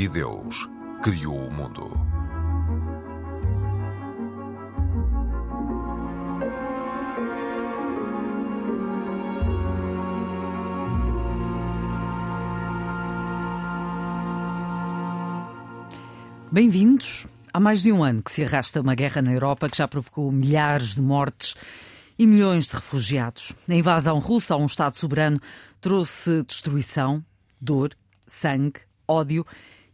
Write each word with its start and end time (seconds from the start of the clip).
E 0.00 0.08
Deus 0.08 0.66
criou 1.02 1.46
o 1.46 1.52
mundo. 1.52 1.86
Bem-vindos. 16.50 17.26
Há 17.52 17.60
mais 17.60 17.82
de 17.82 17.92
um 17.92 18.02
ano 18.02 18.22
que 18.22 18.32
se 18.32 18.42
arrasta 18.42 18.80
uma 18.80 18.94
guerra 18.94 19.20
na 19.20 19.34
Europa 19.34 19.68
que 19.68 19.76
já 19.76 19.86
provocou 19.86 20.32
milhares 20.32 20.94
de 20.94 21.02
mortes 21.02 21.54
e 22.18 22.26
milhões 22.26 22.68
de 22.68 22.76
refugiados. 22.76 23.52
A 23.68 23.74
invasão 23.74 24.18
russa 24.18 24.54
a 24.54 24.56
um 24.56 24.64
Estado 24.64 24.96
soberano 24.96 25.38
trouxe 25.78 26.42
destruição, 26.44 27.22
dor, 27.60 27.94
sangue, 28.26 28.80
ódio 29.06 29.44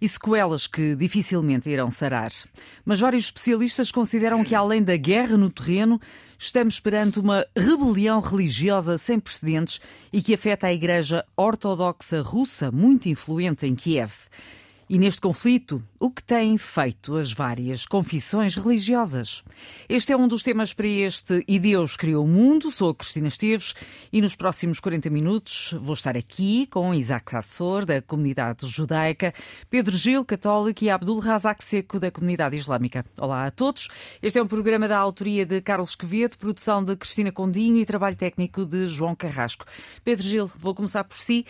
e 0.01 0.09
sequelas 0.09 0.67
que 0.67 0.95
dificilmente 0.95 1.69
irão 1.69 1.91
sarar. 1.91 2.33
Mas 2.85 3.01
vários 3.01 3.25
especialistas 3.25 3.91
consideram 3.91 4.45
que, 4.45 4.55
além 4.55 4.83
da 4.83 4.97
guerra 4.97 5.37
no 5.37 5.51
terreno, 5.51 6.01
estamos 6.39 6.79
perante 6.79 7.19
uma 7.19 7.47
rebelião 7.57 8.21
religiosa 8.21 8.99
sem 8.99 9.19
precedentes 9.19 9.81
e 10.13 10.23
que 10.23 10.35
afeta 10.35 10.67
a 10.67 10.73
Igreja 10.73 11.25
Ortodoxa 11.37 12.21
Russa, 12.23 12.71
muito 12.71 13.09
influente 13.09 13.67
em 13.67 13.75
Kiev. 13.75 14.13
E 14.89 15.01
neste 15.01 15.21
conflito, 15.21 15.83
o 15.99 16.09
que 16.09 16.23
têm 16.23 16.57
feito 16.57 17.17
as 17.17 17.33
várias 17.33 17.85
confissões 17.85 18.55
religiosas? 18.55 19.43
Este 19.89 20.13
é 20.13 20.17
um 20.17 20.29
dos 20.29 20.45
temas 20.45 20.73
para 20.73 20.87
este 20.87 21.45
E 21.49 21.59
Deus 21.59 21.97
Criou 21.97 22.25
o 22.25 22.29
Mundo. 22.29 22.71
Sou 22.71 22.91
a 22.91 22.95
Cristina 22.95 23.27
Esteves 23.27 23.75
e 24.13 24.21
nos 24.21 24.37
próximos 24.37 24.79
40 24.79 25.11
minutos 25.11 25.75
vou 25.81 25.95
estar 25.95 26.17
aqui 26.17 26.69
com 26.69 26.95
Isaac 26.95 27.35
Assor, 27.35 27.85
da 27.85 28.01
comunidade 28.01 28.65
judaica, 28.69 29.35
Pedro 29.69 29.97
Gil, 29.97 30.25
católico, 30.25 30.85
e 30.85 30.89
Abdul 30.89 31.19
Razak 31.19 31.65
Seco, 31.65 31.99
da 31.99 32.13
comunidade 32.13 32.57
islâmica. 32.57 33.05
Olá 33.21 33.45
a 33.45 33.51
todos. 33.51 33.89
Este 34.23 34.39
é 34.39 34.43
um 34.43 34.47
programa 34.47 34.87
da 34.87 34.99
autoria 34.99 35.45
de 35.45 35.61
Carlos 35.61 35.97
Quevedo, 35.97 36.39
produção 36.39 36.85
de 36.85 36.95
Cristina 36.95 37.33
Condinho 37.33 37.79
e 37.79 37.85
trabalho 37.85 38.15
técnico 38.15 38.65
de 38.65 38.87
João 38.87 39.17
Carrasco. 39.17 39.65
Pedro 40.05 40.23
Gil, 40.25 40.51
vou 40.57 40.77
começar 40.77 41.03
por 41.03 41.19
si. 41.19 41.45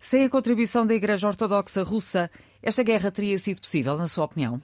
Sem 0.00 0.24
a 0.24 0.30
contribuição 0.30 0.86
da 0.86 0.94
Igreja 0.94 1.28
Ortodoxa 1.28 1.82
Russa, 1.82 2.30
esta 2.62 2.82
guerra 2.82 3.10
teria 3.10 3.38
sido 3.38 3.60
possível, 3.60 3.96
na 3.96 4.08
sua 4.08 4.24
opinião? 4.24 4.60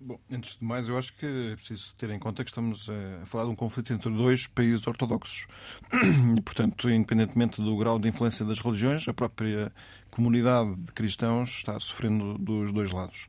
Bom, 0.00 0.18
antes 0.30 0.56
de 0.56 0.64
mais, 0.64 0.88
eu 0.88 0.96
acho 0.96 1.12
que 1.16 1.26
é 1.26 1.56
preciso 1.56 1.92
ter 1.96 2.08
em 2.10 2.20
conta 2.20 2.44
que 2.44 2.50
estamos 2.50 2.88
a 2.88 3.26
falar 3.26 3.44
de 3.44 3.50
um 3.50 3.56
conflito 3.56 3.92
entre 3.92 4.10
dois 4.10 4.46
países 4.46 4.86
ortodoxos. 4.86 5.46
E, 6.36 6.40
portanto, 6.40 6.88
independentemente 6.88 7.60
do 7.60 7.76
grau 7.76 7.98
de 7.98 8.08
influência 8.08 8.44
das 8.44 8.60
religiões, 8.60 9.08
a 9.08 9.14
própria 9.14 9.72
comunidade 10.10 10.76
de 10.76 10.92
cristãos 10.92 11.48
está 11.48 11.78
sofrendo 11.80 12.38
dos 12.38 12.72
dois 12.72 12.92
lados. 12.92 13.28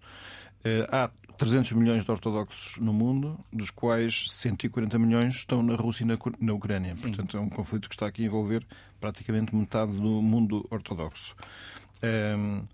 Eh, 0.64 0.88
há 0.92 1.10
300 1.38 1.72
milhões 1.72 2.06
de 2.06 2.12
ortodoxos 2.12 2.78
no 2.78 2.94
mundo, 2.94 3.40
dos 3.52 3.72
quais 3.72 4.26
140 4.30 5.00
milhões 5.00 5.36
estão 5.36 5.64
na 5.64 5.76
Rússia 5.76 6.04
e 6.04 6.06
na 6.06 6.54
Ucrânia. 6.54 6.94
Sim. 6.94 7.08
Portanto, 7.08 7.38
é 7.38 7.40
um 7.40 7.50
conflito 7.50 7.90
que 7.90 7.96
está 7.96 8.06
aqui 8.06 8.24
a 8.24 8.26
envolver 8.26 8.66
praticamente 9.00 9.56
metade 9.56 9.94
do 9.94 10.22
mundo 10.22 10.68
ortodoxo. 10.70 11.36
Um, 12.04 12.08
ehm, 12.08 12.68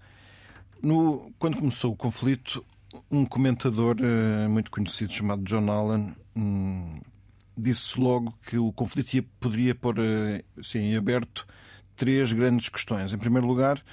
no, 0.86 1.34
quando 1.40 1.58
começou 1.58 1.92
o 1.92 1.96
conflito, 1.96 2.64
um 3.10 3.26
comentador 3.26 3.98
uh, 4.00 4.50
muito 4.50 4.70
conhecido 4.70 5.12
chamado 5.12 5.44
John 5.44 5.70
Allen 5.72 6.16
um, 6.36 7.02
disse 7.58 8.00
logo 8.00 8.38
que 8.46 8.58
o 8.58 8.72
conflito 8.72 9.16
ia, 9.16 9.24
poderia 9.40 9.74
pôr 9.74 9.98
uh, 9.98 10.78
em 10.78 10.96
aberto 10.96 11.48
três 11.96 12.32
grandes 12.32 12.70
questões. 12.70 13.12
Em 13.12 13.18
primeiro 13.18 13.48
lugar, 13.48 13.84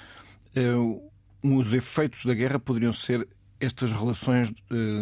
uh, 0.55 1.11
os 1.41 1.73
efeitos 1.73 2.25
da 2.25 2.33
guerra 2.35 2.59
poderiam 2.59 2.93
ser 2.93 3.27
estas 3.59 3.93
relações 3.93 4.53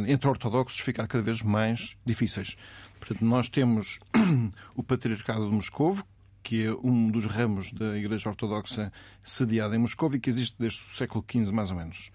entre 0.07 0.29
ortodoxos 0.29 0.79
ficar 0.79 1.07
cada 1.07 1.23
vez 1.23 1.41
mais 1.41 1.97
difíceis. 2.05 2.55
Portanto, 2.99 3.25
nós 3.25 3.49
temos 3.49 3.99
o 4.75 4.83
Patriarcado 4.83 5.49
de 5.49 5.55
Moscovo, 5.55 6.05
que 6.43 6.65
é 6.65 6.73
um 6.73 7.09
dos 7.09 7.25
ramos 7.25 7.71
da 7.71 7.97
Igreja 7.97 8.29
Ortodoxa 8.29 8.91
sediada 9.23 9.75
em 9.75 9.79
Moscou 9.79 10.13
e 10.13 10.19
que 10.19 10.29
existe 10.29 10.55
desde 10.59 10.79
o 10.79 10.95
século 10.95 11.23
XV, 11.29 11.51
mais 11.51 11.71
ou 11.71 11.77
menos. 11.77 12.11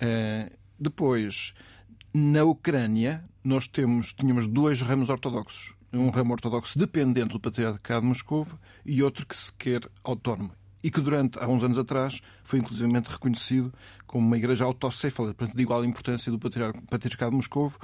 Eh, 0.00 0.52
depois, 0.78 1.54
na 2.12 2.44
Ucrânia, 2.44 3.24
nós 3.42 3.66
temos, 3.66 4.12
tínhamos 4.12 4.46
dois 4.46 4.82
ramos 4.82 5.08
ortodoxos. 5.08 5.74
Um 5.92 6.10
ramo 6.10 6.32
ortodoxo 6.32 6.78
dependente 6.78 7.32
do 7.32 7.40
Patriarcado 7.40 8.00
de 8.00 8.06
Moscou 8.06 8.46
e 8.84 9.02
outro 9.02 9.26
que 9.26 9.36
se 9.36 9.52
quer 9.52 9.80
autónomo 10.02 10.52
e 10.82 10.90
que 10.90 11.00
durante, 11.00 11.38
há 11.38 11.46
uns 11.46 11.62
anos 11.62 11.78
atrás, 11.78 12.20
foi 12.42 12.58
inclusivamente 12.58 13.08
reconhecido 13.08 13.72
como 14.06 14.26
uma 14.26 14.36
igreja 14.36 14.64
autocéfala, 14.64 15.32
de 15.32 15.62
igual 15.62 15.84
importância 15.84 16.32
do 16.32 16.38
Patriarcado 16.38 17.30
de 17.30 17.36
Moscovo, 17.36 17.78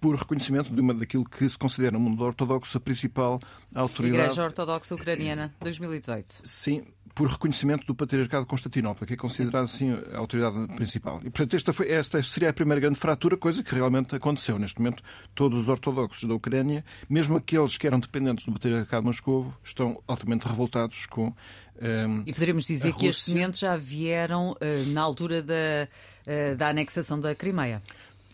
por 0.00 0.16
reconhecimento 0.16 0.72
de 0.72 0.80
uma 0.80 0.94
daquilo 0.94 1.24
que 1.24 1.48
se 1.48 1.58
considera 1.58 1.92
no 1.92 2.00
mundo 2.00 2.24
ortodoxo 2.24 2.76
a 2.76 2.80
principal 2.80 3.38
autoridade. 3.74 4.24
Igreja 4.24 4.44
Ortodoxa 4.44 4.94
Ucraniana, 4.94 5.54
2018. 5.60 6.40
Sim, 6.42 6.86
por 7.14 7.28
reconhecimento 7.28 7.86
do 7.86 7.94
Patriarcado 7.94 8.44
de 8.44 8.48
Constantinopla, 8.48 9.06
que 9.06 9.14
é 9.14 9.16
considerado 9.16 9.64
assim 9.64 9.92
a 10.12 10.18
autoridade 10.18 10.66
principal. 10.74 11.18
E, 11.18 11.24
portanto, 11.24 11.54
esta, 11.54 11.72
foi, 11.72 11.90
esta 11.90 12.22
seria 12.22 12.50
a 12.50 12.52
primeira 12.52 12.80
grande 12.80 12.98
fratura, 12.98 13.36
coisa 13.36 13.62
que 13.62 13.74
realmente 13.74 14.14
aconteceu. 14.14 14.58
Neste 14.58 14.78
momento, 14.78 15.02
todos 15.34 15.58
os 15.58 15.68
ortodoxos 15.68 16.26
da 16.26 16.34
Ucrânia, 16.34 16.84
mesmo 17.08 17.36
aqueles 17.36 17.76
que 17.76 17.86
eram 17.86 18.00
dependentes 18.00 18.46
do 18.46 18.52
Patriarcado 18.52 19.02
de 19.02 19.06
Moscou, 19.06 19.52
estão 19.62 20.02
altamente 20.06 20.46
revoltados 20.46 21.06
com. 21.06 21.26
Um, 21.26 21.34
ehm, 21.82 22.22
e 22.26 22.32
poderíamos 22.32 22.66
dizer 22.66 22.94
que 22.94 23.08
as 23.08 23.22
sementes 23.22 23.60
já 23.60 23.76
vieram 23.76 24.52
uh, 24.52 24.86
na 24.88 25.02
altura 25.02 25.42
da, 25.42 25.88
uh, 26.26 26.56
da 26.56 26.68
anexação 26.68 27.18
da 27.18 27.34
Crimeia. 27.34 27.82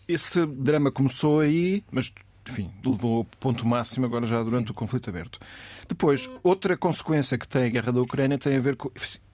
Esse 0.07 0.45
drama 0.45 0.91
começou 0.91 1.41
aí, 1.41 1.83
mas 1.91 2.13
enfim, 2.49 2.71
levou 2.85 3.17
ao 3.17 3.25
ponto 3.25 3.67
máximo 3.67 4.05
agora 4.05 4.25
já 4.25 4.41
durante 4.41 4.67
Sim. 4.67 4.71
o 4.71 4.73
conflito 4.73 5.09
aberto. 5.09 5.39
Depois, 5.87 6.29
outra 6.41 6.77
consequência 6.77 7.37
que 7.37 7.47
tem 7.47 7.65
a 7.65 7.69
guerra 7.69 7.91
da 7.91 8.01
Ucrânia 8.01 8.37
tem 8.37 8.55
a 8.55 8.59
ver 8.59 8.75
com, 8.77 8.89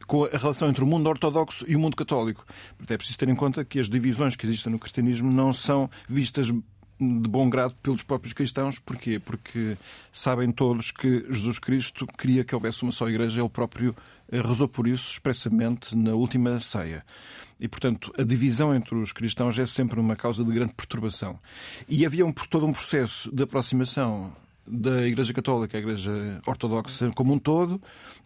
com 0.07 0.25
a 0.25 0.29
relação 0.29 0.69
entre 0.69 0.83
o 0.83 0.87
mundo 0.87 1.07
ortodoxo 1.07 1.65
e 1.67 1.75
o 1.75 1.79
mundo 1.79 1.95
católico. 1.95 2.45
É 2.89 2.97
preciso 2.97 3.17
ter 3.17 3.29
em 3.29 3.35
conta 3.35 3.63
que 3.63 3.79
as 3.79 3.87
divisões 3.87 4.35
que 4.35 4.45
existem 4.45 4.71
no 4.71 4.79
cristianismo 4.79 5.31
não 5.31 5.53
são 5.53 5.89
vistas 6.07 6.51
de 6.99 7.29
bom 7.29 7.49
grado 7.49 7.75
pelos 7.81 8.03
próprios 8.03 8.33
cristãos. 8.33 8.79
Porquê? 8.79 9.19
Porque 9.19 9.77
sabem 10.11 10.51
todos 10.51 10.91
que 10.91 11.25
Jesus 11.29 11.59
Cristo 11.59 12.05
queria 12.17 12.43
que 12.43 12.55
houvesse 12.55 12.83
uma 12.83 12.91
só 12.91 13.07
igreja, 13.09 13.41
ele 13.41 13.49
próprio 13.49 13.95
eh, 14.31 14.41
rezou 14.41 14.67
por 14.67 14.87
isso 14.87 15.11
expressamente 15.11 15.95
na 15.95 16.13
última 16.13 16.59
ceia. 16.59 17.03
E, 17.59 17.67
portanto, 17.67 18.11
a 18.17 18.23
divisão 18.23 18.75
entre 18.75 18.95
os 18.95 19.13
cristãos 19.13 19.57
é 19.57 19.65
sempre 19.65 19.99
uma 19.99 20.15
causa 20.15 20.43
de 20.43 20.51
grande 20.51 20.73
perturbação. 20.73 21.39
E 21.87 22.05
havia 22.05 22.25
um, 22.25 22.31
todo 22.31 22.65
um 22.65 22.73
processo 22.73 23.33
de 23.33 23.43
aproximação 23.43 24.35
da 24.65 25.05
Igreja 25.05 25.33
Católica 25.33 25.77
à 25.77 25.79
Igreja 25.79 26.41
Ortodoxa 26.45 27.11
como 27.13 27.33
um 27.33 27.39
todo, 27.39 27.81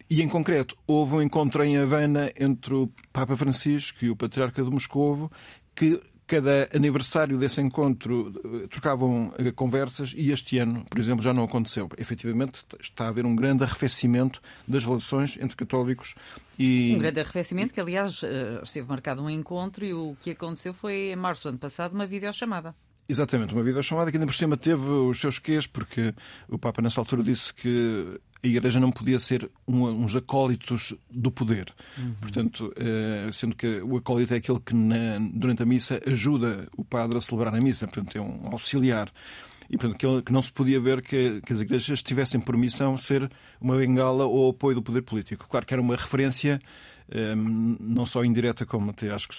e 0.09 0.21
em 0.21 0.29
concreto 0.29 0.77
houve 0.85 1.15
um 1.15 1.21
encontro 1.21 1.63
em 1.63 1.77
Havana 1.77 2.31
entre 2.39 2.73
o 2.73 2.89
Papa 3.11 3.35
Francisco 3.35 4.05
e 4.05 4.09
o 4.09 4.15
Patriarca 4.15 4.63
de 4.63 4.69
Moscovo 4.69 5.31
que 5.75 5.99
cada 6.27 6.69
aniversário 6.75 7.37
desse 7.37 7.61
encontro 7.61 8.33
eh, 8.63 8.67
trocavam 8.67 9.33
eh, 9.37 9.51
conversas 9.51 10.13
e 10.15 10.31
este 10.31 10.59
ano, 10.59 10.85
por 10.89 10.99
exemplo, 10.99 11.23
já 11.23 11.33
não 11.33 11.43
aconteceu. 11.43 11.89
Efetivamente, 11.97 12.63
está 12.79 13.05
a 13.05 13.07
haver 13.07 13.25
um 13.25 13.33
grande 13.33 13.63
arrefecimento 13.63 14.41
das 14.67 14.85
relações 14.85 15.37
entre 15.37 15.55
católicos 15.55 16.15
e. 16.59 16.93
Um 16.95 16.99
grande 16.99 17.21
arrefecimento 17.21 17.73
que, 17.73 17.79
aliás, 17.79 18.21
eh, 18.23 18.59
esteve 18.61 18.87
marcado 18.89 19.23
um 19.23 19.29
encontro 19.29 19.85
e 19.85 19.93
o 19.93 20.17
que 20.19 20.31
aconteceu 20.31 20.73
foi, 20.73 21.11
em 21.11 21.15
março 21.15 21.43
do 21.43 21.49
ano 21.49 21.57
passado, 21.57 21.93
uma 21.93 22.05
videochamada. 22.05 22.75
Exatamente, 23.09 23.53
uma 23.53 23.63
videochamada 23.63 24.11
que 24.11 24.17
ainda 24.17 24.25
por 24.25 24.35
cima 24.35 24.57
teve 24.57 24.83
os 24.83 25.17
seus 25.17 25.39
quês, 25.39 25.65
porque 25.65 26.13
o 26.49 26.59
Papa 26.59 26.81
nessa 26.81 26.99
altura 26.99 27.23
disse 27.23 27.53
que 27.53 28.19
a 28.43 28.47
Igreja 28.47 28.79
não 28.79 28.91
podia 28.91 29.19
ser 29.19 29.49
um, 29.67 29.83
uns 29.83 30.15
acólitos 30.15 30.93
do 31.11 31.31
poder. 31.31 31.73
Uhum. 31.97 32.13
Portanto, 32.21 32.73
eh, 32.75 33.29
sendo 33.31 33.55
que 33.55 33.81
o 33.81 33.97
acólito 33.97 34.33
é 34.33 34.37
aquele 34.37 34.59
que 34.59 34.75
na, 34.75 35.17
durante 35.33 35.63
a 35.63 35.65
missa 35.65 35.99
ajuda 36.05 36.67
o 36.77 36.83
padre 36.83 37.17
a 37.17 37.21
celebrar 37.21 37.53
a 37.55 37.61
missa, 37.61 37.87
portanto 37.87 38.15
é 38.15 38.21
um 38.21 38.49
auxiliar. 38.51 39.11
E 39.69 39.77
portanto, 39.77 40.23
que 40.23 40.31
não 40.31 40.41
se 40.41 40.51
podia 40.51 40.79
ver 40.79 41.01
que, 41.01 41.41
que 41.45 41.51
as 41.51 41.59
igrejas 41.59 42.01
tivessem 42.01 42.39
por 42.39 42.55
missão 42.55 42.95
ser 42.97 43.29
uma 43.59 43.75
bengala 43.75 44.25
ou 44.25 44.49
apoio 44.49 44.75
do 44.75 44.81
poder 44.81 45.01
político. 45.01 45.47
Claro 45.49 45.65
que 45.65 45.73
era 45.73 45.81
uma 45.81 45.95
referência 45.95 46.61
não 47.39 48.05
só 48.05 48.23
indireta, 48.23 48.65
como 48.65 48.91
até 48.91 49.11
acho 49.11 49.29
que 49.29 49.35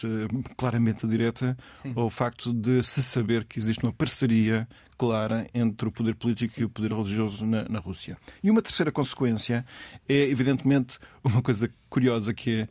claramente 0.56 1.06
direta, 1.06 1.56
Sim. 1.70 1.92
ao 1.94 2.08
facto 2.08 2.52
de 2.52 2.82
se 2.82 3.02
saber 3.02 3.44
que 3.44 3.58
existe 3.58 3.82
uma 3.82 3.92
parceria 3.92 4.66
clara 4.96 5.46
entre 5.52 5.88
o 5.88 5.92
poder 5.92 6.14
político 6.14 6.54
Sim. 6.54 6.62
e 6.62 6.64
o 6.64 6.70
poder 6.70 6.92
religioso 6.92 7.46
na, 7.46 7.68
na, 7.68 7.78
Rússia. 7.78 8.16
E 8.42 8.50
uma 8.50 8.62
terceira 8.62 8.90
consequência 8.90 9.64
é, 10.08 10.14
evidentemente, 10.28 10.98
uma 11.22 11.42
coisa 11.42 11.70
curiosa 11.88 12.32
que 12.32 12.62
é 12.62 12.68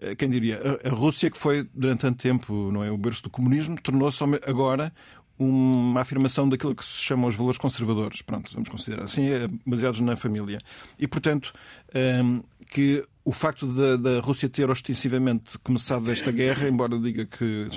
eh, 0.00 0.14
quem 0.14 0.30
diria, 0.30 0.60
a 0.84 0.90
Rússia, 0.90 1.30
que 1.30 1.36
foi 1.36 1.68
durante 1.74 2.00
tanto 2.00 2.22
tempo 2.22 2.70
não 2.72 2.84
é, 2.84 2.90
o 2.90 2.96
berço 2.96 3.22
do 3.22 3.30
comunismo, 3.30 3.80
tornou-se 3.80 4.22
agora 4.46 4.92
uma 5.38 6.00
afirmação 6.00 6.48
daquilo 6.48 6.74
que 6.74 6.84
se 6.84 7.00
chama 7.00 7.28
os 7.28 7.36
valores 7.36 7.58
conservadores, 7.58 8.22
pronto, 8.22 8.50
vamos 8.52 8.68
considerar 8.68 9.04
assim, 9.04 9.28
é 9.28 9.46
baseados 9.64 10.00
na 10.00 10.16
família. 10.16 10.58
E, 10.98 11.06
portanto, 11.06 11.52
ehm, 11.94 12.40
que 12.68 13.04
o 13.28 13.30
facto 13.30 13.66
da, 13.66 13.96
da, 13.98 14.20
Rússia 14.20 14.48
ter 14.48 14.70
ostensivamente 14.70 15.58
começado 15.58 16.10
esta 16.10 16.32
guerra, 16.32 16.66
embora 16.66 16.98
diga 16.98 17.26
que 17.26 17.68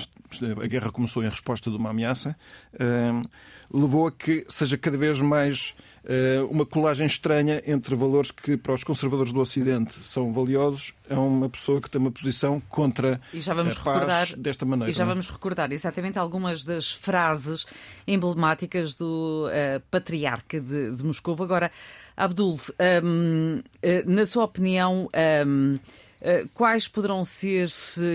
a 0.62 0.66
guerra 0.66 0.90
começou 0.90 1.22
em 1.22 1.28
resposta 1.28 1.70
de 1.70 1.76
uma 1.76 1.90
ameaça, 1.90 2.34
uh, 2.72 3.78
levou 3.78 4.06
a 4.06 4.12
que 4.12 4.46
seja 4.48 4.78
cada 4.78 4.96
vez 4.96 5.20
mais 5.20 5.74
uh, 6.04 6.46
uma 6.46 6.64
colagem 6.64 7.06
estranha 7.06 7.62
entre 7.66 7.94
valores 7.94 8.30
que 8.30 8.56
para 8.56 8.72
os 8.72 8.82
conservadores 8.82 9.30
do 9.30 9.40
Ocidente 9.40 10.02
são 10.02 10.32
valiosos 10.32 10.94
a 11.10 11.20
uma 11.20 11.50
pessoa 11.50 11.82
que 11.82 11.90
tem 11.90 12.00
uma 12.00 12.10
posição 12.10 12.58
contra 12.70 13.20
e 13.34 13.40
já 13.42 13.52
vamos 13.52 13.76
a 13.76 13.80
paz 13.80 13.94
recordar, 14.00 14.38
desta 14.38 14.64
maneira. 14.64 14.90
E 14.90 14.94
já 14.94 15.04
não? 15.04 15.12
vamos 15.12 15.28
recordar 15.28 15.70
exatamente 15.70 16.18
algumas 16.18 16.64
das 16.64 16.90
frases 16.90 17.66
emblemáticas 18.06 18.94
do 18.94 19.48
uh, 19.48 19.82
patriarca 19.90 20.58
de, 20.58 20.92
de 20.92 21.04
Moscou. 21.04 21.36
Agora, 21.42 21.70
Abdul, 22.16 22.58
um, 23.04 23.58
uh, 23.58 23.62
na 24.10 24.26
sua 24.26 24.44
opinião, 24.44 25.08
um, 25.46 25.74
uh, 25.74 26.48
quais 26.54 26.86
poderão 26.86 27.24
ser, 27.24 27.68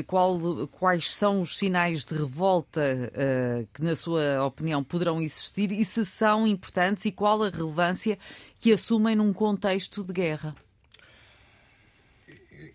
qual, 0.05 0.67
quais 0.67 1.13
são 1.13 1.41
os 1.41 1.57
sinais 1.57 2.05
de 2.05 2.15
revolta 2.15 2.81
uh, 2.81 3.67
que, 3.73 3.83
na 3.83 3.95
sua 3.95 4.45
opinião, 4.45 4.83
poderão 4.83 5.21
existir 5.21 5.71
e 5.71 5.83
se 5.83 6.05
são 6.05 6.47
importantes 6.47 7.05
e 7.05 7.11
qual 7.11 7.43
a 7.43 7.49
relevância 7.49 8.17
que 8.59 8.71
assumem 8.71 9.15
num 9.15 9.33
contexto 9.33 10.03
de 10.03 10.13
guerra? 10.13 10.55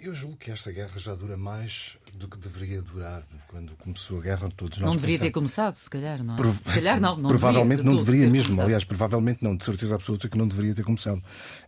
Eu 0.01 0.15
julgo 0.15 0.37
que 0.37 0.51
esta 0.51 0.73
guerra 0.73 0.99
já 0.99 1.15
dura 1.15 1.37
mais 1.37 1.97
do 2.23 2.29
que 2.29 2.39
deveria 2.39 2.81
durar. 2.81 3.23
Quando 3.49 3.75
começou 3.77 4.19
a 4.19 4.23
guerra, 4.23 4.51
todos 4.57 4.79
nós 4.79 4.87
Não 4.87 4.97
deveria 4.97 5.19
pensamos... 5.19 5.29
ter 5.29 5.33
começado, 5.33 5.75
se 5.75 5.91
calhar, 5.91 6.23
não 6.23 6.35
é? 6.35 6.37
Prov... 6.37 6.57
Se 6.63 6.73
calhar 6.73 7.01
não. 7.01 7.17
não 7.17 7.29
provavelmente 7.29 7.83
deveria, 7.83 7.91
não 7.91 8.05
deveria 8.05 8.31
mesmo. 8.31 8.47
Começado. 8.47 8.65
Aliás, 8.65 8.85
provavelmente 8.85 9.45
não. 9.45 9.57
De 9.57 9.65
certeza 9.65 9.95
absoluta 9.95 10.29
que 10.29 10.39
não 10.39 10.49
deveria 10.49 10.75
ter 10.75 10.85
começado. 10.85 11.23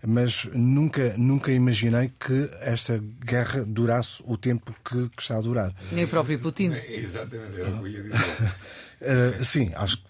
Mas 0.06 0.48
nunca, 0.54 1.14
nunca 1.18 1.52
imaginei 1.52 2.10
que 2.18 2.48
esta 2.60 3.02
guerra 3.24 3.64
durasse 3.64 4.22
o 4.26 4.36
tempo 4.36 4.74
que, 4.84 5.08
que 5.10 5.22
está 5.22 5.36
a 5.36 5.40
durar. 5.40 5.74
Nem 5.92 6.04
o 6.04 6.08
próprio 6.08 6.38
Putin. 6.38 6.72
Exatamente, 6.88 7.58
eu 7.58 7.70
não 7.70 7.86
ia 7.86 8.02
dizer. 8.02 8.16
uh, 8.16 9.44
sim, 9.44 9.72
acho 9.74 9.98
que 9.98 10.04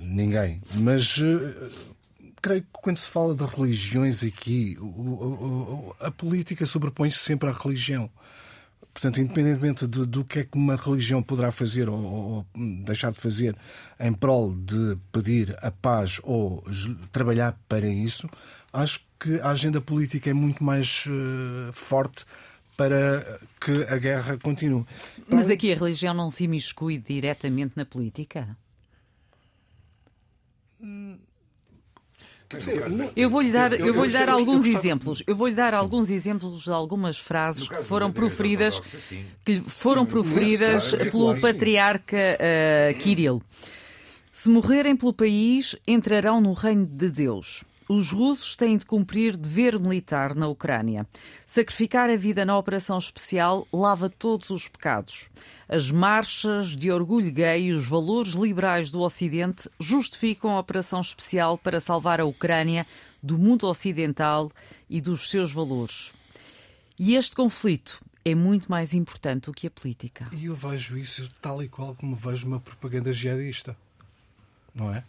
ninguém. 0.00 0.60
Mas. 0.74 1.16
Uh, 1.18 1.70
creio 2.40 2.62
que 2.62 2.68
quando 2.72 2.98
se 2.98 3.06
fala 3.06 3.36
de 3.36 3.44
religiões 3.44 4.24
aqui, 4.24 4.76
a 6.00 6.10
política 6.10 6.66
sobrepõe-se 6.66 7.18
sempre 7.18 7.48
à 7.48 7.52
religião. 7.52 8.10
Portanto, 8.92 9.20
independentemente 9.20 9.86
do, 9.86 10.06
do, 10.06 10.24
que 10.24 10.40
é 10.40 10.44
que 10.44 10.56
uma 10.56 10.76
religião 10.76 11.22
poderá 11.22 11.50
fazer 11.50 11.88
ou, 11.88 11.98
ou, 11.98 12.46
deixar 12.84 13.10
de 13.10 13.18
fazer 13.18 13.56
em 13.98 14.12
prol 14.12 14.54
de 14.54 14.98
pedir 15.10 15.56
a 15.62 15.70
paz 15.70 16.20
ou 16.22 16.62
trabalhar 17.10 17.58
para 17.68 17.86
isso, 17.86 18.28
acho 18.72 19.00
que 19.18 19.40
a 19.40 19.50
agenda 19.50 19.80
política 19.80 20.30
é 20.30 20.32
muito 20.34 20.62
mais 20.62 21.04
uh, 21.06 21.72
forte 21.72 22.24
para 22.76 23.40
que 23.60 23.72
a 23.84 23.96
guerra 23.96 24.38
continue. 24.38 24.84
Mas 25.28 25.48
aqui 25.48 25.72
a 25.72 25.76
religião 25.76 26.12
não 26.12 26.28
se 26.28 26.44
imiscui 26.44 26.98
diretamente 26.98 27.74
na 27.76 27.84
política? 27.84 28.56
Hum, 30.80 31.18
eu 33.16 33.30
vou-lhe 33.30 33.50
dar, 33.50 33.72
eu 33.72 33.94
vou-lhe 33.94 34.12
dar 34.12 34.28
alguns 34.28 34.66
exemplos. 34.66 35.22
Eu 35.26 35.34
vou-lhe 35.34 35.54
dar 35.54 35.74
alguns 35.74 36.10
exemplos 36.10 36.62
de 36.64 36.70
algumas 36.70 37.18
frases 37.18 37.68
que 37.68 37.82
foram 37.82 38.12
proferidas, 38.12 38.80
que 39.44 39.60
foram 39.60 40.06
proferidas 40.06 40.94
pelo 40.94 41.38
patriarca 41.40 42.16
uh, 42.16 42.98
Kirill. 42.98 43.42
Se 44.32 44.48
morrerem 44.48 44.96
pelo 44.96 45.12
país, 45.12 45.76
entrarão 45.86 46.40
no 46.40 46.52
reino 46.54 46.86
de 46.86 47.10
Deus. 47.10 47.62
Os 47.94 48.10
russos 48.10 48.56
têm 48.56 48.78
de 48.78 48.86
cumprir 48.86 49.36
dever 49.36 49.78
militar 49.78 50.34
na 50.34 50.48
Ucrânia. 50.48 51.06
Sacrificar 51.44 52.08
a 52.08 52.16
vida 52.16 52.42
na 52.42 52.56
operação 52.56 52.96
especial 52.96 53.68
lava 53.70 54.08
todos 54.08 54.48
os 54.48 54.66
pecados. 54.66 55.28
As 55.68 55.90
marchas 55.90 56.68
de 56.68 56.90
orgulho 56.90 57.30
gay 57.30 57.66
e 57.66 57.72
os 57.74 57.86
valores 57.86 58.30
liberais 58.30 58.90
do 58.90 59.00
Ocidente 59.00 59.68
justificam 59.78 60.52
a 60.52 60.58
operação 60.58 61.02
especial 61.02 61.58
para 61.58 61.80
salvar 61.80 62.18
a 62.18 62.24
Ucrânia 62.24 62.86
do 63.22 63.36
mundo 63.36 63.66
ocidental 63.66 64.50
e 64.88 64.98
dos 64.98 65.28
seus 65.28 65.52
valores. 65.52 66.14
E 66.98 67.14
este 67.14 67.36
conflito 67.36 68.02
é 68.24 68.34
muito 68.34 68.70
mais 68.70 68.94
importante 68.94 69.44
do 69.44 69.52
que 69.52 69.66
a 69.66 69.70
política. 69.70 70.30
E 70.32 70.46
eu 70.46 70.54
vejo 70.54 70.96
isso 70.96 71.30
tal 71.42 71.62
e 71.62 71.68
qual 71.68 71.94
como 71.94 72.16
vejo 72.16 72.46
uma 72.46 72.58
propaganda 72.58 73.12
jihadista. 73.12 73.76
Não 74.74 74.94
é? 74.94 75.04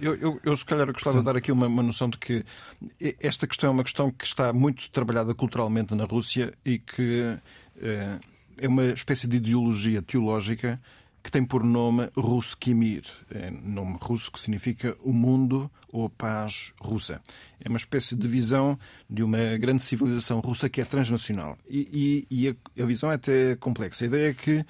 Eu, 0.00 0.14
eu, 0.14 0.40
eu, 0.44 0.56
se 0.56 0.64
calhar, 0.64 0.86
gostava 0.92 1.18
de 1.18 1.24
dar 1.24 1.36
aqui 1.36 1.50
uma, 1.50 1.66
uma, 1.66 1.82
noção 1.82 2.08
de 2.08 2.18
que 2.18 2.44
esta 3.20 3.46
questão 3.46 3.70
é 3.70 3.72
uma 3.72 3.82
questão 3.82 4.10
que 4.10 4.24
está 4.24 4.52
muito 4.52 4.90
trabalhada 4.90 5.34
culturalmente 5.34 5.94
na 5.94 6.04
Rússia 6.04 6.52
e 6.64 6.78
que 6.78 7.36
é, 7.82 8.18
é 8.58 8.68
uma 8.68 8.84
espécie 8.86 9.26
de 9.26 9.36
ideologia 9.38 10.02
teológica 10.02 10.80
que 11.26 11.32
tem 11.32 11.44
por 11.44 11.64
nome 11.64 12.08
Ruskimir, 12.16 13.02
é 13.28 13.50
nome 13.50 13.98
russo 14.00 14.30
que 14.30 14.38
significa 14.38 14.96
o 15.02 15.12
mundo 15.12 15.68
ou 15.88 16.06
a 16.06 16.10
paz 16.10 16.72
russa. 16.80 17.20
É 17.58 17.68
uma 17.68 17.78
espécie 17.78 18.14
de 18.14 18.28
visão 18.28 18.78
de 19.10 19.24
uma 19.24 19.58
grande 19.58 19.82
civilização 19.82 20.38
russa 20.38 20.68
que 20.68 20.80
é 20.80 20.84
transnacional. 20.84 21.58
E, 21.68 22.26
e, 22.30 22.42
e 22.44 22.48
a, 22.48 22.82
a 22.82 22.86
visão 22.86 23.10
é 23.10 23.16
até 23.16 23.56
complexa. 23.56 24.04
A 24.04 24.06
ideia 24.06 24.30
é 24.30 24.34
que 24.34 24.64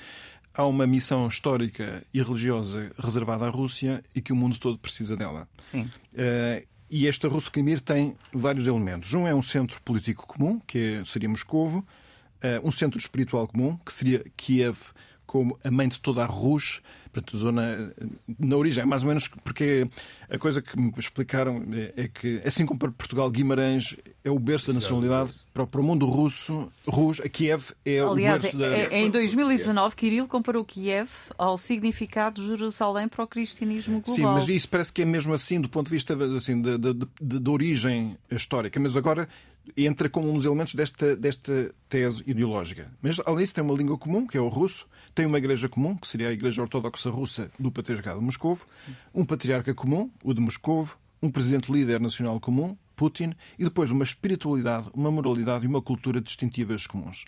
há 0.57 0.67
uma 0.67 0.87
missão 0.87 1.27
histórica 1.29 2.03
e 2.13 2.23
religiosa 2.23 2.91
reservada 2.99 3.45
à 3.47 3.51
Rússia 3.51 4.03
e 4.15 4.21
que 4.21 4.33
o 4.33 4.37
mundo 4.37 4.59
todo 4.59 4.79
precisa 4.79 5.17
dela. 5.17 5.47
Sim. 5.61 5.83
Uh, 6.15 6.67
e 6.89 7.07
esta 7.07 7.29
Ruskimir 7.29 7.81
tem 7.81 8.17
vários 8.33 8.67
elementos. 8.67 9.13
Um 9.13 9.27
é 9.27 9.35
um 9.35 9.43
centro 9.43 9.81
político 9.83 10.27
comum, 10.27 10.61
que 10.67 11.03
seria 11.05 11.29
Moscovo, 11.29 11.79
uh, 11.79 12.67
um 12.67 12.73
centro 12.73 12.99
espiritual 12.99 13.47
comum, 13.47 13.77
que 13.85 13.93
seria 13.93 14.25
Kiev, 14.37 14.79
como 15.27 15.59
a 15.63 15.71
mãe 15.71 15.89
de 15.89 16.01
toda 16.01 16.23
a 16.23 16.27
Rus, 16.27 16.81
portanto, 17.13 17.37
zona 17.37 17.93
na 18.39 18.57
origem, 18.57 18.85
mais 18.87 19.03
ou 19.03 19.09
menos, 19.09 19.29
porque 19.43 19.89
a 20.31 20.39
coisa 20.39 20.63
que 20.63 20.79
me 20.79 20.93
explicaram 20.97 21.63
é 21.97 22.09
que, 22.09 22.41
assim 22.45 22.65
como 22.65 22.79
para 22.79 22.93
Portugal, 22.93 23.29
Guimarães 23.31 23.97
é 24.23 24.31
o 24.31 24.39
berço 24.39 24.69
da 24.69 24.75
nacionalidade, 24.75 25.33
para, 25.53 25.67
para 25.67 25.81
o 25.81 25.85
mundo 25.85 26.07
russo, 26.07 26.71
Rus, 26.87 27.21
a 27.21 27.29
Kiev 27.29 27.73
é 27.85 28.01
Aliás, 28.01 28.39
o 28.39 28.43
berço 28.43 28.57
é, 28.57 28.87
da. 28.87 28.95
É, 28.95 29.01
em 29.01 29.11
2019, 29.11 29.97
Kirill 29.97 30.29
comparou 30.29 30.65
Kiev 30.65 31.09
ao 31.37 31.59
significado 31.59 32.41
de 32.41 32.47
Jerusalém 32.47 33.09
para 33.09 33.25
o 33.25 33.27
cristianismo 33.27 34.01
global. 34.01 34.15
Sim, 34.15 34.23
mas 34.23 34.49
isso 34.49 34.69
parece 34.69 34.93
que 34.93 35.03
é 35.03 35.05
mesmo 35.05 35.33
assim, 35.33 35.61
do 35.61 35.69
ponto 35.69 35.87
de 35.87 35.93
vista 35.93 36.15
assim, 36.37 36.61
de 36.63 37.51
origem 37.51 38.17
histórica. 38.31 38.79
Mas 38.79 38.97
agora 38.97 39.29
entra 39.77 40.09
como 40.09 40.31
um 40.31 40.35
dos 40.35 40.45
elementos 40.45 40.75
desta, 40.75 41.17
desta 41.17 41.75
tese 41.89 42.23
ideológica. 42.27 42.91
Mas, 43.01 43.21
além 43.25 43.39
disso, 43.39 43.55
tem 43.55 43.65
uma 43.65 43.75
língua 43.75 43.97
comum, 43.99 44.27
que 44.27 44.37
é 44.37 44.41
o 44.41 44.49
russo, 44.49 44.87
tem 45.15 45.27
uma 45.27 45.39
igreja 45.39 45.69
comum, 45.69 45.97
que 45.97 46.07
seria 46.07 46.29
a 46.29 46.33
Igreja 46.33 46.63
Ortodoxa 46.63 47.11
Russa 47.11 47.51
do 47.59 47.71
Patriarcado 47.71 48.19
de 48.19 48.25
Moscovo, 48.25 48.67
um 49.15 49.25
patriarca 49.25 49.75
comum, 49.75 50.11
o 50.23 50.35
de 50.35 50.41
Moscovo, 50.41 50.97
um 51.23 51.31
presidente 51.31 51.73
líder 51.73 52.01
nacional 52.01 52.39
comum, 52.39 52.77
Putin, 52.95 53.35
e 53.59 53.65
depois 53.65 53.91
uma 53.91 54.05
espiritualidade, 54.05 54.89
uma 54.95 55.11
moralidade 55.11 55.65
e 55.65 55.69
uma 55.69 55.83
cultura 55.83 56.21
distintivas 56.21 56.87
comuns. 56.87 57.25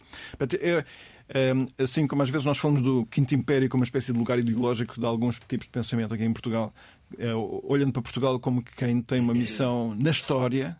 É, 0.61 0.85
é, 1.28 1.52
assim 1.83 2.07
como 2.07 2.23
às 2.23 2.30
vezes 2.30 2.47
nós 2.47 2.57
falamos 2.57 2.80
do 2.80 3.04
Quinto 3.07 3.35
Império 3.35 3.68
como 3.68 3.83
uma 3.83 3.85
espécie 3.85 4.12
de 4.12 4.18
lugar 4.18 4.38
ideológico 4.38 4.99
de 4.99 5.04
alguns 5.04 5.38
tipos 5.47 5.66
de 5.66 5.73
pensamento 5.73 6.14
aqui 6.14 6.25
em 6.25 6.33
Portugal, 6.33 6.73
é, 7.18 7.35
olhando 7.35 7.92
para 7.92 8.02
Portugal 8.02 8.40
como 8.40 8.62
quem 8.62 9.02
tem 9.02 9.21
uma 9.21 9.35
missão 9.35 9.95
na 9.95 10.11
história, 10.11 10.76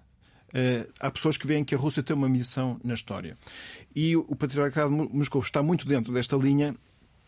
Uh, 0.49 0.91
há 0.99 1.11
pessoas 1.11 1.37
que 1.37 1.47
veem 1.47 1.65
que 1.65 1.75
a 1.75 1.79
Rússia 1.79 2.03
tem 2.03 2.17
uma 2.17 2.29
missão 2.29 2.81
na 2.83 2.95
história. 2.95 3.37
E 3.95 4.17
o 4.17 4.35
Patriarcado 4.35 4.91
Moscou 4.91 5.43
está 5.43 5.63
muito 5.63 5.87
dentro 5.87 6.13
desta 6.13 6.37
linha, 6.37 6.75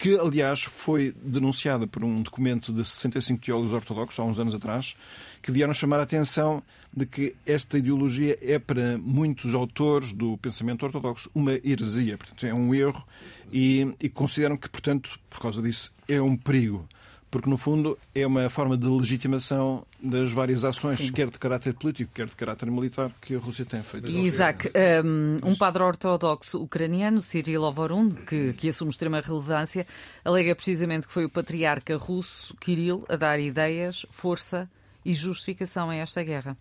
que, 0.00 0.18
aliás, 0.18 0.62
foi 0.62 1.14
denunciada 1.22 1.86
por 1.86 2.02
um 2.02 2.22
documento 2.22 2.72
de 2.72 2.82
65 2.82 3.44
teólogos 3.44 3.70
ortodoxos 3.70 4.18
há 4.18 4.24
uns 4.24 4.38
anos 4.38 4.54
atrás, 4.54 4.96
que 5.42 5.52
vieram 5.52 5.74
chamar 5.74 6.00
a 6.00 6.04
atenção 6.04 6.62
de 6.90 7.04
que 7.04 7.36
esta 7.44 7.76
ideologia 7.76 8.38
é, 8.40 8.58
para 8.58 8.96
muitos 8.96 9.54
autores 9.54 10.14
do 10.14 10.38
pensamento 10.38 10.86
ortodoxo, 10.86 11.30
uma 11.34 11.52
heresia. 11.52 12.16
Portanto, 12.16 12.46
é 12.46 12.54
um 12.54 12.74
erro 12.74 13.06
e, 13.52 13.94
e 14.00 14.08
consideram 14.08 14.56
que, 14.56 14.70
portanto, 14.70 15.20
por 15.28 15.38
causa 15.38 15.60
disso, 15.60 15.92
é 16.08 16.18
um 16.20 16.34
perigo 16.34 16.88
porque 17.30 17.48
no 17.48 17.56
fundo 17.56 17.96
é 18.14 18.26
uma 18.26 18.50
forma 18.50 18.76
de 18.76 18.86
legitimação 18.86 19.86
das 20.02 20.32
várias 20.32 20.64
ações, 20.64 20.98
Sim. 20.98 21.12
quer 21.12 21.28
de 21.28 21.38
caráter 21.38 21.74
político, 21.74 22.10
quer 22.12 22.26
de 22.26 22.34
caráter 22.34 22.70
militar, 22.70 23.12
que 23.20 23.36
a 23.36 23.38
Rússia 23.38 23.64
tem 23.64 23.82
feito. 23.82 24.08
E 24.08 24.26
Isaac, 24.26 24.70
um, 25.04 25.50
um 25.50 25.54
padre 25.54 25.82
ortodoxo 25.82 26.60
ucraniano, 26.60 27.22
Cyril 27.22 27.62
Ovorund, 27.62 28.16
que, 28.24 28.52
que 28.54 28.68
assume 28.68 28.90
extrema 28.90 29.20
relevância, 29.20 29.86
alega 30.24 30.54
precisamente 30.56 31.06
que 31.06 31.12
foi 31.12 31.24
o 31.24 31.30
patriarca 31.30 31.96
russo, 31.96 32.56
Kirill, 32.56 33.04
a 33.08 33.14
dar 33.14 33.38
ideias, 33.38 34.04
força 34.10 34.68
e 35.04 35.14
justificação 35.14 35.88
a 35.88 35.94
esta 35.94 36.22
guerra. 36.24 36.56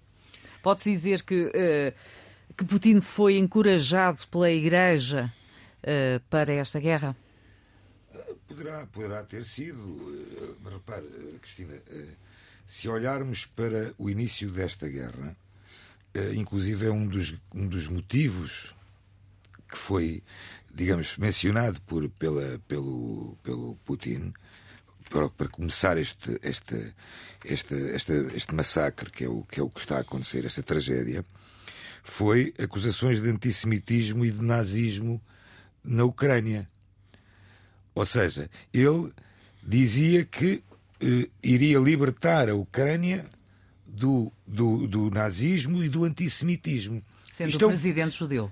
Pode-se 0.62 0.92
dizer 0.92 1.24
que, 1.24 1.46
uh, 1.46 2.56
que 2.56 2.64
Putin 2.66 3.02
foi 3.02 3.38
encorajado 3.38 4.20
pela 4.30 4.52
Igreja 4.52 5.34
uh, 5.84 6.20
para 6.30 6.54
esta 6.54 6.80
guerra? 6.80 7.16
Poderá, 8.50 8.86
poderá 8.88 9.24
ter 9.24 9.46
sido, 9.46 10.58
mas 10.62 10.74
repare, 10.74 11.06
Cristina, 11.40 11.76
se 12.66 12.90
olharmos 12.90 13.46
para 13.46 13.94
o 13.98 14.10
início 14.10 14.52
desta 14.52 14.90
guerra, 14.90 15.38
inclusive 16.36 16.88
é 16.88 16.92
um 16.92 17.08
dos, 17.08 17.36
um 17.54 17.68
dos 17.68 17.88
motivos 17.88 18.74
que 19.70 19.78
foi, 19.78 20.24
digamos, 20.74 21.18
mencionado 21.18 21.80
por, 21.82 22.10
pela, 22.10 22.60
pelo, 22.68 23.38
pelo 23.44 23.76
Putin 23.86 24.34
para, 25.10 25.30
para 25.30 25.48
começar 25.48 25.98
este, 25.98 26.40
este, 26.44 26.94
este, 27.46 27.74
este, 27.74 28.14
este 28.36 28.54
massacre, 28.54 29.12
que 29.12 29.26
é, 29.26 29.30
o, 29.30 29.44
que 29.44 29.60
é 29.60 29.64
o 29.64 29.70
que 29.70 29.80
está 29.80 29.98
a 29.98 30.02
acontecer, 30.02 30.46
esta 30.46 30.64
tragédia, 30.64 31.24
foi 32.04 32.54
acusações 32.60 33.22
de 33.22 33.30
antissemitismo 33.30 34.26
e 34.26 34.32
de 34.32 34.42
nazismo 34.42 35.22
na 35.84 36.04
Ucrânia. 36.04 36.70
Ou 38.00 38.06
seja, 38.06 38.50
ele 38.74 39.12
dizia 39.62 40.24
que 40.24 40.64
eh, 41.02 41.28
iria 41.44 41.78
libertar 41.78 42.48
a 42.48 42.56
Ucrânia 42.56 43.30
do, 43.86 44.32
do, 44.48 44.88
do 44.88 45.12
nazismo 45.12 45.84
e 45.84 45.90
do 45.90 46.06
antissemitismo. 46.06 47.04
Sendo 47.30 47.50
Isto 47.50 47.66
o 47.66 47.68
é 47.68 47.74
presidente 47.74 48.16
é... 48.16 48.18
judeu. 48.18 48.52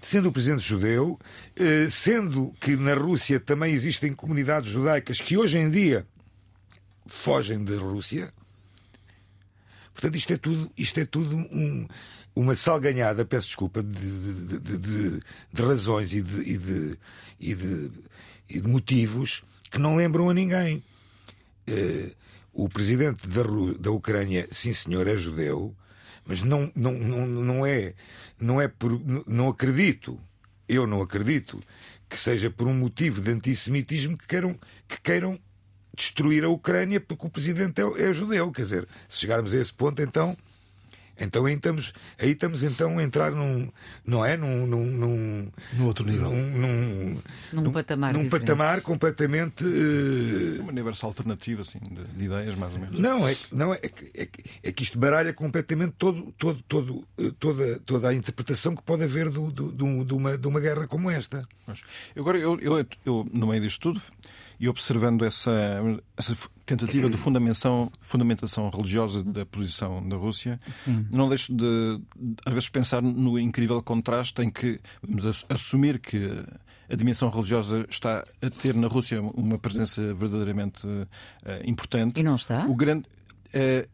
Sendo 0.00 0.28
o 0.28 0.32
presidente 0.32 0.62
judeu, 0.62 1.18
eh, 1.56 1.88
sendo 1.90 2.52
que 2.60 2.76
na 2.76 2.94
Rússia 2.94 3.40
também 3.40 3.74
existem 3.74 4.12
comunidades 4.12 4.70
judaicas 4.70 5.20
que 5.20 5.36
hoje 5.36 5.58
em 5.58 5.68
dia 5.68 6.06
fogem 7.08 7.64
da 7.64 7.76
Rússia. 7.78 8.32
Portanto, 9.92 10.14
isto 10.14 10.32
é 10.32 10.36
tudo, 10.36 10.70
isto 10.78 11.00
é 11.00 11.04
tudo 11.04 11.34
um, 11.34 11.88
uma 12.34 12.56
salganhada, 12.56 13.24
peço 13.24 13.48
desculpa, 13.48 13.82
de, 13.82 14.58
de, 14.58 14.78
de, 14.78 15.20
de 15.52 15.62
razões 15.62 16.12
e 16.12 16.22
de, 16.22 16.98
e 17.38 17.54
e 18.52 18.60
de 18.60 18.68
motivos 18.68 19.42
que 19.70 19.78
não 19.78 19.96
lembram 19.96 20.28
a 20.28 20.34
ninguém. 20.34 20.82
Uh, 21.68 22.14
o 22.52 22.68
presidente 22.68 23.26
da, 23.26 23.42
da 23.78 23.90
Ucrânia, 23.90 24.46
sim 24.50 24.74
senhor, 24.74 25.06
é 25.08 25.16
judeu, 25.16 25.74
mas 26.26 26.42
não, 26.42 26.70
não, 26.76 26.92
não, 26.92 27.26
não 27.26 27.66
é, 27.66 27.94
não 28.38 28.60
é 28.60 28.68
por, 28.68 29.00
não 29.26 29.48
acredito, 29.48 30.20
eu 30.68 30.86
não 30.86 31.00
acredito 31.00 31.58
que 32.08 32.18
seja 32.18 32.50
por 32.50 32.66
um 32.66 32.74
motivo 32.74 33.22
de 33.22 33.30
antissemitismo 33.30 34.18
que 34.18 34.26
queiram, 34.26 34.58
que 34.86 35.00
queiram 35.00 35.40
destruir 35.96 36.44
a 36.44 36.48
Ucrânia 36.48 37.00
porque 37.00 37.26
o 37.26 37.30
presidente 37.30 37.80
é, 37.80 38.02
é 38.02 38.12
judeu. 38.12 38.52
Quer 38.52 38.62
dizer, 38.62 38.88
se 39.08 39.18
chegarmos 39.20 39.54
a 39.54 39.56
esse 39.56 39.72
ponto, 39.72 40.02
então 40.02 40.36
então 41.24 41.46
aí 41.46 41.54
estamos, 41.54 41.92
aí 42.18 42.30
estamos 42.30 42.62
então 42.62 42.98
a 42.98 43.02
entrar 43.02 43.30
num, 43.32 43.70
não 44.04 44.24
é? 44.24 44.36
Num, 44.36 44.66
num, 44.66 44.84
num, 44.84 45.52
num 45.74 45.84
outro 45.86 46.06
nível. 46.06 46.30
Num, 46.30 46.50
num, 46.50 47.16
num, 47.52 47.62
num 47.62 47.72
patamar, 47.72 48.12
num 48.12 48.28
patamar 48.28 48.80
completamente. 48.80 49.64
Uh... 49.64 50.62
Um 50.62 50.68
universo 50.68 51.06
alternativo, 51.06 51.62
assim, 51.62 51.78
de, 51.78 52.04
de, 52.04 52.24
ideias, 52.24 52.54
mais 52.54 52.74
ou 52.74 52.80
menos. 52.80 52.98
Não, 52.98 53.26
é, 53.26 53.36
não 53.50 53.72
é, 53.72 53.80
é, 53.82 54.22
é, 54.22 54.28
é, 54.62 54.72
que 54.72 54.82
isto 54.82 54.98
baralha 54.98 55.32
completamente 55.32 55.94
todo, 55.98 56.32
todo, 56.38 56.62
todo, 56.62 57.06
eh, 57.18 57.32
toda, 57.38 57.80
toda 57.80 58.08
a 58.08 58.14
interpretação 58.14 58.74
que 58.74 58.82
pode 58.82 59.04
haver 59.04 59.30
do, 59.30 59.50
do, 59.50 59.72
do, 59.72 60.04
de, 60.04 60.14
uma, 60.14 60.36
de 60.36 60.46
uma 60.46 60.60
guerra 60.60 60.86
como 60.86 61.10
esta. 61.10 61.46
Mas, 61.66 61.82
agora, 62.16 62.38
eu, 62.38 62.58
eu, 62.60 62.86
eu, 63.04 63.26
no 63.32 63.46
meio 63.46 63.62
disto 63.62 63.80
tudo, 63.80 64.02
e 64.62 64.68
observando 64.68 65.24
essa, 65.24 65.50
essa 66.16 66.36
tentativa 66.64 67.10
de 67.10 67.16
fundamentação, 67.16 67.90
fundamentação 68.00 68.70
religiosa 68.70 69.24
da 69.24 69.44
posição 69.44 70.08
da 70.08 70.14
Rússia, 70.14 70.60
Sim. 70.70 71.04
não 71.10 71.28
deixo 71.28 71.52
de, 71.52 72.00
às 72.46 72.54
vezes, 72.54 72.68
pensar 72.68 73.02
no 73.02 73.36
incrível 73.40 73.82
contraste 73.82 74.40
em 74.40 74.48
que 74.48 74.78
vamos 75.02 75.44
assumir 75.48 75.98
que 75.98 76.44
a 76.88 76.94
dimensão 76.94 77.28
religiosa 77.28 77.84
está 77.90 78.24
a 78.40 78.50
ter 78.50 78.76
na 78.76 78.86
Rússia 78.86 79.20
uma 79.20 79.58
presença 79.58 80.14
verdadeiramente 80.14 80.86
uh, 80.86 81.08
importante. 81.64 82.20
E 82.20 82.22
não 82.22 82.36
está? 82.36 82.64
O 82.66 82.76
grande. 82.76 83.08
Uh, 83.48 83.88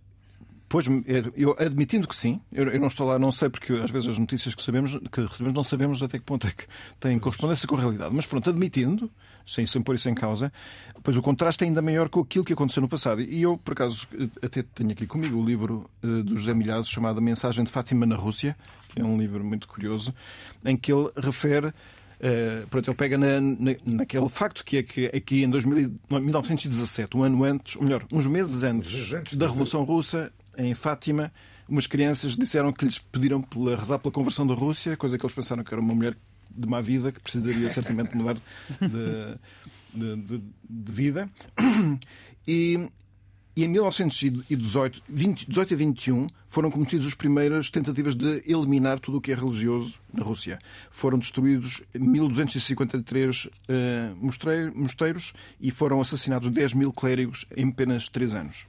Pois, 0.68 0.87
eu 1.34 1.56
admitindo 1.58 2.06
que 2.06 2.14
sim, 2.14 2.40
eu, 2.52 2.68
eu, 2.68 2.78
não 2.78 2.88
estou 2.88 3.06
lá, 3.06 3.18
não 3.18 3.32
sei, 3.32 3.48
porque 3.48 3.72
às 3.72 3.90
vezes 3.90 4.10
as 4.10 4.18
notícias 4.18 4.54
que 4.54 4.62
sabemos, 4.62 4.98
que 5.10 5.22
recebemos, 5.22 5.54
não 5.54 5.62
sabemos 5.62 6.02
até 6.02 6.18
que 6.18 6.25
ponto 6.25 6.46
é 6.46 6.50
que 6.50 6.64
têm 7.00 7.18
correspondência 7.18 7.66
com 7.66 7.75
a 7.76 7.80
realidade. 7.80 8.14
Mas 8.14 8.26
pronto, 8.26 8.50
admitindo, 8.50 9.10
sem, 9.46 9.64
sem 9.64 9.80
pôr 9.80 9.94
isso 9.94 10.10
em 10.10 10.14
causa, 10.14 10.52
pois 11.02 11.16
o 11.16 11.22
contraste 11.22 11.64
é 11.64 11.66
ainda 11.66 11.80
maior 11.80 12.10
com 12.10 12.20
aquilo 12.20 12.44
que 12.44 12.52
aconteceu 12.52 12.82
no 12.82 12.88
passado. 12.88 13.22
E 13.22 13.40
eu, 13.40 13.56
por 13.56 13.72
acaso, 13.72 14.06
até 14.42 14.62
tenho 14.62 14.90
aqui 14.90 15.06
comigo 15.06 15.38
o 15.38 15.44
livro 15.44 15.88
uh, 16.02 16.22
do 16.22 16.37
José 16.37 16.52
Milhazes 16.52 16.90
chamado 16.90 17.16
A 17.16 17.22
Mensagem 17.22 17.64
de 17.64 17.70
Fátima 17.70 18.04
na 18.04 18.16
Rússia, 18.16 18.54
que 18.90 19.00
é 19.00 19.04
um 19.04 19.18
livro 19.18 19.42
muito 19.42 19.66
curioso, 19.66 20.14
em 20.64 20.76
que 20.76 20.92
ele 20.92 21.10
refere 21.16 21.72
Uh, 22.18 22.66
pronto, 22.66 22.90
ele 22.90 22.96
pega 22.96 23.16
na, 23.16 23.40
na, 23.40 23.76
naquele 23.84 24.28
facto 24.28 24.64
que 24.64 24.78
é 24.78 24.82
que 24.82 25.06
aqui 25.06 25.44
em 25.44 25.48
2000, 25.48 25.92
1917, 26.10 27.16
um 27.16 27.22
ano 27.22 27.44
antes, 27.44 27.76
ou 27.76 27.84
melhor, 27.84 28.04
uns 28.12 28.26
meses 28.26 28.64
antes, 28.64 29.12
antes 29.12 29.37
da 29.37 29.46
Revolução 29.46 29.84
Russa, 29.84 30.32
em 30.58 30.74
Fátima, 30.74 31.32
umas 31.68 31.86
crianças 31.86 32.36
disseram 32.36 32.72
que 32.72 32.84
lhes 32.84 32.98
pediram 32.98 33.40
para 33.40 33.76
rezar 33.76 33.98
pela 33.98 34.12
conversão 34.12 34.46
da 34.46 34.54
Rússia, 34.54 34.96
coisa 34.96 35.16
que 35.16 35.24
eles 35.24 35.34
pensaram 35.34 35.62
que 35.62 35.72
era 35.72 35.80
uma 35.80 35.94
mulher 35.94 36.16
de 36.50 36.68
má 36.68 36.80
vida, 36.80 37.12
que 37.12 37.20
precisaria 37.20 37.70
certamente 37.70 38.16
mudar 38.16 38.34
de, 38.80 39.38
de, 39.94 40.16
de, 40.16 40.42
de 40.68 40.92
vida. 40.92 41.30
E, 42.46 42.88
e 43.58 43.64
em 43.64 43.68
1918, 43.68 45.02
20, 45.08 45.48
18 45.48 45.74
a 45.74 45.76
21, 45.76 46.26
foram 46.48 46.70
cometidas 46.70 47.06
as 47.06 47.14
primeiras 47.14 47.68
tentativas 47.68 48.14
de 48.14 48.40
eliminar 48.46 49.00
tudo 49.00 49.18
o 49.18 49.20
que 49.20 49.32
é 49.32 49.34
religioso 49.34 49.98
na 50.14 50.22
Rússia. 50.22 50.60
Foram 50.92 51.18
destruídos 51.18 51.82
1.253 51.92 53.48
uh, 53.48 54.70
mosteiros 54.76 55.32
e 55.60 55.72
foram 55.72 56.00
assassinados 56.00 56.48
10 56.50 56.74
mil 56.74 56.92
clérigos 56.92 57.46
em 57.56 57.70
apenas 57.70 58.08
3 58.08 58.36
anos. 58.36 58.64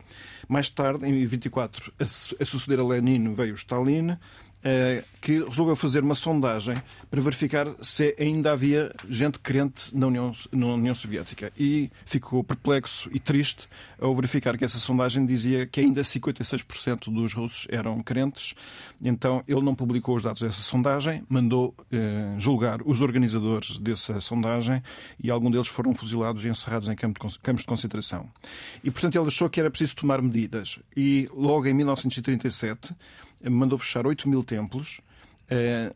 Mais 0.48 0.72
tarde, 0.72 1.05
em 1.05 1.24
24, 1.24 1.93
a, 2.00 2.03
a 2.03 2.46
suceder 2.46 2.79
a 2.79 2.84
Lenin 2.84 3.36
veio 3.36 3.53
Stalin, 3.53 4.10
eh, 4.10 4.17
que 5.22 5.44
resolveu 5.44 5.75
fazer 5.75 6.04
uma 6.04 6.16
sondagem 6.16 6.82
para 7.10 7.22
verificar 7.22 7.68
se 7.82 8.16
ainda 8.20 8.51
havia 8.51 8.94
gente 9.10 9.39
crente 9.39 9.96
na 9.96 10.08
União, 10.08 10.32
na 10.51 10.68
União 10.68 10.96
Soviética. 10.96 11.51
E 11.58 11.89
ficou 12.06 12.44
perplexo 12.44 13.10
e 13.12 13.20
triste 13.20 13.68
ao 14.00 14.16
verificar 14.16 14.58
que 14.58 14.66
essa 14.66 14.78
sondagem 14.78 15.25
dizia 15.25 15.66
que 15.66 15.80
ainda 15.80 16.01
56% 16.01 17.12
dos 17.13 17.34
russos 17.34 17.68
eram 17.70 18.01
crentes. 18.01 18.54
Então 19.01 19.44
ele 19.48 19.62
não 19.62 19.75
publicou 19.75 20.16
os 20.16 20.24
dados 20.24 20.42
dessa 20.42 20.62
sondagem, 20.62 21.24
mandou 21.30 21.74
eh, 21.92 22.36
julgar 22.38 22.82
os 22.86 23.01
organizadores 23.01 23.78
dessa 23.78 24.20
sondagem 24.22 24.82
e 25.22 25.30
alguns 25.30 25.51
deles 25.51 25.68
foram 25.68 25.94
fuzilados 25.94 26.44
e 26.46 26.50
encerrados 26.50 26.88
em 26.88 26.96
campos 26.96 27.39
de 27.58 27.66
concentração. 27.66 28.30
E 28.84 28.92
portanto 28.92 29.16
ele 29.16 29.28
achou 29.28 29.50
que 29.50 29.60
era 29.60 29.70
preciso 29.70 29.96
tomar 29.96 30.22
medidas. 30.22 30.80
E 30.96 31.30
logo 31.34 31.66
em 31.68 31.74
1937 31.74 32.94
mandou 33.43 33.77
fechar 33.77 34.08
8 34.08 34.27
mil 34.27 34.43
templos, 34.43 35.00
eh, 35.50 35.93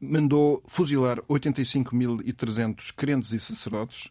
mandou 0.00 0.62
fuzilar 0.66 1.20
85.300 1.22 2.92
crentes 2.94 3.32
e 3.32 3.40
sacerdotes, 3.40 4.08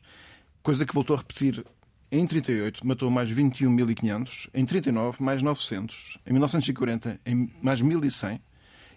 coisa 0.62 0.86
que 0.86 0.94
voltou 0.94 1.16
a 1.16 1.20
repetir 1.20 1.66
em 2.12 2.26
38 2.26 2.86
matou 2.86 3.10
mais 3.12 3.32
21.500, 3.32 4.50
em 4.54 4.66
39 4.66 5.24
mais 5.24 5.42
900, 5.42 6.18
em 6.26 6.32
1940 6.32 7.20
em 7.26 7.52
mais 7.62 7.82
1.100 7.82 8.40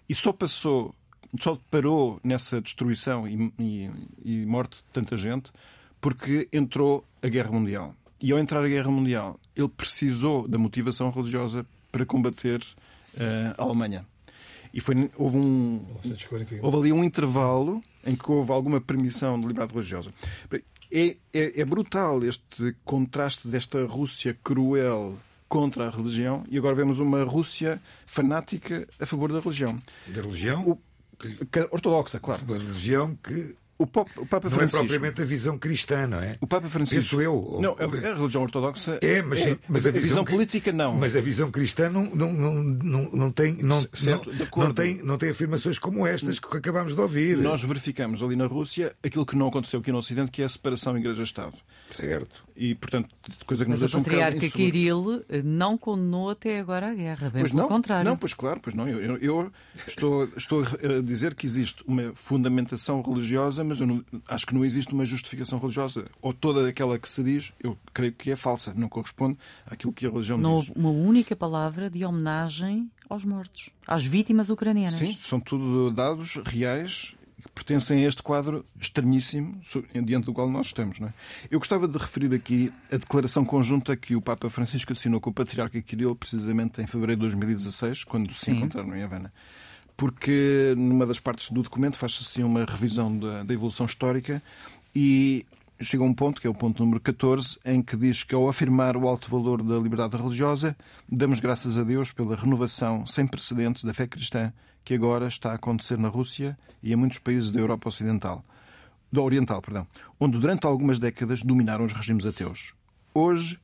e 0.09 0.15
só 0.15 0.33
passou, 0.33 0.93
só 1.39 1.57
parou 1.69 2.19
nessa 2.23 2.59
destruição 2.59 3.27
e, 3.27 3.53
e, 3.59 3.91
e, 4.23 4.45
morte 4.45 4.77
de 4.77 4.83
tanta 4.91 5.15
gente 5.15 5.51
porque 6.01 6.49
entrou 6.51 7.05
a 7.21 7.27
Guerra 7.27 7.51
Mundial. 7.51 7.95
E 8.19 8.31
ao 8.31 8.39
entrar 8.39 8.63
a 8.63 8.67
Guerra 8.67 8.91
Mundial, 8.91 9.39
ele 9.55 9.69
precisou 9.69 10.47
da 10.47 10.57
motivação 10.57 11.09
religiosa 11.09 11.65
para 11.91 12.05
combater 12.05 12.65
uh, 13.15 13.61
Alemanha. 13.61 14.05
E 14.73 14.81
foi, 14.81 15.09
houve, 15.15 15.37
um, 15.37 15.85
houve 16.61 16.77
ali 16.77 16.91
um 16.91 17.03
intervalo 17.03 17.81
em 18.05 18.15
que 18.15 18.31
houve 18.31 18.51
alguma 18.51 18.81
permissão 18.81 19.39
de 19.39 19.47
liberdade 19.47 19.73
religiosa. 19.73 20.11
É, 20.91 21.15
é, 21.33 21.61
é, 21.61 21.65
brutal 21.65 22.23
este 22.23 22.75
contraste 22.83 23.47
desta 23.47 23.83
Rússia 23.85 24.37
cruel 24.43 25.17
contra 25.47 25.87
a 25.87 25.89
religião 25.91 26.43
e 26.49 26.57
agora 26.57 26.75
vemos 26.75 26.99
uma 26.99 27.23
Rússia 27.23 27.81
fanática 28.05 28.87
a 28.99 29.05
favor 29.05 29.31
da 29.31 29.39
religião. 29.39 29.79
Da 30.07 30.21
religião? 30.21 30.67
O, 30.67 30.79
ortodoxa, 31.71 32.19
claro. 32.19 32.43
Da 32.43 32.57
religião 32.57 33.15
que 33.15 33.55
o 33.83 33.87
Papa, 33.87 34.11
o 34.15 34.25
Papa 34.25 34.49
não 34.49 34.57
Francisco. 34.57 34.77
é 34.77 34.87
propriamente 34.87 35.21
a 35.21 35.25
visão 35.25 35.57
cristã, 35.57 36.07
não 36.07 36.19
é? 36.19 36.37
O 36.39 36.47
Papa 36.47 36.69
Francisco. 36.69 37.01
Penso 37.01 37.21
eu. 37.21 37.59
Não, 37.61 37.75
a, 37.77 37.83
a 37.83 38.15
religião 38.15 38.43
ortodoxa. 38.43 38.97
É, 39.01 39.21
mas, 39.21 39.41
é, 39.41 39.57
mas 39.67 39.85
a, 39.85 39.91
visão, 39.91 40.01
visão, 40.01 40.23
política 40.23 40.71
não. 40.71 40.93
Mas 40.93 41.15
a 41.15 41.21
visão 41.21 41.51
cristã 41.51 41.89
não, 41.89 42.03
não, 42.05 42.31
não, 42.31 42.53
não, 42.63 43.11
não 43.11 43.29
tem, 43.29 43.57
não, 43.61 43.81
certo, 43.93 44.31
não, 44.31 44.67
não, 44.67 44.73
tem, 44.73 45.03
não 45.03 45.17
tem 45.17 45.29
afirmações 45.29 45.77
como 45.77 46.07
estas 46.07 46.39
que 46.39 46.57
acabámos 46.57 46.95
de 46.95 47.01
ouvir. 47.01 47.37
Nós 47.37 47.61
verificamos 47.61 48.23
ali 48.23 48.35
na 48.35 48.45
Rússia 48.45 48.95
aquilo 49.03 49.25
que 49.25 49.35
não 49.35 49.49
aconteceu 49.49 49.81
aqui 49.81 49.91
no 49.91 49.97
Ocidente, 49.97 50.31
que 50.31 50.41
é 50.41 50.45
a 50.45 50.49
separação 50.49 50.97
Igreja-Estado. 50.97 51.57
Certo. 51.91 52.43
E, 52.55 52.75
portanto, 52.75 53.09
coisa 53.45 53.65
que 53.65 53.71
mas 53.71 53.81
nos 53.81 53.91
deixa 53.91 53.97
o 53.97 54.03
patriarca 54.03 54.45
um 54.45 54.49
Kirill 54.49 55.25
não 55.43 55.77
condenou 55.77 56.29
até 56.29 56.59
agora 56.59 56.89
a 56.89 56.93
guerra, 56.93 57.29
bem 57.29 57.41
pois 57.41 57.51
pelo 57.51 57.63
não, 57.63 57.69
contrário. 57.69 58.09
Não, 58.09 58.17
pois 58.17 58.33
claro, 58.33 58.59
pois 58.61 58.75
não. 58.75 58.87
Eu, 58.87 59.17
eu 59.17 59.51
estou, 59.87 60.29
estou 60.37 60.63
a 60.63 61.01
dizer 61.01 61.33
que 61.33 61.45
existe 61.45 61.83
uma 61.87 62.13
fundamentação 62.13 63.01
religiosa, 63.01 63.63
mas 63.73 63.81
eu 63.81 63.87
não, 63.87 64.05
acho 64.27 64.45
que 64.45 64.53
não 64.53 64.63
existe 64.63 64.93
uma 64.93 65.05
justificação 65.05 65.57
religiosa. 65.57 66.05
Ou 66.21 66.31
toda 66.33 66.67
aquela 66.67 66.99
que 66.99 67.09
se 67.09 67.23
diz, 67.23 67.51
eu 67.59 67.75
creio 67.91 68.13
que 68.13 68.29
é 68.29 68.35
falsa, 68.35 68.71
não 68.75 68.87
corresponde 68.87 69.37
àquilo 69.65 69.91
que 69.91 70.05
a 70.05 70.09
religião 70.09 70.37
não 70.37 70.59
diz. 70.59 70.69
Não 70.69 70.73
houve 70.75 70.79
uma 70.79 71.07
única 71.07 71.35
palavra 71.35 71.89
de 71.89 72.05
homenagem 72.05 72.89
aos 73.09 73.25
mortos, 73.25 73.71
às 73.87 74.03
vítimas 74.03 74.49
ucranianas. 74.49 74.95
Sim, 74.95 75.17
são 75.23 75.39
tudo 75.39 75.91
dados 75.91 76.39
reais 76.45 77.13
que 77.41 77.51
pertencem 77.51 78.05
a 78.05 78.07
este 78.07 78.23
quadro 78.23 78.65
estranhíssimo 78.79 79.59
diante 80.05 80.25
do 80.25 80.33
qual 80.33 80.49
nós 80.49 80.67
estamos. 80.67 80.99
Não 80.99 81.07
é? 81.07 81.13
Eu 81.51 81.59
gostava 81.59 81.87
de 81.87 81.97
referir 81.97 82.33
aqui 82.33 82.71
a 82.91 82.97
declaração 82.97 83.43
conjunta 83.43 83.97
que 83.97 84.15
o 84.15 84.21
Papa 84.21 84.49
Francisco 84.49 84.93
assinou 84.93 85.19
com 85.19 85.29
o 85.29 85.33
Patriarca 85.33 85.81
Kirill 85.81 86.15
precisamente 86.15 86.81
em 86.81 86.87
fevereiro 86.87 87.19
de 87.19 87.27
2016, 87.27 88.03
quando 88.03 88.33
se 88.33 88.45
Sim. 88.45 88.57
encontraram 88.57 88.95
em 88.95 89.03
Havana. 89.03 89.33
Porque 90.03 90.73
numa 90.75 91.05
das 91.05 91.17
partes 91.17 91.49
do 91.49 91.63
documento 91.63 91.97
faz-se 91.97 92.19
assim 92.23 92.43
uma 92.43 92.65
revisão 92.65 93.17
da, 93.17 93.41
da 93.41 93.53
evolução 93.53 93.85
histórica 93.85 94.43
e 94.93 95.45
chega 95.81 96.03
a 96.03 96.05
um 96.05 96.13
ponto, 96.13 96.41
que 96.41 96.45
é 96.45 96.49
o 96.49 96.53
ponto 96.53 96.83
número 96.83 96.99
14, 96.99 97.57
em 97.63 97.81
que 97.81 97.95
diz 97.95 98.21
que 98.21 98.35
ao 98.35 98.49
afirmar 98.49 98.97
o 98.97 99.07
alto 99.07 99.29
valor 99.29 99.63
da 99.63 99.79
liberdade 99.79 100.21
religiosa, 100.21 100.75
damos 101.09 101.39
graças 101.39 101.77
a 101.77 101.85
Deus 101.85 102.11
pela 102.11 102.35
renovação 102.35 103.05
sem 103.05 103.25
precedentes 103.25 103.85
da 103.85 103.93
fé 103.93 104.05
cristã 104.05 104.51
que 104.83 104.93
agora 104.93 105.25
está 105.25 105.51
a 105.51 105.55
acontecer 105.55 105.97
na 105.97 106.09
Rússia 106.09 106.57
e 106.83 106.91
em 106.91 106.97
muitos 106.97 107.19
países 107.19 107.49
da 107.49 107.61
Europa 107.61 107.87
Ocidental, 107.87 108.43
da 109.09 109.21
Oriental, 109.21 109.61
perdão, 109.61 109.87
onde 110.19 110.37
durante 110.37 110.67
algumas 110.67 110.99
décadas 110.99 111.43
dominaram 111.43 111.85
os 111.85 111.93
regimes 111.93 112.25
ateus. 112.25 112.73
Hoje, 113.13 113.57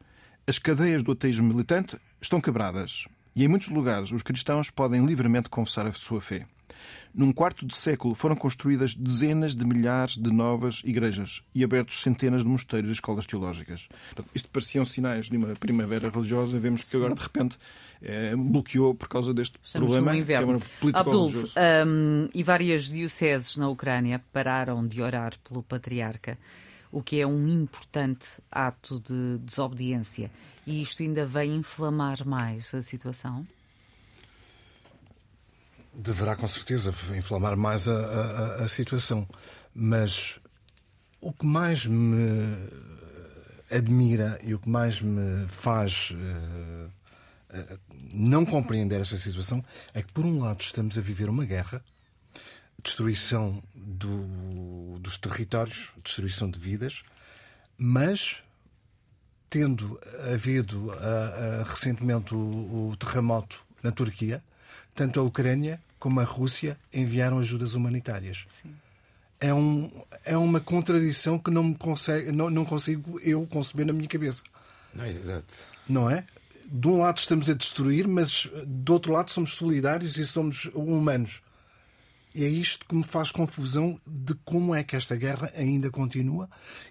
as 0.48 0.58
cadeias 0.58 1.04
do 1.04 1.12
ateísmo 1.12 1.50
militante 1.50 1.98
estão 2.22 2.40
quebradas 2.40 3.10
e 3.40 3.46
em 3.46 3.48
muitos 3.48 3.70
lugares 3.70 4.12
os 4.12 4.22
cristãos 4.22 4.70
podem 4.70 5.06
livremente 5.06 5.48
confessar 5.48 5.88
a 5.88 5.94
sua 5.94 6.20
fé. 6.20 6.46
Num 7.16 7.32
quarto 7.32 7.66
de 7.66 7.74
século 7.74 8.14
foram 8.14 8.36
construídas 8.36 8.94
dezenas 8.94 9.56
de 9.56 9.66
milhares 9.66 10.18
de 10.18 10.30
novas 10.30 10.82
igrejas 10.84 11.42
e 11.56 11.64
abertos 11.64 12.02
centenas 12.02 12.44
de 12.44 12.50
mosteiros 12.50 12.90
e 12.90 12.94
escolas 12.94 13.26
teológicas. 13.26 13.88
Portanto, 14.10 14.30
isto 14.36 14.50
pareciam 14.50 14.84
sinais 14.84 15.30
de 15.30 15.38
uma 15.38 15.56
primavera 15.56 16.10
religiosa. 16.10 16.60
Vemos 16.60 16.84
que 16.84 16.98
agora, 16.98 17.16
de 17.16 17.22
repente, 17.22 17.58
eh, 18.02 18.36
bloqueou 18.36 18.94
por 18.94 19.08
causa 19.08 19.34
deste 19.34 19.58
Estamos 19.64 19.94
problema. 19.94 20.12
que 20.12 20.34
é 20.34 20.36
religiosa. 21.32 21.60
hum, 21.88 22.30
e 22.34 22.44
várias 22.44 22.90
dioceses 22.90 23.56
na 23.56 23.70
Ucrânia 23.70 24.22
pararam 24.34 24.86
de 24.86 25.02
orar 25.02 25.34
pelo 25.48 25.64
patriarca, 25.64 26.38
o 26.92 27.02
que 27.04 27.20
é 27.20 27.28
um 27.28 27.48
importante 27.48 28.26
ato 28.52 29.00
de 29.00 29.38
desobediência. 29.40 30.32
E 30.66 30.82
isto 30.82 31.02
ainda 31.04 31.26
vem 31.26 31.56
inflamar 31.56 32.26
mais 32.26 32.74
a 32.74 32.82
situação? 32.82 33.46
Deverá 35.94 36.36
com 36.36 36.48
certeza 36.48 36.94
inflamar 37.18 37.58
mais 37.58 37.88
a, 37.88 37.94
a- 37.94 38.56
a 38.64 38.70
situação. 38.70 39.28
Mas 39.74 40.40
o 41.20 41.34
que 41.34 41.46
mais 41.46 41.86
me 41.86 42.58
admira 43.72 44.40
e 44.44 44.54
o 44.54 44.60
que 44.60 44.70
mais 44.70 45.02
me 45.02 45.46
faz 45.48 46.14
eh, 46.16 46.88
eh, 47.52 47.78
não 48.14 48.46
compreender 48.46 49.00
esta 49.02 49.16
situação 49.18 49.64
é 49.94 50.02
que, 50.02 50.12
por 50.14 50.26
um 50.26 50.40
lado, 50.40 50.62
estamos 50.62 50.98
a 50.98 51.02
viver 51.02 51.30
uma 51.30 51.46
guerra, 51.46 51.84
destruição 52.84 53.62
do- 53.74 54.98
dos 55.00 55.18
territórios, 55.18 55.90
destruição 56.04 56.50
de 56.50 56.60
vidas, 56.60 57.04
mas 57.78 58.38
tendo 59.50 60.00
havido 60.32 60.92
ah, 60.92 61.62
ah, 61.62 61.64
recentemente 61.68 62.36
o, 62.36 62.90
o 62.92 62.96
terremoto 62.98 63.60
na 63.82 63.92
Turquia, 63.92 64.44
tanto 64.94 65.20
a 65.20 65.24
Ucrânia 65.24 65.82
como 65.98 66.20
a 66.20 66.24
Rússia 66.24 66.78
enviaram 66.94 67.40
ajudas 67.40 67.74
humanitárias. 67.74 68.46
É, 69.40 69.54
um, 69.54 69.90
é 70.26 70.38
uma 70.38 70.60
contradição 70.60 71.40
que 71.40 71.50
não, 71.50 71.64
me 71.64 71.76
consegue, 71.76 72.32
não, 72.32 72.50
não 72.50 72.66
consigo 72.66 73.20
eu 73.22 73.48
conceber 73.48 73.86
na 73.86 73.94
minha 73.94 74.08
cabeça. 74.08 74.44
Não, 74.94 75.04
é 75.06 75.12
exato. 75.12 75.54
Não 75.88 76.10
é? 76.10 76.26
De 76.66 76.88
um 76.88 77.00
lado 77.00 77.18
estamos 77.18 77.50
a 77.50 77.54
destruir, 77.54 78.08
mas 78.08 78.48
do 78.66 78.94
outro 78.94 79.12
lado 79.12 79.32
somos 79.32 79.56
solidários 79.56 80.18
e 80.18 80.26
somos 80.26 80.66
humanos. 80.74 81.42
É 82.34 82.46
isto 82.48 82.86
que 82.86 82.96
me 82.96 83.04
faz 83.04 83.32
confusão 83.32 84.00
de 84.08 84.34
como 84.46 84.74
é 84.76 84.84
que 84.84 84.96
esta 84.96 85.16
guerra 85.16 85.52
ainda 85.56 85.90
continua 85.90 86.50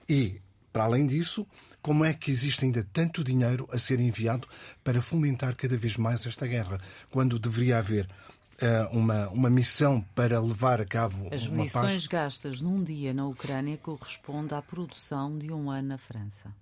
e, 0.09 0.40
para 0.72 0.85
além 0.85 1.07
disso, 1.07 1.46
como 1.81 2.05
é 2.05 2.12
que 2.12 2.31
existe 2.31 2.64
ainda 2.64 2.87
tanto 2.92 3.22
dinheiro 3.22 3.68
a 3.72 3.79
ser 3.79 4.01
enviado 4.01 4.48
para 4.83 5.01
fomentar 5.01 5.55
cada 5.57 5.77
vez 5.77 5.96
mais 5.96 6.27
esta 6.27 6.46
guerra, 6.46 6.81
quando 7.11 7.38
deveria 7.38 7.79
haver 7.79 8.07
eh, 8.61 8.88
uma, 8.92 9.29
uma 9.29 9.48
missão 9.48 10.05
para 10.14 10.40
levar 10.40 10.81
a 10.81 10.85
cabo 10.85 11.29
As 11.33 11.46
uma 11.46 11.59
munições 11.59 11.92
paz. 11.92 12.07
gastas 12.09 12.61
num 12.61 12.83
dia 12.83 13.14
na 13.14 13.27
Ucrânia 13.27 13.79
corresponde 13.79 14.53
à 14.53 14.61
produção 14.61 15.38
de 15.38 15.53
um 15.53 15.70
ano 15.70 15.88
na 15.88 15.98
França. 15.98 16.53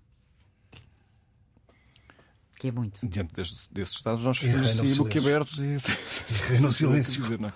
Que 2.58 2.68
é 2.68 2.72
muito. 2.72 3.06
Diante 3.06 3.34
desses 3.70 4.00
dados, 4.02 4.24
nós 4.24 4.38
ficamos 4.38 4.70
assim 4.70 4.76
silêncio. 4.76 5.04
boquiabertos 5.04 5.58
e 5.58 5.76
reina 6.48 6.68
o 6.68 6.72
sem 6.72 6.88
saber 6.88 7.00
o 7.00 7.04
que 7.04 7.12
silêncio. 7.12 7.22
dizer, 7.22 7.38
não 7.38 7.48
é? 7.48 7.52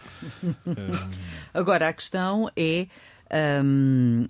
Agora, 1.55 1.89
a 1.89 1.93
questão 1.93 2.51
é. 2.57 2.87
hum, 3.65 4.27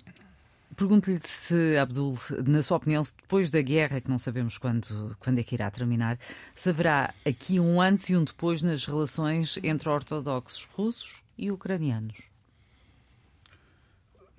Pergunto-lhe 0.75 1.19
se, 1.25 1.77
Abdul, 1.77 2.17
na 2.47 2.63
sua 2.63 2.77
opinião, 2.77 3.03
se 3.03 3.13
depois 3.15 3.51
da 3.51 3.61
guerra, 3.61 3.99
que 4.01 4.09
não 4.09 4.17
sabemos 4.17 4.57
quando, 4.57 5.15
quando 5.19 5.37
é 5.37 5.43
que 5.43 5.53
irá 5.53 5.69
terminar, 5.69 6.17
se 6.55 6.69
haverá 6.69 7.13
aqui 7.25 7.59
um 7.59 7.79
antes 7.81 8.09
e 8.09 8.15
um 8.15 8.23
depois 8.23 8.63
nas 8.63 8.85
relações 8.85 9.59
entre 9.61 9.89
ortodoxos 9.89 10.67
russos 10.73 11.21
e 11.37 11.51
ucranianos. 11.51 12.17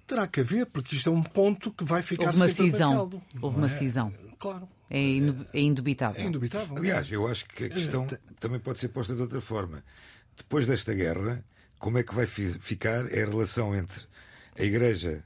Terá 0.07 0.27
que 0.27 0.41
haver, 0.41 0.67
porque 0.67 0.97
isto 0.97 1.09
é 1.11 1.13
um 1.13 1.23
ponto 1.23 1.71
que 1.71 1.85
vai 1.85 2.03
ficar 2.03 2.27
Houve 2.27 2.37
uma 2.39 2.49
sempre 2.49 2.73
cisão. 2.73 3.23
Houve 3.41 3.57
não 3.57 3.65
uma 3.65 3.67
é? 3.67 3.79
cisão. 3.79 4.13
Claro. 4.39 4.69
É, 4.95 5.01
inu- 5.01 5.47
é 5.55 5.61
indubitável. 5.61 6.23
É 6.23 6.27
indubitável. 6.29 6.77
Aliás, 6.77 7.11
eu 7.11 7.27
acho 7.27 7.47
que 7.47 7.65
a 7.65 7.69
questão 7.71 8.07
também 8.39 8.61
pode 8.61 8.79
ser 8.79 8.89
posta 8.89 9.15
de 9.15 9.23
outra 9.23 9.41
forma. 9.41 9.83
Depois 10.37 10.67
desta 10.67 10.93
guerra, 10.93 11.43
como 11.79 11.97
é 11.97 12.03
que 12.03 12.15
vai 12.15 12.27
fi- 12.27 12.59
ficar 12.59 13.07
a 13.07 13.09
relação 13.09 13.75
entre 13.75 14.05
a 14.59 14.63
Igreja 14.63 15.25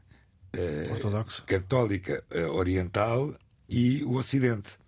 eh, 0.53 0.89
Ortodoxo. 0.93 1.43
Católica 1.45 2.23
eh, 2.31 2.47
Oriental 2.47 3.35
e 3.69 4.05
o 4.05 4.13
Ocidente? 4.15 4.79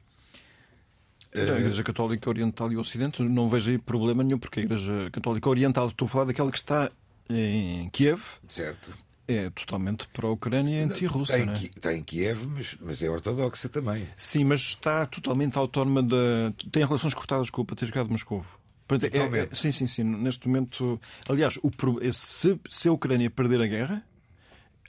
A 1.34 1.40
Igreja 1.40 1.82
Católica 1.82 2.30
Oriental 2.30 2.72
e 2.72 2.76
Ocidente, 2.76 3.20
não 3.22 3.48
vejo 3.48 3.70
aí 3.70 3.78
problema 3.78 4.22
nenhum, 4.22 4.38
porque 4.38 4.60
a 4.60 4.62
Igreja 4.62 5.10
Católica 5.12 5.48
Oriental, 5.50 5.88
estou 5.88 6.06
a 6.06 6.08
falar 6.08 6.24
daquela 6.26 6.50
que 6.50 6.56
está 6.58 6.90
em 7.28 7.90
Kiev, 7.90 8.22
Certo? 8.48 8.96
É 9.28 9.50
totalmente 9.50 10.08
para 10.08 10.26
a 10.26 10.30
Ucrânia 10.30 10.80
e 10.80 10.82
anti-russa. 10.84 11.38
Está, 11.38 11.42
em 11.42 11.46
não 11.46 11.52
é? 11.52 11.58
Ki- 11.58 11.70
está 11.76 11.94
em 11.94 12.02
Kiev, 12.02 12.46
mas, 12.48 12.76
mas 12.80 13.02
é 13.02 13.10
ortodoxa 13.10 13.68
também. 13.68 14.08
Sim, 14.16 14.44
mas 14.44 14.60
está 14.60 15.04
totalmente 15.06 15.56
autónoma 15.58 16.02
da. 16.02 16.52
tem 16.72 16.84
relações 16.84 17.12
cortadas 17.14 17.50
com 17.50 17.60
o 17.60 17.64
Patriarcado 17.64 18.06
de 18.06 18.12
Moscou. 18.12 18.44
Portanto, 18.88 19.12
é- 19.12 19.16
é- 19.18 19.20
Totalmente. 19.20 19.58
sim, 19.58 19.70
sim, 19.70 19.86
sim. 19.86 20.02
Neste 20.02 20.48
momento. 20.48 20.98
Aliás, 21.28 21.58
o, 21.58 21.70
é 22.00 22.10
se, 22.10 22.58
se 22.70 22.88
a 22.88 22.92
Ucrânia 22.92 23.28
perder 23.30 23.60
a 23.60 23.66
guerra, 23.66 24.02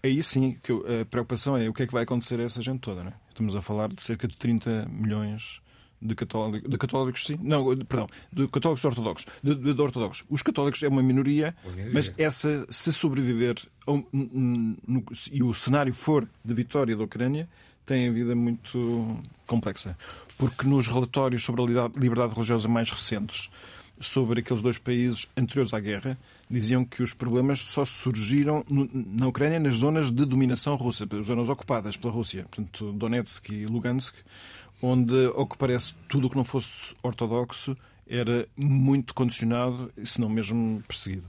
aí 0.02 0.24
sim 0.24 0.58
que 0.64 0.72
a 0.72 1.04
preocupação 1.06 1.58
é 1.58 1.68
o 1.68 1.74
que 1.74 1.84
é 1.84 1.88
que 1.88 1.92
vai 1.94 2.04
acontecer 2.04 2.40
a 2.40 2.44
essa 2.44 2.62
gente 2.62 2.80
toda. 2.80 3.04
Não 3.04 3.12
é? 3.12 3.14
Estamos 3.28 3.56
a 3.58 3.62
falar 3.62 3.90
de 3.94 4.02
cerca 4.02 4.26
de 4.28 4.38
30 4.38 4.88
milhões 4.90 5.62
de 6.02 6.16
católicos, 6.16 6.70
de 6.70 6.78
católicos 6.78 7.26
sim, 7.26 7.38
não, 7.42 7.76
perdão, 7.78 8.08
de 8.32 8.48
católicos 8.48 8.84
ortodoxos, 8.86 9.28
de, 9.44 9.54
de- 9.56 9.82
ortodoxos. 9.82 10.26
Os 10.30 10.42
católicos 10.42 10.82
é 10.84 10.88
uma 10.88 11.04
minoria, 11.04 11.56
Uma 11.64 11.72
minoria. 11.74 11.94
mas 11.94 12.14
essa, 12.18 12.66
se 12.70 12.92
sobreviver 12.94 13.58
no- 14.14 15.04
e 15.32 15.44
o 15.44 15.54
cenário 15.54 15.94
for 15.94 16.28
de 16.44 16.54
vitória 16.54 16.96
da 16.96 17.04
Ucrânia, 17.04 17.48
tem 17.86 18.08
a 18.08 18.12
vida 18.12 18.36
muito 18.36 19.20
complexa. 19.48 19.98
Porque 20.38 20.68
nos 20.68 20.88
relatórios 20.88 21.44
sobre 21.44 21.62
a 21.78 21.90
liberdade 21.98 22.34
religiosa 22.34 22.68
mais 22.68 22.90
recentes, 22.92 23.50
sobre 24.00 24.40
aqueles 24.40 24.62
dois 24.62 24.78
países 24.78 25.28
anteriores 25.36 25.74
à 25.74 25.80
guerra, 25.80 26.18
diziam 26.50 26.86
que 26.86 27.04
os 27.04 27.14
problemas 27.14 27.60
só 27.60 27.84
surgiram 27.84 28.64
no- 28.70 28.90
na 28.94 29.28
Ucrânia 29.28 29.60
nas 29.60 29.74
zonas 29.76 30.10
de 30.10 30.24
dominação 30.24 30.76
russa, 30.76 31.06
as 31.12 31.26
zonas 31.26 31.50
ocupadas 31.50 31.98
pela 31.98 32.14
Rússia, 32.14 32.46
portanto, 32.50 32.94
Donetsk 32.94 33.50
e 33.52 33.66
Lugansk, 33.66 34.14
onde, 34.82 35.26
ao 35.36 35.46
que 35.46 35.58
parece, 35.58 35.94
tudo 36.08 36.28
o 36.28 36.30
que 36.30 36.36
não 36.38 36.44
fosse 36.44 36.96
ortodoxo 37.04 37.76
era 38.08 38.48
muito 38.58 39.14
condicionado, 39.14 39.92
se 40.04 40.20
não 40.20 40.30
mesmo 40.30 40.82
perseguido. 40.88 41.28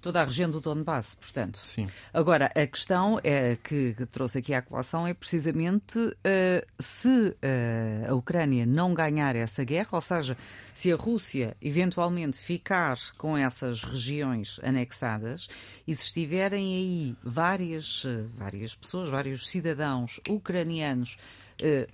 Toda 0.00 0.22
a 0.22 0.24
região 0.24 0.50
do 0.50 0.60
Donbass, 0.60 1.14
portanto. 1.14 1.60
Sim. 1.62 1.86
Agora, 2.14 2.46
a 2.46 2.66
questão 2.66 3.20
é, 3.22 3.56
que 3.56 3.94
trouxe 4.10 4.38
aqui 4.38 4.54
à 4.54 4.62
colação 4.62 5.06
é 5.06 5.12
precisamente 5.12 5.98
eh, 6.24 6.66
se 6.78 7.36
eh, 7.42 8.06
a 8.08 8.14
Ucrânia 8.14 8.64
não 8.64 8.94
ganhar 8.94 9.36
essa 9.36 9.62
guerra, 9.62 9.90
ou 9.92 10.00
seja, 10.00 10.38
se 10.72 10.90
a 10.90 10.96
Rússia 10.96 11.54
eventualmente 11.60 12.38
ficar 12.38 12.96
com 13.18 13.36
essas 13.36 13.82
regiões 13.82 14.58
anexadas 14.62 15.48
e 15.86 15.94
se 15.94 16.06
estiverem 16.06 16.76
aí 16.76 17.16
várias, 17.22 18.06
várias 18.38 18.74
pessoas, 18.74 19.10
vários 19.10 19.50
cidadãos 19.50 20.18
ucranianos 20.30 21.18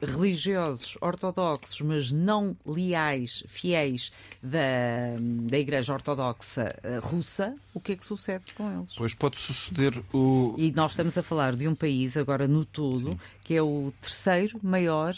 religiosos 0.01 0.97
ortodoxos, 1.01 1.81
mas 1.81 2.13
não 2.13 2.57
leais, 2.65 3.43
fiéis 3.47 4.13
da, 4.43 5.17
da 5.49 5.59
Igreja 5.59 5.93
Ortodoxa 5.93 6.79
eh, 6.83 7.01
russa, 7.03 7.55
o 7.75 7.81
que 7.81 7.93
é 7.93 7.97
que 7.97 8.05
sucede 8.05 8.45
com 8.55 8.71
eles? 8.71 8.95
Pois 8.97 9.13
pode 9.15 9.39
suceder 9.39 10.01
o. 10.13 10.55
E 10.57 10.71
nós 10.73 10.93
estamos 10.93 11.19
a 11.19 11.23
falar 11.23 11.57
de 11.57 11.67
um 11.67 11.75
país, 11.75 12.17
agora 12.17 12.47
no 12.47 12.65
todo, 12.65 13.11
Sim. 13.11 13.19
que 13.43 13.55
é 13.55 13.63
o 13.63 13.93
terceiro 14.01 14.61
maior, 14.63 15.15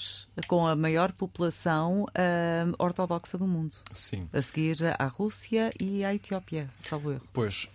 com 0.46 0.66
a 0.66 0.74
maior 0.74 1.12
população 1.12 2.04
uh, 2.04 2.74
ortodoxa 2.78 3.36
do 3.36 3.46
mundo. 3.46 3.74
Sim. 3.92 4.28
A 4.32 4.40
seguir 4.40 4.78
à 4.98 5.06
Rússia 5.06 5.70
e 5.78 6.04
à 6.04 6.14
Etiópia, 6.14 6.70
salvo 6.82 7.12
erro. 7.12 7.22
Pois, 7.32 7.68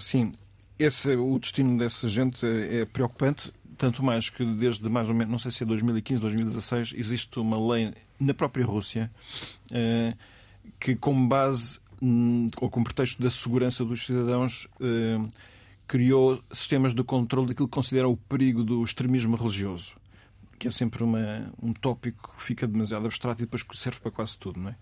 sim. 0.00 0.32
Esse, 0.76 1.14
o 1.14 1.38
destino 1.38 1.78
dessa 1.78 2.08
gente 2.08 2.44
é 2.44 2.84
preocupante 2.84 3.52
tanto 3.76 4.02
mais 4.02 4.28
que 4.28 4.44
desde 4.44 4.88
mais 4.88 5.08
ou 5.08 5.14
menos, 5.14 5.30
não 5.30 5.38
sei 5.38 5.50
se 5.50 5.62
é 5.62 5.66
2015, 5.66 6.20
2016, 6.20 6.94
existe 6.96 7.38
uma 7.38 7.58
lei 7.72 7.92
na 8.18 8.34
própria 8.34 8.64
Rússia 8.64 9.10
eh, 9.70 10.14
que, 10.78 10.94
como 10.94 11.28
base 11.28 11.78
hum, 12.00 12.46
ou 12.60 12.70
com 12.70 12.82
pretexto 12.82 13.22
da 13.22 13.30
segurança 13.30 13.84
dos 13.84 14.04
cidadãos, 14.04 14.68
eh, 14.80 15.20
criou 15.86 16.42
sistemas 16.52 16.94
de 16.94 17.02
controle 17.02 17.48
daquilo 17.48 17.68
que 17.68 17.74
considera 17.74 18.08
o 18.08 18.16
perigo 18.16 18.64
do 18.64 18.82
extremismo 18.82 19.36
religioso, 19.36 19.94
que 20.58 20.68
é 20.68 20.70
sempre 20.70 21.02
uma, 21.02 21.52
um 21.62 21.72
tópico 21.72 22.34
que 22.36 22.42
fica 22.42 22.66
demasiado 22.66 23.06
abstrato 23.06 23.42
e 23.42 23.46
depois 23.46 23.64
serve 23.74 24.00
para 24.00 24.10
quase 24.10 24.38
tudo. 24.38 24.60
Não 24.60 24.70
é? 24.70 24.76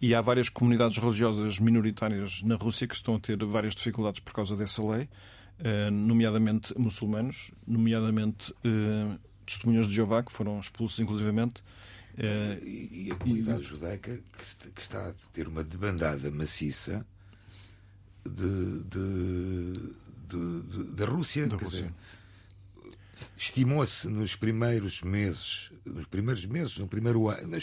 E 0.00 0.14
há 0.14 0.20
várias 0.20 0.48
comunidades 0.48 0.98
religiosas 0.98 1.58
minoritárias 1.58 2.42
na 2.42 2.56
Rússia 2.56 2.86
que 2.86 2.94
estão 2.94 3.14
a 3.16 3.20
ter 3.20 3.36
várias 3.44 3.74
dificuldades 3.74 4.20
por 4.20 4.32
causa 4.32 4.56
dessa 4.56 4.82
lei. 4.82 5.08
Eh, 5.60 5.90
nomeadamente 5.90 6.72
muçulmanos, 6.78 7.50
nomeadamente 7.66 8.52
uh, 8.64 9.18
testemunhas 9.44 9.88
de 9.88 9.94
Jeová, 9.94 10.22
que 10.22 10.30
foram 10.30 10.60
expulsos 10.60 11.00
inclusivamente. 11.00 11.62
Uh, 12.14 12.64
e, 12.64 13.06
e, 13.08 13.10
a 13.10 13.16
comunidade 13.16 13.62
e... 13.62 13.64
judaica 13.64 14.20
que, 14.72 14.80
está 14.80 15.08
a 15.08 15.14
ter 15.32 15.48
uma 15.48 15.64
debandada 15.64 16.30
maciça 16.30 17.04
de, 18.24 18.82
de, 18.84 19.94
de, 20.28 20.84
da 20.92 21.06
Rússia. 21.06 21.48
Da 21.48 21.56
Rússia. 21.56 21.92
Estimou-se 23.36 24.06
nos 24.06 24.36
primeiros 24.36 25.02
meses, 25.02 25.72
nos 25.84 26.06
primeiros 26.06 26.46
meses, 26.46 26.78
no 26.78 26.86
primeiro 26.86 27.28
ano, 27.28 27.58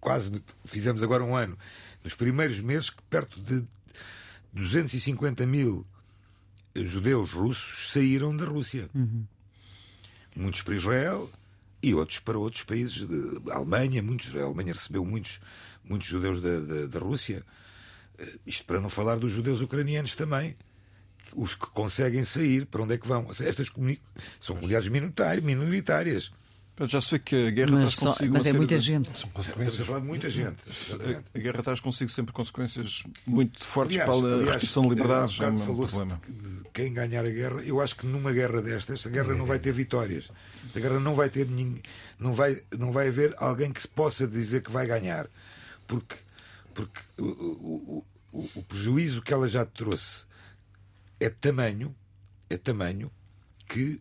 quase 0.00 0.42
fizemos 0.64 1.04
agora 1.04 1.22
um 1.22 1.36
ano, 1.36 1.56
nos 2.02 2.14
primeiros 2.14 2.60
meses 2.60 2.90
que 2.90 3.02
perto 3.04 3.40
de 3.40 3.64
250 4.52 5.46
mil 5.46 5.86
judeus 6.84 7.32
russos 7.32 7.92
saíram 7.92 8.36
da 8.36 8.44
Rússia. 8.44 8.88
Uhum. 8.94 9.24
Muitos 10.34 10.62
para 10.62 10.74
Israel 10.74 11.30
e 11.82 11.94
outros 11.94 12.18
para 12.18 12.38
outros 12.38 12.64
países. 12.64 13.06
De, 13.06 13.50
Alemanha, 13.50 14.02
muitos, 14.02 14.34
a 14.34 14.42
Alemanha 14.42 14.72
recebeu 14.72 15.04
muitos, 15.04 15.40
muitos 15.84 16.08
judeus 16.08 16.40
da, 16.40 16.60
da, 16.60 16.86
da 16.86 16.98
Rússia. 16.98 17.44
Eh, 18.18 18.38
isto 18.46 18.64
para 18.64 18.80
não 18.80 18.90
falar 18.90 19.16
dos 19.16 19.32
judeus 19.32 19.60
ucranianos 19.60 20.14
também. 20.14 20.56
Os 21.34 21.54
que 21.54 21.66
conseguem 21.66 22.24
sair, 22.24 22.66
para 22.66 22.82
onde 22.82 22.94
é 22.94 22.98
que 22.98 23.06
vão? 23.08 23.28
Estas 23.30 23.66
são 24.40 24.56
comunidades 24.56 24.88
minoritárias. 25.42 26.30
Já 26.84 27.00
se 27.00 27.12
vê 27.12 27.18
que 27.18 27.46
a 27.46 27.50
guerra 27.50 27.70
mas 27.72 27.96
traz 27.96 28.16
consigo. 28.16 28.32
Mas 28.34 28.46
é 28.46 28.52
muita 28.52 28.78
de... 28.78 28.84
gente. 28.84 29.10
São 29.10 29.30
consequências. 29.30 29.68
Estamos 29.68 29.80
a 29.80 29.84
falar 29.86 30.00
de 30.00 30.06
muita 30.06 30.28
gente. 30.28 30.56
A, 30.92 31.38
a, 31.38 31.40
guerra 31.40 31.62
traz 31.62 31.80
consigo 31.80 32.10
sempre 32.10 32.34
consequências 32.34 33.02
muito 33.26 33.64
fortes 33.64 33.98
aliás, 33.98 34.20
para 34.20 34.28
a 34.28 34.34
aliás, 34.34 34.50
restrição 34.50 34.82
de 34.82 34.88
liberdades. 34.90 35.40
É 35.40 35.48
um 35.48 35.60
problema. 35.60 36.20
De 36.28 36.68
quem 36.74 36.92
ganhar 36.92 37.24
a 37.24 37.30
guerra, 37.30 37.62
eu 37.62 37.80
acho 37.80 37.96
que 37.96 38.06
numa 38.06 38.30
guerra 38.30 38.60
destas, 38.60 39.06
a 39.06 39.10
guerra 39.10 39.34
não 39.34 39.46
vai 39.46 39.58
ter 39.58 39.72
vitórias. 39.72 40.30
A 40.74 40.78
guerra 40.78 41.00
não 41.00 41.14
vai 41.14 41.30
ter 41.30 41.46
ninguém, 41.46 41.80
não 42.18 42.34
vai, 42.34 42.62
não 42.78 42.92
vai 42.92 43.08
haver 43.08 43.34
alguém 43.38 43.72
que 43.72 43.80
se 43.80 43.88
possa 43.88 44.26
dizer 44.26 44.62
que 44.62 44.70
vai 44.70 44.86
ganhar. 44.86 45.26
Porque, 45.86 46.16
porque 46.74 47.00
o, 47.16 47.24
o, 47.24 48.04
o, 48.32 48.50
o 48.54 48.62
prejuízo 48.64 49.22
que 49.22 49.32
ela 49.32 49.48
já 49.48 49.64
trouxe 49.64 50.24
é 51.18 51.30
tamanho, 51.30 51.94
é 52.50 52.58
tamanho 52.58 53.10
que 53.66 53.98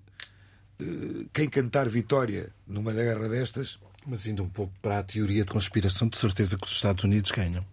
quem 1.34 1.50
cantar 1.50 1.88
vitória 1.90 2.50
numa 2.68 2.92
guerra 2.92 3.28
destas. 3.30 3.80
Mas 4.08 4.28
indo 4.28 4.44
um 4.44 4.50
pouco 4.50 4.72
para 4.82 5.00
a 5.00 5.04
teoria 5.04 5.44
de 5.44 5.52
conspiração, 5.52 6.08
de 6.08 6.18
certeza 6.18 6.58
que 6.58 6.66
os 6.66 6.74
Estados 6.74 7.04
Unidos 7.04 7.32
ganham. 7.32 7.66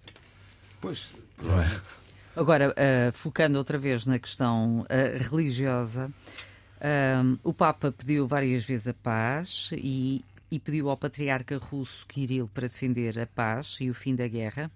Pois, 0.81 1.11
não 1.43 1.61
é? 1.61 1.81
Agora, 2.35 2.71
uh, 2.71 3.12
focando 3.12 3.59
outra 3.59 3.77
vez 3.77 4.07
na 4.07 4.19
questão 4.19 4.81
uh, 4.81 5.31
religiosa, 5.31 6.11
o 7.45 7.53
Papa 7.53 7.93
pediu 7.93 8.27
várias 8.27 8.65
vezes 8.65 8.88
a 8.88 8.95
paz 8.95 9.71
e, 9.73 10.25
e, 10.51 10.59
pediu 10.59 10.91
ao 10.91 10.97
patriarca 10.97 11.57
russo 11.57 12.05
Kirill 12.09 12.49
para 12.53 12.67
defender 12.67 13.17
a 13.21 13.27
paz 13.27 13.77
e 13.81 13.88
o 13.88 13.95
fim 13.95 14.17
da 14.17 14.27
guerra. 14.27 14.69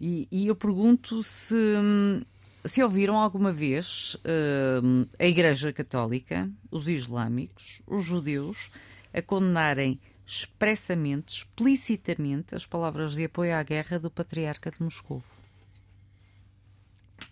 E, 0.00 0.26
e 0.30 0.46
eu 0.46 0.54
pergunto 0.54 1.22
se, 1.22 1.54
hum, 1.54 2.22
se 2.66 2.82
ouviram 2.82 3.16
alguma 3.16 3.52
vez 3.52 4.14
uh, 4.16 5.08
a 5.18 5.24
Igreja 5.24 5.72
Católica, 5.72 6.50
os 6.70 6.88
islâmicos, 6.88 7.80
os 7.86 8.04
judeus, 8.04 8.70
a 9.12 9.22
condenarem 9.22 10.00
expressamente, 10.26 11.38
explicitamente, 11.38 12.54
as 12.54 12.66
palavras 12.66 13.14
de 13.14 13.24
apoio 13.24 13.54
à 13.54 13.62
guerra 13.62 13.98
do 13.98 14.10
Patriarca 14.10 14.70
de 14.70 14.82
Moscou? 14.82 15.22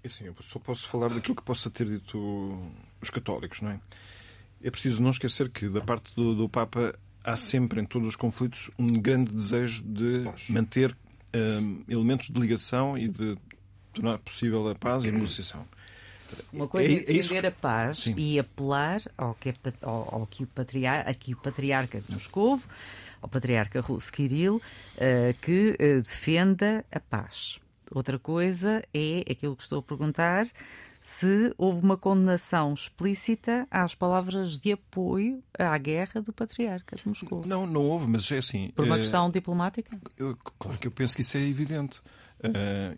É 0.02 0.06
assim, 0.06 0.24
eu 0.26 0.36
só 0.40 0.58
posso 0.58 0.88
falar 0.88 1.08
daquilo 1.08 1.34
que 1.34 1.42
possa 1.42 1.70
ter 1.70 1.86
dito 1.86 2.62
os 3.00 3.10
católicos, 3.10 3.60
não 3.60 3.70
é? 3.70 3.80
É 4.62 4.70
preciso 4.70 5.02
não 5.02 5.10
esquecer 5.10 5.50
que, 5.50 5.68
da 5.68 5.80
parte 5.80 6.14
do, 6.14 6.34
do 6.34 6.48
Papa, 6.48 6.94
há 7.22 7.36
sempre 7.36 7.80
em 7.80 7.84
todos 7.84 8.08
os 8.08 8.16
conflitos 8.16 8.70
um 8.78 8.92
grande 9.00 9.32
desejo 9.32 9.82
de 9.82 10.24
manter 10.48 10.96
um, 11.34 11.84
elementos 11.88 12.28
de 12.28 12.40
ligação 12.40 12.96
e 12.96 13.08
de 13.08 13.36
tornar 13.94 14.18
possível 14.18 14.68
a 14.68 14.74
paz 14.74 15.04
e 15.04 15.08
a 15.08 15.12
negociação. 15.12 15.64
Uma 16.52 16.66
coisa 16.66 16.92
é, 16.92 16.96
é 16.96 17.00
defender 17.00 17.44
é 17.44 17.48
a 17.48 17.52
paz 17.52 17.98
Sim. 17.98 18.14
e 18.16 18.38
apelar 18.38 19.00
ao 19.16 19.34
que, 19.34 19.50
é, 19.50 19.54
ao, 19.82 20.14
ao 20.14 20.26
que 20.26 20.44
o 20.44 20.46
patriar, 20.46 21.08
aqui 21.08 21.32
o 21.32 21.36
patriarca 21.36 22.00
de 22.00 22.12
Moscou, 22.12 22.60
ao 23.22 23.28
patriarca 23.28 23.80
russo 23.80 24.12
Kirill, 24.12 24.56
uh, 24.56 24.60
que 25.40 25.76
uh, 25.80 26.02
defenda 26.02 26.84
a 26.90 27.00
paz. 27.00 27.60
Outra 27.90 28.18
coisa 28.18 28.82
é 28.92 29.24
aquilo 29.30 29.54
que 29.54 29.62
estou 29.62 29.78
a 29.78 29.82
perguntar 29.82 30.46
se 31.00 31.54
houve 31.58 31.80
uma 31.80 31.98
condenação 31.98 32.72
explícita 32.72 33.68
às 33.70 33.94
palavras 33.94 34.58
de 34.58 34.72
apoio 34.72 35.44
à 35.58 35.76
guerra 35.76 36.22
do 36.22 36.32
patriarca 36.32 36.96
de 36.96 37.06
Moscou. 37.06 37.44
Não, 37.46 37.66
não 37.66 37.82
houve, 37.82 38.06
mas 38.06 38.32
é 38.32 38.38
assim. 38.38 38.72
Por 38.74 38.86
uma 38.86 38.94
é... 38.94 38.98
questão 38.98 39.30
diplomática? 39.30 40.00
Eu, 40.16 40.34
claro 40.58 40.78
que 40.78 40.86
eu 40.86 40.90
penso 40.90 41.14
que 41.14 41.20
isso 41.20 41.36
é 41.36 41.42
evidente. 41.42 42.00
Uh, 42.48 42.96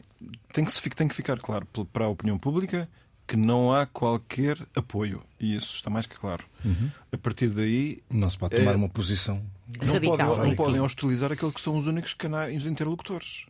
tem, 0.53 0.65
que, 0.65 0.91
tem 0.91 1.09
que 1.09 1.15
ficar 1.15 1.39
claro 1.39 1.67
para 1.93 2.05
a 2.05 2.09
opinião 2.09 2.39
pública 2.39 2.89
que 3.27 3.37
não 3.37 3.73
há 3.73 3.87
qualquer 3.87 4.57
apoio. 4.75 5.23
E 5.39 5.57
isso 5.57 5.75
está 5.75 5.91
mais 5.91 6.07
que 6.07 6.17
claro. 6.17 6.45
Uhum. 6.65 6.91
A 7.11 7.19
partir 7.19 7.49
daí. 7.49 8.03
Não 8.09 8.31
se 8.31 8.39
pode 8.39 8.57
tomar 8.57 8.73
é... 8.73 8.77
uma 8.77 8.89
posição. 8.89 9.43
Não, 9.83 9.95
Radical, 9.95 10.37
pode, 10.37 10.49
não 10.49 10.57
podem 10.57 10.81
hostilizar 10.81 11.33
aqueles 11.33 11.55
que 11.55 11.61
são 11.61 11.77
os 11.77 11.87
únicos 11.87 12.15
canais 12.15 12.67
interlocutores. 12.67 13.47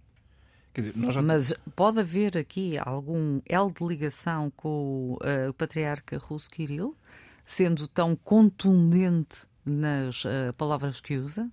Dizer, 0.75 0.95
já... 1.11 1.23
Mas 1.23 1.55
pode 1.75 2.01
haver 2.01 2.37
aqui 2.37 2.77
algum 2.79 3.41
elo 3.47 3.73
de 3.73 3.87
ligação 3.87 4.51
com 4.57 5.15
uh, 5.15 5.51
o 5.51 5.55
patriarca 5.55 6.19
russo 6.19 6.51
Kirill, 6.51 6.95
sendo 7.47 7.89
tão 7.89 8.15
contundente 8.17 9.47
nas 9.65 10.25
uh, 10.25 10.53
palavras 10.57 11.01
que 11.01 11.17
usa? 11.17 11.51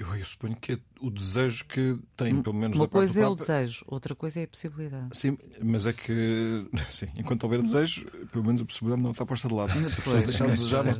Eu, 0.00 0.24
suponho 0.24 0.56
que 0.56 0.72
é 0.72 0.78
o 1.00 1.10
desejo 1.10 1.64
que 1.64 1.98
tem, 2.16 2.42
pelo 2.42 2.54
menos 2.54 2.76
Uma 2.76 2.86
da 2.86 2.92
coisa 2.92 3.20
é 3.20 3.26
o 3.26 3.34
desejo, 3.34 3.84
outra 3.86 4.14
coisa 4.14 4.40
é 4.40 4.44
a 4.44 4.48
possibilidade. 4.48 5.08
Sim, 5.12 5.36
mas 5.62 5.86
é 5.86 5.92
que, 5.92 6.66
sim, 6.90 7.08
enquanto 7.16 7.44
houver 7.44 7.62
desejo, 7.62 8.04
pelo 8.32 8.44
menos 8.44 8.62
a 8.62 8.64
possibilidade 8.64 9.02
não 9.02 9.10
está 9.10 9.26
posta 9.26 9.48
de 9.48 9.54
lado. 9.54 9.72
Se 9.90 9.96
pessoa 9.96 10.22
deixar 10.22 10.46
de 10.46 10.56
desejar. 10.56 10.84
Não... 10.84 10.92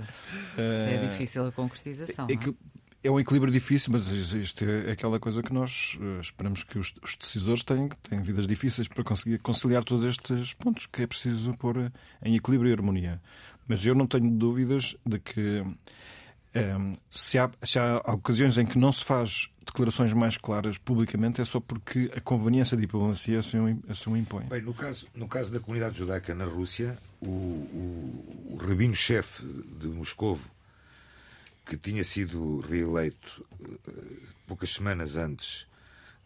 É 0.57 0.95
eh, 0.95 1.09
difícil 1.09 1.47
a 1.47 1.53
concretização. 1.53 2.27
É, 2.29 2.33
é 2.33 2.37
que 2.37 2.55
é 3.03 3.11
um 3.11 3.21
equilíbrio 3.21 3.53
difícil, 3.53 3.93
mas 3.93 4.09
isto 4.09 4.65
é 4.65 4.91
aquela 4.91 5.21
coisa 5.21 5.43
que 5.43 5.53
nós 5.53 5.97
uh, 6.01 6.21
esperamos 6.21 6.65
que 6.65 6.79
os, 6.79 6.93
os, 7.03 7.17
decisores 7.17 7.63
tenham, 7.63 7.89
tenham 8.03 8.25
vidas 8.25 8.47
difíceis 8.47 8.89
para 8.89 9.05
conseguir 9.05 9.39
conciliar 9.39 9.85
todos 9.85 10.05
estes 10.05 10.53
pontos 10.55 10.87
que 10.87 11.03
é 11.03 11.07
preciso 11.07 11.55
pôr 11.55 11.79
eh, 11.79 11.93
em 12.25 12.35
equilíbrio 12.35 12.71
e 12.71 12.73
harmonia. 12.73 13.23
Mas 13.69 13.87
eu 13.87 13.95
não 13.95 14.07
tenho 14.07 14.31
dúvidas 14.31 14.97
de 15.07 15.19
que 15.21 15.65
ehm, 16.55 16.93
se, 17.11 17.39
há, 17.39 17.51
se 17.63 17.79
há 17.79 17.97
ocasiões 18.07 18.59
em 18.59 18.67
que 18.67 18.79
não 18.79 18.93
se 18.93 19.05
faz 19.05 19.51
declarações 19.65 20.13
mais 20.13 20.37
claras 20.37 20.79
publicamente, 20.79 21.41
é 21.41 21.45
só 21.45 21.61
porque 21.61 22.11
a 22.17 22.21
conveniência 22.21 22.77
da 22.77 22.81
diplomacia 22.81 23.41
assim, 23.41 23.81
assim 23.89 24.11
o 24.11 24.17
impõe. 24.17 24.45
Bem, 24.45 24.63
no 24.63 24.75
caso, 24.75 25.07
no 25.15 25.29
caso 25.29 25.53
da 25.53 25.61
comunidade 25.61 25.99
judaica 25.99 26.35
na 26.35 26.45
Rússia, 26.45 26.99
o, 27.21 27.27
o, 27.27 28.55
o 28.55 28.57
rabino-chefe 28.57 29.45
de 29.79 29.87
Moscovo 29.89 30.49
que 31.69 31.77
tinha 31.77 32.03
sido 32.03 32.61
reeleito 32.61 33.47
uh, 33.61 33.79
poucas 34.47 34.71
semanas 34.71 35.17
antes 35.17 35.67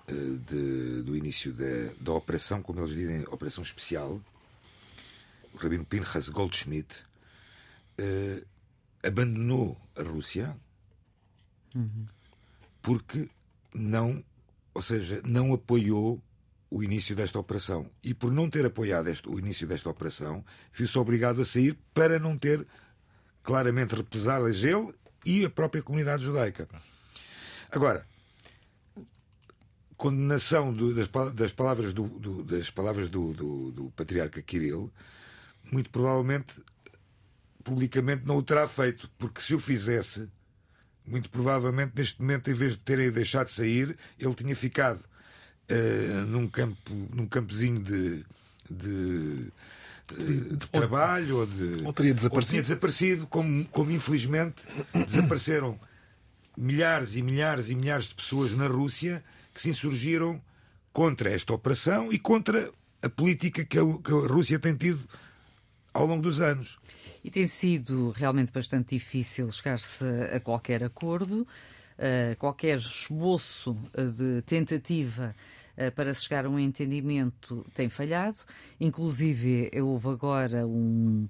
uh, 0.09 0.39
de, 0.39 1.03
do 1.03 1.17
início 1.17 1.53
da, 1.53 1.93
da 2.01 2.13
operação, 2.13 2.63
como 2.63 2.79
eles 2.79 2.93
dizem, 2.93 3.25
operação 3.29 3.65
especial, 3.65 4.21
o 5.53 5.57
Rabino 5.57 5.85
Pinchas 5.85 6.29
Goldschmidt, 6.29 6.95
uh, 7.99 8.47
abandonou 9.03 9.81
a 9.97 10.03
Rússia 10.03 10.57
Uhum. 11.75 12.07
Porque 12.81 13.29
não, 13.75 14.23
ou 14.75 14.83
seja, 14.83 15.23
não 15.25 15.53
apoiou 15.53 16.23
o 16.71 16.83
início 16.83 17.15
desta 17.15 17.39
operação. 17.39 17.91
E 18.03 18.15
por 18.15 18.33
não 18.33 18.49
ter 18.49 18.65
apoiado 18.65 19.09
este, 19.09 19.29
o 19.29 19.39
início 19.39 19.67
desta 19.67 19.89
operação, 19.91 20.45
viu-se 20.73 20.99
obrigado 20.99 21.41
a 21.41 21.45
sair 21.45 21.79
para 21.93 22.19
não 22.19 22.37
ter 22.37 22.67
claramente 23.43 23.95
represálias 23.95 24.63
ele 24.63 24.93
e 25.25 25.45
a 25.45 25.51
própria 25.51 25.83
comunidade 25.83 26.25
judaica. 26.25 26.69
Agora, 27.71 28.07
condenação 29.97 30.73
do, 30.73 30.95
das, 30.95 31.09
das, 31.35 31.53
palavras 31.53 31.93
do, 31.93 32.09
do 32.09 32.43
das 32.43 32.71
palavras 32.71 33.09
do, 33.09 33.33
do, 33.33 33.93
patriarca 33.95 34.43
Kirill, 34.43 34.93
muito 35.71 35.91
provavelmente 35.91 36.61
publicamente 37.63 38.27
não 38.27 38.37
o 38.37 38.43
terá 38.43 38.67
feito, 38.69 39.11
porque 39.19 39.41
se 39.41 39.55
o 39.55 39.59
fizesse, 39.59 40.29
muito 41.07 41.31
provavelmente 41.31 41.93
neste 41.97 42.21
momento, 42.21 42.51
em 42.51 42.55
vez 42.55 42.73
de 42.73 42.79
terem 42.79 43.11
deixado 43.11 43.47
de 43.47 43.55
sair, 43.55 43.97
ele 44.19 44.35
tinha 44.35 44.55
ficado 44.55 45.01
uh, 45.71 46.27
num 46.27 46.49
campo, 46.49 47.09
num 47.13 47.27
campozinho 47.27 47.83
de, 47.83 48.25
de, 48.71 49.47
de, 50.17 50.57
de 50.57 50.69
trabalho 50.71 51.39
ou, 51.39 51.47
de, 51.47 51.85
ou 51.85 51.93
teria 51.93 52.15
desaparecido, 52.15 52.35
ou 52.35 52.43
tinha 52.43 52.63
desaparecido 52.63 53.27
como, 53.27 53.65
como 53.67 53.91
infelizmente 53.91 54.63
desapareceram 55.07 55.79
milhares 56.57 57.17
e 57.17 57.23
milhares 57.23 57.71
e 57.71 57.75
milhares 57.75 58.07
de 58.07 58.15
pessoas 58.15 58.53
na 58.53 58.67
Rússia 58.67 59.25
que 59.55 59.61
se 59.61 59.71
insurgiram 59.71 60.41
contra 60.93 61.31
esta 61.31 61.53
operação 61.53 62.13
e 62.13 62.19
contra 62.19 62.71
a 63.03 63.09
política 63.09 63.65
que 63.65 63.79
a, 63.79 63.83
que 63.83 64.13
a 64.13 64.33
Rússia 64.33 64.59
tem 64.59 64.77
tido 64.77 65.01
ao 65.93 66.07
longo 66.07 66.23
dos 66.23 66.41
anos. 66.41 66.79
E 67.25 67.31
tem 67.31 67.47
sido 67.47 68.11
realmente 68.11 68.53
bastante 68.53 68.97
difícil 68.97 69.51
chegar-se 69.51 70.05
a 70.33 70.41
qualquer 70.41 70.83
acordo, 70.83 71.47
a 71.97 72.35
qualquer 72.37 72.79
esboço 72.79 73.77
de 74.17 74.43
tentativa 74.43 75.35
eh, 75.77 75.91
para 75.91 76.13
se 76.13 76.23
chegar 76.23 76.47
a 76.47 76.49
um 76.49 76.59
entendimento 76.59 77.65
tem 77.75 77.89
falhado. 77.89 78.39
Inclusive, 78.81 79.71
houve 79.81 80.09
agora 80.09 80.67
um, 80.67 81.29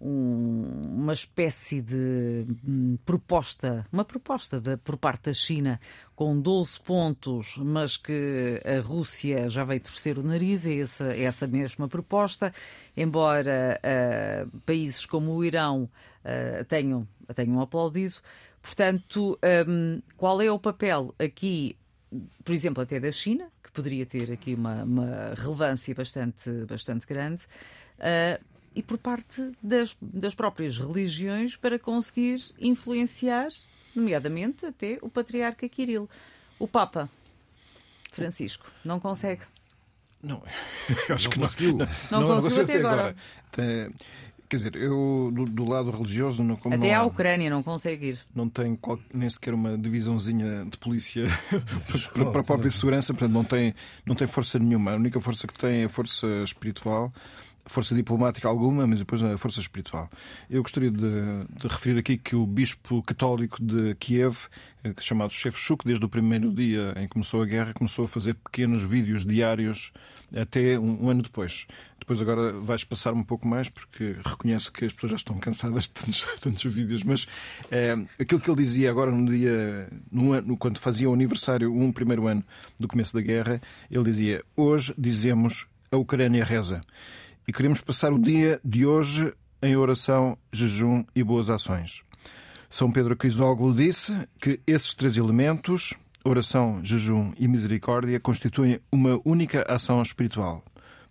um, 0.00 0.94
uma 0.94 1.12
espécie 1.12 1.80
de 1.82 2.46
um, 2.66 2.96
proposta, 3.04 3.86
uma 3.92 4.04
proposta 4.04 4.60
de, 4.60 4.76
por 4.76 4.96
parte 4.96 5.24
da 5.24 5.32
China 5.32 5.80
com 6.14 6.40
12 6.40 6.80
pontos, 6.80 7.56
mas 7.58 7.96
que 7.96 8.60
a 8.64 8.80
Rússia 8.80 9.48
já 9.48 9.64
veio 9.64 9.80
torcer 9.80 10.18
o 10.18 10.22
nariz 10.22 10.66
a 10.66 10.72
essa, 10.72 11.08
a 11.08 11.18
essa 11.18 11.46
mesma 11.46 11.88
proposta, 11.88 12.52
embora 12.96 13.80
uh, 13.80 14.60
países 14.60 15.04
como 15.04 15.32
o 15.32 15.44
Irão 15.44 15.84
uh, 16.24 16.64
tenham, 16.66 17.06
tenham 17.34 17.60
aplaudido. 17.60 18.16
Portanto, 18.62 19.38
um, 19.68 20.02
qual 20.16 20.40
é 20.42 20.50
o 20.50 20.58
papel 20.58 21.14
aqui, 21.18 21.76
por 22.44 22.52
exemplo, 22.52 22.82
até 22.82 23.00
da 23.00 23.10
China, 23.10 23.50
que 23.62 23.70
poderia 23.72 24.04
ter 24.04 24.30
aqui 24.30 24.54
uma, 24.54 24.84
uma 24.84 25.34
relevância 25.36 25.94
bastante, 25.94 26.50
bastante 26.66 27.06
grande, 27.06 27.42
uh, 27.98 28.57
e 28.74 28.82
por 28.82 28.98
parte 28.98 29.52
das, 29.62 29.96
das 30.00 30.34
próprias 30.34 30.78
religiões 30.78 31.56
para 31.56 31.78
conseguir 31.78 32.40
influenciar, 32.58 33.48
nomeadamente 33.94 34.66
até 34.66 34.98
o 35.02 35.08
patriarca 35.08 35.68
Kirill. 35.68 36.08
O 36.58 36.66
Papa 36.66 37.08
Francisco 38.12 38.70
não 38.84 38.98
consegue. 39.00 39.42
Não, 40.22 40.42
eu 41.08 41.14
acho 41.14 41.26
não 41.26 41.32
que 41.32 41.38
conseguiu. 41.38 41.76
não. 41.78 41.88
Não, 42.10 42.20
não 42.20 42.40
conseguiu 42.40 42.64
até 42.64 42.76
agora. 42.76 43.16
agora. 43.52 43.92
Quer 44.48 44.56
dizer, 44.56 44.76
eu 44.76 45.30
do, 45.30 45.44
do 45.44 45.64
lado 45.66 45.90
religioso 45.90 46.42
não 46.42 46.56
como 46.56 46.74
Até 46.74 46.94
não 46.94 47.02
a 47.02 47.04
Ucrânia 47.04 47.50
não 47.50 47.62
consegue 47.62 48.12
ir. 48.12 48.20
Não 48.34 48.48
tem 48.48 48.74
qual, 48.74 48.98
nem 49.12 49.28
sequer 49.28 49.52
uma 49.52 49.76
divisãozinha 49.76 50.64
de 50.64 50.78
polícia 50.78 51.24
para, 52.14 52.30
para 52.30 52.40
a 52.40 52.44
própria 52.44 52.70
segurança, 52.70 53.12
portanto 53.12 53.34
não 53.34 53.44
tem, 53.44 53.74
não 54.06 54.14
tem 54.14 54.26
força 54.26 54.58
nenhuma. 54.58 54.92
A 54.92 54.94
única 54.94 55.20
força 55.20 55.46
que 55.46 55.52
tem 55.52 55.82
é 55.82 55.84
a 55.84 55.88
força 55.88 56.26
espiritual 56.42 57.12
força 57.68 57.94
diplomática 57.94 58.48
alguma, 58.48 58.86
mas 58.86 58.98
depois 58.98 59.22
a 59.22 59.36
força 59.36 59.60
espiritual. 59.60 60.08
Eu 60.50 60.62
gostaria 60.62 60.90
de, 60.90 60.98
de 60.98 61.68
referir 61.68 61.98
aqui 61.98 62.16
que 62.16 62.34
o 62.34 62.46
bispo 62.46 63.02
católico 63.02 63.62
de 63.62 63.94
Kiev, 63.96 64.36
eh, 64.82 64.92
chamado 65.00 65.32
Shevchuk, 65.32 65.84
desde 65.84 66.04
o 66.04 66.08
primeiro 66.08 66.50
dia 66.52 66.94
em 66.96 67.02
que 67.02 67.08
começou 67.08 67.42
a 67.42 67.46
guerra, 67.46 67.72
começou 67.74 68.06
a 68.06 68.08
fazer 68.08 68.34
pequenos 68.34 68.82
vídeos 68.82 69.24
diários 69.24 69.92
até 70.34 70.78
um, 70.78 71.04
um 71.04 71.10
ano 71.10 71.22
depois. 71.22 71.66
Depois 71.98 72.20
agora 72.22 72.52
vais 72.52 72.84
passar 72.84 73.12
um 73.12 73.22
pouco 73.22 73.46
mais, 73.46 73.68
porque 73.68 74.16
reconheço 74.24 74.72
que 74.72 74.84
as 74.84 74.92
pessoas 74.92 75.10
já 75.10 75.16
estão 75.16 75.38
cansadas 75.38 75.84
de 75.84 75.90
tantos, 75.90 76.26
tantos 76.40 76.72
vídeos, 76.72 77.02
mas 77.02 77.26
é, 77.70 77.96
aquilo 78.18 78.40
que 78.40 78.50
ele 78.50 78.62
dizia 78.62 78.90
agora 78.90 79.10
no 79.10 79.30
dia, 79.30 79.88
no 80.10 80.32
ano, 80.32 80.56
quando 80.56 80.78
fazia 80.78 81.08
o 81.08 81.12
aniversário, 81.12 81.72
um 81.74 81.92
primeiro 81.92 82.26
ano 82.26 82.42
do 82.78 82.88
começo 82.88 83.12
da 83.14 83.20
guerra, 83.20 83.60
ele 83.90 84.04
dizia: 84.04 84.42
Hoje 84.56 84.94
dizemos 84.96 85.66
a 85.90 85.96
Ucrânia 85.96 86.44
reza 86.44 86.80
e 87.48 87.52
queremos 87.52 87.80
passar 87.80 88.12
o 88.12 88.18
dia 88.18 88.60
de 88.62 88.84
hoje 88.84 89.32
em 89.62 89.74
oração, 89.74 90.36
jejum 90.52 91.02
e 91.16 91.24
boas 91.24 91.48
ações. 91.48 92.02
São 92.68 92.92
Pedro 92.92 93.16
Crisógono 93.16 93.74
disse 93.74 94.14
que 94.38 94.60
esses 94.66 94.92
três 94.92 95.16
elementos, 95.16 95.94
oração, 96.22 96.84
jejum 96.84 97.32
e 97.38 97.48
misericórdia, 97.48 98.20
constituem 98.20 98.78
uma 98.92 99.18
única 99.24 99.64
ação 99.66 100.02
espiritual, 100.02 100.62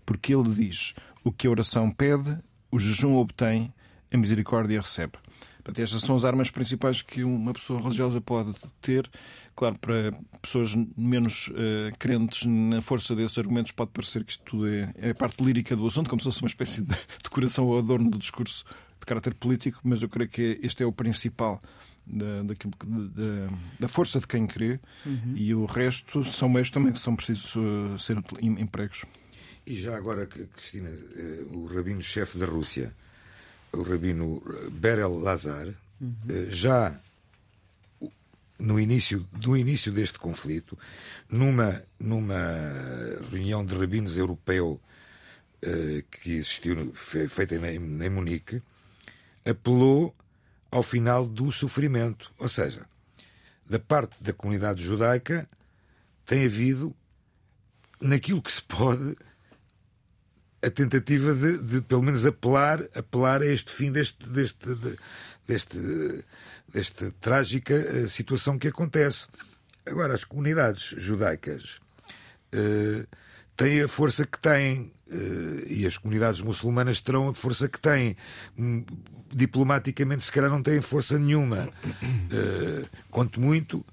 porque 0.05 0.31
ele 0.35 0.53
diz: 0.53 0.93
o 1.23 1.31
que 1.31 1.47
a 1.47 1.49
oração 1.49 1.89
pede, 1.89 2.37
o 2.69 2.77
jejum 2.77 3.15
obtém, 3.15 3.73
a 4.13 4.15
misericórdia 4.15 4.79
recebe. 4.79 5.13
Estas 5.75 6.01
são 6.01 6.15
as 6.15 6.23
armas 6.23 6.49
principais 6.49 7.01
que 7.01 7.23
uma 7.23 7.53
pessoa 7.53 7.81
religiosa 7.81 8.21
pode 8.21 8.53
ter. 8.81 9.09
Claro, 9.55 9.77
para 9.79 10.13
pessoas 10.41 10.75
menos 10.95 11.47
uh, 11.47 11.97
crentes 11.97 12.45
na 12.45 12.79
força 12.79 13.15
desses 13.15 13.37
argumentos, 13.37 13.71
pode 13.71 13.91
parecer 13.91 14.23
que 14.23 14.31
isto 14.31 14.43
tudo 14.43 14.67
é, 14.67 14.93
é 14.95 15.09
a 15.09 15.15
parte 15.15 15.43
lírica 15.43 15.75
do 15.75 15.87
assunto, 15.87 16.09
como 16.09 16.21
se 16.21 16.25
fosse 16.25 16.41
uma 16.41 16.47
espécie 16.47 16.81
de 16.83 16.95
decoração 17.23 17.65
ou 17.65 17.77
adorno 17.77 18.09
do 18.09 18.17
discurso 18.17 18.63
de 18.99 19.05
caráter 19.05 19.33
político, 19.33 19.79
mas 19.83 20.01
eu 20.01 20.09
creio 20.09 20.29
que 20.29 20.59
este 20.61 20.83
é 20.83 20.85
o 20.85 20.91
principal 20.91 21.59
da, 22.05 22.43
da, 22.43 22.53
da, 23.79 23.87
força 23.87 24.19
de 24.19 24.27
quem 24.27 24.47
crê 24.47 24.79
uhum. 25.05 25.33
e 25.35 25.53
o 25.53 25.65
resto 25.65 26.23
são 26.23 26.47
meios 26.47 26.69
também 26.69 26.93
que 26.93 26.99
são 26.99 27.15
precisos 27.15 27.55
uh, 27.55 27.99
ser 27.99 28.17
empregos. 28.39 29.03
E 29.65 29.75
já 29.75 29.97
agora, 29.97 30.25
Cristina, 30.25 30.89
eh, 30.89 31.43
o 31.51 31.65
rabino-chefe 31.65 32.37
da 32.37 32.45
Rússia 32.45 32.95
o 33.77 33.83
rabino 33.83 34.41
Berel 34.71 35.17
Lazar, 35.19 35.67
uhum. 36.01 36.15
já 36.49 36.99
no 38.59 38.79
início, 38.79 39.27
no 39.33 39.55
início 39.55 39.91
deste 39.91 40.17
conflito, 40.17 40.77
numa, 41.29 41.83
numa 41.99 42.41
reunião 43.29 43.65
de 43.65 43.75
rabinos 43.75 44.17
europeu 44.17 44.81
uh, 45.63 46.03
que 46.09 46.31
existiu, 46.31 46.93
feita 46.93 47.55
em, 47.55 47.75
em 47.75 48.09
Munique, 48.09 48.61
apelou 49.45 50.15
ao 50.71 50.83
final 50.83 51.27
do 51.27 51.51
sofrimento. 51.51 52.31
Ou 52.39 52.49
seja, 52.49 52.85
da 53.65 53.79
parte 53.79 54.21
da 54.23 54.33
comunidade 54.33 54.83
judaica 54.83 55.47
tem 56.25 56.45
havido, 56.45 56.95
naquilo 58.01 58.41
que 58.41 58.51
se 58.51 58.61
pode, 58.61 59.15
a 60.61 60.69
tentativa 60.69 61.33
de, 61.33 61.57
de, 61.59 61.81
pelo 61.81 62.01
menos 62.01 62.25
apelar, 62.25 62.83
apelar 62.95 63.41
a 63.41 63.45
este 63.45 63.71
fim 63.71 63.91
deste, 63.91 64.27
deste, 64.27 64.73
de, 64.73 64.97
deste, 65.47 66.25
desta 66.73 67.11
trágica 67.21 67.73
eh, 67.73 68.07
situação 68.07 68.57
que 68.57 68.67
acontece. 68.67 69.27
Agora, 69.85 70.13
as 70.13 70.23
comunidades 70.23 70.93
judaicas 70.97 71.79
uh, 72.53 73.07
têm 73.55 73.81
a 73.81 73.87
força 73.87 74.25
que 74.25 74.37
têm 74.37 74.91
uh, 75.07 75.65
e 75.65 75.85
as 75.85 75.97
comunidades 75.97 76.41
muçulmanas 76.41 76.99
terão 76.99 77.29
a 77.29 77.33
força 77.33 77.69
que 77.69 77.79
têm. 77.79 78.17
Um, 78.57 78.83
diplomaticamente, 79.33 80.25
se 80.25 80.31
calhar, 80.31 80.49
não 80.49 80.63
têm 80.63 80.81
força 80.81 81.17
nenhuma. 81.17 81.69
Uh, 81.85 82.87
quanto 83.09 83.39
muito, 83.39 83.85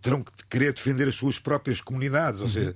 terão 0.00 0.22
que 0.22 0.32
querer 0.48 0.72
defender 0.72 1.08
as 1.08 1.14
suas 1.14 1.38
próprias 1.38 1.80
comunidades. 1.80 2.40
Ou 2.40 2.48
seja, 2.48 2.74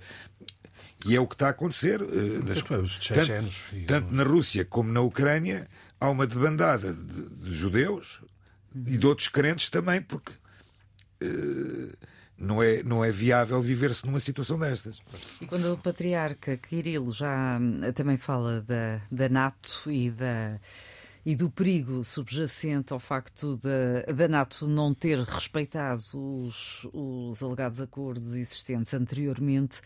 e 1.04 1.16
é 1.16 1.20
o 1.20 1.26
que 1.26 1.34
está 1.34 1.48
a 1.48 1.50
acontecer. 1.50 2.02
Uh, 2.02 2.42
das, 2.42 2.62
tanto, 2.62 3.86
tanto, 3.86 4.12
na 4.12 4.22
Rússia 4.22 4.64
como 4.64 4.92
na 4.92 5.00
Ucrânia 5.00 5.68
há 6.00 6.08
uma 6.08 6.26
debandada 6.26 6.92
de, 6.92 7.28
de 7.30 7.54
judeus 7.54 8.20
e 8.74 8.98
de 8.98 9.06
outros 9.06 9.28
crentes 9.28 9.68
também, 9.68 10.02
porque 10.02 10.32
uh, 11.22 11.92
não, 12.36 12.62
é, 12.62 12.82
não 12.82 13.04
é 13.04 13.12
viável 13.12 13.60
viver-se 13.62 14.04
numa 14.06 14.20
situação 14.20 14.58
destas. 14.58 15.00
E 15.40 15.46
quando 15.46 15.72
o 15.72 15.78
patriarca 15.78 16.56
Kirill 16.56 17.10
já 17.10 17.58
hum, 17.60 17.80
também 17.94 18.16
fala 18.16 18.60
da, 18.60 19.00
da 19.10 19.28
NATO 19.28 19.90
e 19.90 20.10
da 20.10 20.58
e 21.26 21.34
do 21.34 21.50
perigo 21.50 22.04
subjacente 22.04 22.92
ao 22.92 22.98
facto 22.98 23.56
da, 23.56 24.12
da 24.12 24.28
NATO 24.28 24.68
não 24.68 24.92
ter 24.92 25.18
respeitado 25.20 26.02
os, 26.12 26.86
os 26.92 27.42
alegados 27.42 27.80
acordos 27.80 28.34
existentes 28.34 28.92
anteriormente, 28.92 29.80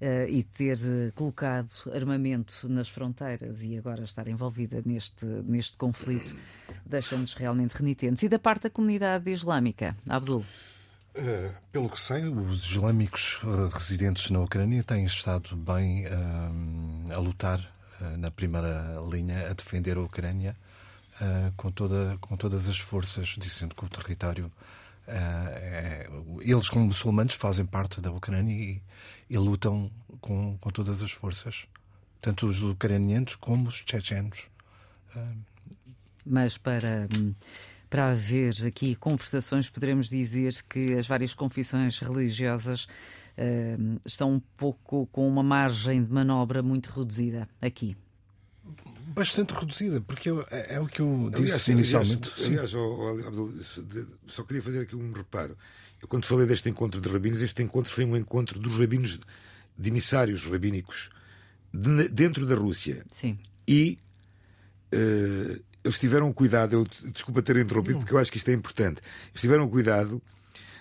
uh, 0.00 0.28
e 0.28 0.42
ter 0.42 0.76
uh, 0.76 1.12
colocado 1.14 1.72
armamento 1.94 2.68
nas 2.68 2.88
fronteiras 2.88 3.62
e 3.62 3.76
agora 3.76 4.04
estar 4.04 4.28
envolvida 4.28 4.82
neste, 4.84 5.26
neste 5.26 5.76
conflito, 5.76 6.36
deixa-nos 6.84 7.34
realmente 7.34 7.72
renitentes. 7.72 8.22
E 8.22 8.28
da 8.28 8.38
parte 8.38 8.64
da 8.64 8.70
comunidade 8.70 9.30
islâmica, 9.30 9.96
Abdul? 10.08 10.44
Uh, 11.18 11.52
pelo 11.72 11.90
que 11.90 12.00
sei, 12.00 12.22
os 12.28 12.64
islâmicos 12.64 13.40
uh, 13.42 13.68
residentes 13.72 14.30
na 14.30 14.40
Ucrânia 14.40 14.84
têm 14.84 15.04
estado 15.04 15.56
bem 15.56 16.06
uh, 16.06 17.12
a 17.12 17.18
lutar 17.18 17.60
na 18.16 18.30
primeira 18.30 18.94
linha, 19.10 19.50
a 19.50 19.52
defender 19.52 19.96
a 19.96 20.00
Ucrânia 20.00 20.54
com, 21.56 21.68
toda, 21.68 22.16
com 22.20 22.36
todas 22.36 22.68
as 22.68 22.78
forças, 22.78 23.34
dizendo 23.36 23.74
que 23.74 23.84
o 23.84 23.88
território. 23.88 24.52
É, 25.08 26.08
eles, 26.42 26.68
como 26.68 26.86
muçulmanos, 26.86 27.34
fazem 27.34 27.64
parte 27.64 28.00
da 28.00 28.10
Ucrânia 28.10 28.52
e, 28.54 28.82
e 29.28 29.38
lutam 29.38 29.90
com, 30.20 30.58
com 30.58 30.70
todas 30.70 31.02
as 31.02 31.10
forças, 31.10 31.66
tanto 32.20 32.46
os 32.46 32.62
ucranianos 32.62 33.34
como 33.36 33.68
os 33.68 33.82
chechenos. 33.86 34.50
Mas 36.24 36.58
para 36.58 37.08
para 37.90 38.10
haver 38.10 38.66
aqui 38.66 38.94
conversações, 38.94 39.70
poderemos 39.70 40.10
dizer 40.10 40.54
que 40.68 40.94
as 40.94 41.06
várias 41.06 41.32
confissões 41.32 41.98
religiosas 42.00 42.84
uh, 42.84 44.00
estão 44.04 44.34
um 44.34 44.40
pouco 44.58 45.06
com 45.06 45.26
uma 45.26 45.42
margem 45.42 46.04
de 46.04 46.12
manobra 46.12 46.62
muito 46.62 46.88
reduzida 46.90 47.48
aqui. 47.62 47.96
Bastante 49.18 49.52
reduzida, 49.52 50.00
porque 50.00 50.30
é, 50.50 50.74
é 50.74 50.80
o 50.80 50.86
que 50.86 51.00
eu 51.00 51.30
disse 51.30 51.42
aliás, 51.42 51.68
inicialmente. 51.68 52.32
Aliás, 52.38 52.72
aliás 52.74 54.08
só 54.28 54.44
queria 54.44 54.62
fazer 54.62 54.82
aqui 54.82 54.94
um 54.94 55.12
reparo. 55.12 55.56
Eu, 56.00 56.06
quando 56.06 56.24
falei 56.24 56.46
deste 56.46 56.68
encontro 56.68 57.00
de 57.00 57.08
rabinos, 57.08 57.42
este 57.42 57.62
encontro 57.62 57.92
foi 57.92 58.04
um 58.04 58.16
encontro 58.16 58.60
dos 58.60 58.78
rabinos, 58.78 59.18
de 59.76 59.88
emissários 59.88 60.44
rabínicos 60.44 61.10
de, 61.72 62.08
dentro 62.08 62.46
da 62.46 62.54
Rússia. 62.54 63.04
Sim. 63.10 63.38
E 63.66 63.98
uh, 64.94 65.62
eles 65.82 65.98
tiveram 65.98 66.32
cuidado, 66.32 66.74
eu, 66.74 66.86
desculpa 67.12 67.42
ter 67.42 67.56
interrompido, 67.56 67.98
porque 67.98 68.12
eu 68.12 68.18
acho 68.18 68.30
que 68.30 68.38
isto 68.38 68.50
é 68.50 68.54
importante. 68.54 69.00
Eles 69.30 69.40
tiveram 69.40 69.68
cuidado 69.68 70.22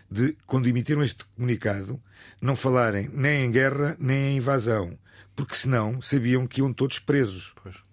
de, 0.09 0.37
quando 0.45 0.67
emitiram 0.67 1.03
este 1.03 1.25
comunicado, 1.35 2.01
não 2.41 2.55
falarem 2.55 3.09
nem 3.13 3.45
em 3.45 3.51
guerra 3.51 3.95
nem 3.99 4.33
em 4.33 4.37
invasão, 4.37 4.97
porque 5.35 5.55
senão 5.55 6.01
sabiam 6.01 6.47
que 6.47 6.61
iam 6.61 6.71
todos 6.73 6.99
presos. 6.99 7.53
Pois. 7.61 7.86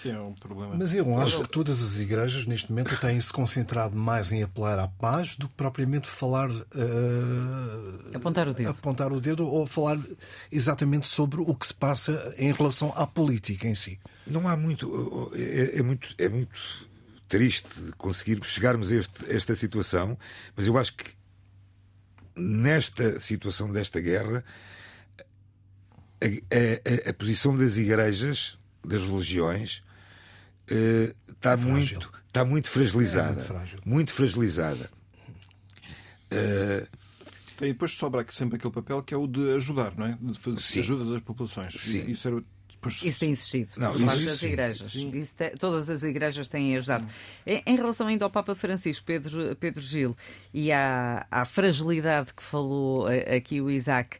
Sim, 0.00 0.12
é 0.12 0.20
um 0.20 0.32
problema. 0.34 0.76
Mas 0.76 0.94
eu 0.94 1.18
acho 1.18 1.42
que 1.42 1.48
todas 1.48 1.82
as 1.82 1.98
igrejas 1.98 2.46
neste 2.46 2.70
momento 2.70 2.96
têm 3.00 3.20
se 3.20 3.32
concentrado 3.32 3.96
mais 3.96 4.30
em 4.30 4.42
apelar 4.42 4.78
à 4.78 4.86
paz 4.86 5.36
do 5.36 5.48
que 5.48 5.54
propriamente 5.54 6.06
falar. 6.06 6.50
Uh, 6.50 8.14
apontar 8.14 8.48
o 8.48 8.54
dedo. 8.54 8.70
Apontar 8.70 9.12
o 9.12 9.20
dedo 9.20 9.46
ou 9.46 9.66
falar 9.66 9.98
exatamente 10.52 11.08
sobre 11.08 11.40
o 11.40 11.54
que 11.54 11.66
se 11.66 11.74
passa 11.74 12.34
em 12.38 12.52
relação 12.52 12.92
à 12.94 13.06
política 13.06 13.66
em 13.66 13.74
si. 13.74 13.98
Não 14.26 14.46
há 14.46 14.56
muito. 14.56 15.32
É, 15.34 15.78
é 15.78 15.82
muito, 15.82 16.14
é 16.16 16.28
muito 16.28 16.88
triste 17.28 17.68
conseguir 17.96 18.42
chegarmos 18.44 18.92
a 18.92 18.96
este, 18.96 19.30
esta 19.30 19.54
situação, 19.54 20.16
mas 20.56 20.66
eu 20.66 20.78
acho 20.78 20.94
que 20.94 21.10
nesta 22.36 23.18
situação 23.20 23.70
desta 23.70 24.00
guerra 24.00 24.44
a, 26.20 27.06
a, 27.06 27.10
a 27.10 27.14
posição 27.14 27.54
das 27.54 27.76
igrejas, 27.76 28.58
das 28.84 29.02
religiões, 29.02 29.82
está, 30.68 31.50
eh, 31.50 31.54
é 31.54 31.56
muito, 31.56 32.12
está 32.26 32.44
muito 32.44 32.68
fragilizada. 32.68 33.42
É 33.42 33.52
muito, 33.52 33.88
muito, 33.88 34.12
fragilizada. 34.12 34.90
Uh, 36.30 36.86
e 37.60 37.72
depois 37.72 37.92
sobra 37.92 38.24
sempre 38.30 38.56
aquele 38.56 38.72
papel 38.72 39.02
que 39.02 39.12
é 39.12 39.16
o 39.16 39.26
de 39.26 39.54
ajudar, 39.54 39.96
não 39.96 40.06
é? 40.06 40.18
De 40.20 40.38
fazer 40.38 40.60
sim. 40.60 40.80
ajuda 40.80 41.12
das 41.12 41.22
populações. 41.22 41.74
Sim. 41.74 42.08
Isso, 42.10 42.28
era, 42.28 42.42
depois... 42.68 43.02
isso 43.02 43.20
tem 43.20 43.30
existido 43.30 43.72
não, 43.76 43.90
isso, 43.90 44.24
das 44.24 44.42
igrejas. 44.42 44.94
Isso 44.94 45.34
te, 45.34 45.50
todas 45.58 45.90
as 45.90 46.04
igrejas 46.04 46.48
têm 46.48 46.76
ajudado. 46.76 47.06
Em, 47.44 47.62
em, 47.66 47.76
relação 47.76 48.06
ainda 48.06 48.24
ao 48.24 48.30
Papa 48.30 48.54
Francisco, 48.54 49.04
Pedro, 49.04 49.56
Pedro 49.56 49.80
Gil, 49.80 50.16
e 50.54 50.70
à, 50.70 51.26
à 51.30 51.44
fragilidade 51.44 52.32
que 52.32 52.42
falou 52.42 53.10
eh, 53.10 53.36
aqui 53.36 53.60
o 53.60 53.70
Isaac. 53.70 54.18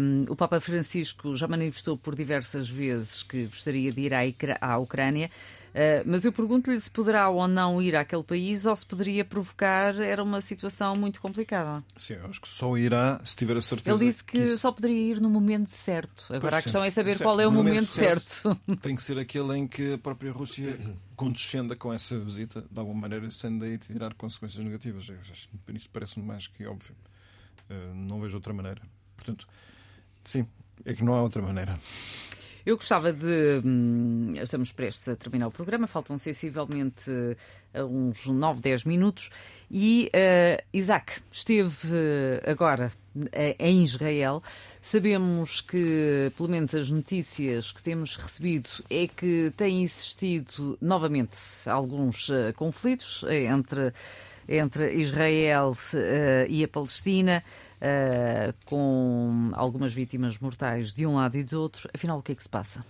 Um, 0.00 0.24
o 0.30 0.36
Papa 0.36 0.60
Francisco 0.60 1.36
já 1.36 1.46
manifestou 1.46 1.96
por 1.96 2.14
diversas 2.14 2.68
vezes 2.68 3.22
que 3.22 3.46
gostaria 3.46 3.92
de 3.92 4.00
ir 4.00 4.12
à, 4.14 4.20
à 4.60 4.78
Ucrânia. 4.78 5.30
Uh, 5.68 6.02
mas 6.06 6.24
eu 6.24 6.32
pergunto-lhe 6.32 6.80
se 6.80 6.90
poderá 6.90 7.28
ou 7.28 7.46
não 7.46 7.80
ir 7.80 7.94
àquele 7.94 8.22
país 8.22 8.66
ou 8.66 8.74
se 8.74 8.84
poderia 8.84 9.24
provocar. 9.24 9.98
Era 10.00 10.22
uma 10.22 10.40
situação 10.40 10.94
muito 10.96 11.20
complicada. 11.20 11.84
Sim, 11.96 12.14
eu 12.14 12.26
acho 12.26 12.40
que 12.40 12.48
só 12.48 12.76
irá 12.76 13.20
se 13.24 13.36
tiver 13.36 13.56
a 13.56 13.60
certeza. 13.60 13.96
Ele 13.96 14.10
disse 14.10 14.24
que, 14.24 14.32
que 14.32 14.44
isso... 14.44 14.58
só 14.58 14.72
poderia 14.72 15.12
ir 15.12 15.20
no 15.20 15.30
momento 15.30 15.70
certo. 15.70 16.26
Agora 16.28 16.40
pois 16.40 16.54
a 16.54 16.62
questão 16.62 16.84
é 16.84 16.90
saber 16.90 17.18
certo. 17.18 17.22
qual 17.22 17.40
é 17.40 17.46
o, 17.46 17.52
momento, 17.52 17.74
momento 17.74 17.90
certo. 17.90 18.30
certo. 18.30 18.76
Tem 18.80 18.96
que 18.96 19.02
ser 19.02 19.18
aquele 19.18 19.56
em 19.56 19.66
que 19.66 19.94
a 19.94 19.98
própria 19.98 20.32
Rússia 20.32 20.78
condescenda 21.16 21.74
com 21.74 21.92
essa 21.92 22.18
visita, 22.18 22.64
de 22.70 22.78
alguma 22.78 23.02
maneira, 23.02 23.30
sendo 23.30 23.60
daí 23.60 23.76
tirar 23.78 24.14
consequências 24.14 24.64
negativas. 24.64 25.10
Isso 25.74 25.90
parece-me 25.92 26.24
mais 26.26 26.46
que 26.46 26.66
óbvio. 26.66 26.94
Uh, 27.68 27.94
não 27.94 28.20
vejo 28.20 28.36
outra 28.36 28.52
maneira. 28.52 28.80
Portanto, 29.16 29.46
sim, 30.24 30.46
é 30.84 30.94
que 30.94 31.04
não 31.04 31.14
há 31.14 31.22
outra 31.22 31.42
maneira. 31.42 31.78
Eu 32.68 32.76
gostava 32.76 33.14
de. 33.14 33.62
Hum, 33.64 34.34
estamos 34.34 34.72
prestes 34.72 35.08
a 35.08 35.16
terminar 35.16 35.48
o 35.48 35.50
programa, 35.50 35.86
faltam 35.86 36.18
sensivelmente 36.18 37.10
uh, 37.10 37.82
uns 37.82 38.26
9, 38.26 38.60
10 38.60 38.84
minutos. 38.84 39.30
E 39.70 40.10
uh, 40.14 40.62
Isaac 40.70 41.22
esteve 41.32 41.86
uh, 41.86 42.50
agora 42.50 42.92
em 43.58 43.82
Israel. 43.82 44.42
Sabemos 44.82 45.62
que, 45.62 46.30
pelo 46.36 46.50
menos 46.50 46.74
as 46.74 46.90
notícias 46.90 47.72
que 47.72 47.82
temos 47.82 48.16
recebido, 48.16 48.68
é 48.90 49.08
que 49.08 49.50
tem 49.56 49.82
existido 49.82 50.76
novamente 50.78 51.38
alguns 51.64 52.30
conflitos 52.54 53.24
entre, 53.28 53.94
entre 54.46 54.92
Israel 54.92 55.74
e 56.48 56.62
a 56.62 56.68
Palestina 56.68 57.42
uh, 57.78 58.54
com 58.64 59.50
algumas 59.54 59.92
vítimas 59.92 60.38
mortais 60.38 60.92
de 60.92 61.06
um 61.06 61.16
lado 61.16 61.36
e 61.36 61.44
do 61.44 61.60
outro. 61.60 61.88
Afinal, 61.94 62.18
o 62.18 62.22
que 62.22 62.32
é 62.32 62.34
que 62.34 62.42
se 62.42 62.48
passa? 62.48 62.84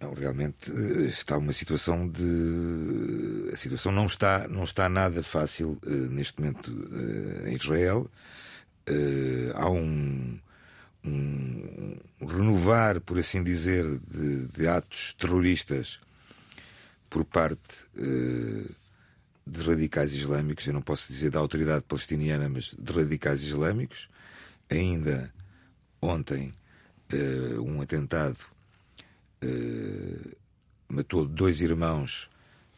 Não, 0.00 0.12
realmente 0.12 0.70
eh, 0.70 1.06
está 1.06 1.38
uma 1.38 1.52
situação 1.52 2.06
de. 2.08 3.50
A 3.52 3.56
situação 3.56 3.90
não 3.90 4.06
está, 4.06 4.46
não 4.48 4.64
está 4.64 4.88
nada 4.88 5.22
fácil 5.22 5.78
uh, 5.86 5.90
neste 5.90 6.40
momento 6.40 6.68
uh, 6.68 7.48
em 7.48 7.54
Israel. 7.54 8.10
Há 9.54 9.70
um, 9.70 10.38
um, 11.02 11.96
renovar, 12.20 13.00
por 13.00 13.18
assim 13.18 13.42
dizer, 13.42 13.82
de, 14.00 14.46
de 14.48 14.68
atos 14.68 15.14
terroristas 15.14 15.98
por 17.08 17.24
parte 17.24 17.86
de 19.46 19.62
radicais 19.62 20.14
islâmicos, 20.14 20.66
eu 20.66 20.72
não 20.72 20.82
posso 20.82 21.12
dizer 21.12 21.30
da 21.30 21.38
autoridade 21.38 21.84
palestiniana, 21.84 22.48
mas 22.48 22.74
de 22.78 22.92
radicais 22.92 23.42
islâmicos. 23.42 24.08
Ainda 24.70 25.32
ontem, 26.00 26.54
uh, 27.12 27.62
um 27.62 27.80
atentado 27.80 28.38
uh, 29.42 30.36
matou 30.88 31.26
dois 31.26 31.60
irmãos 31.60 32.30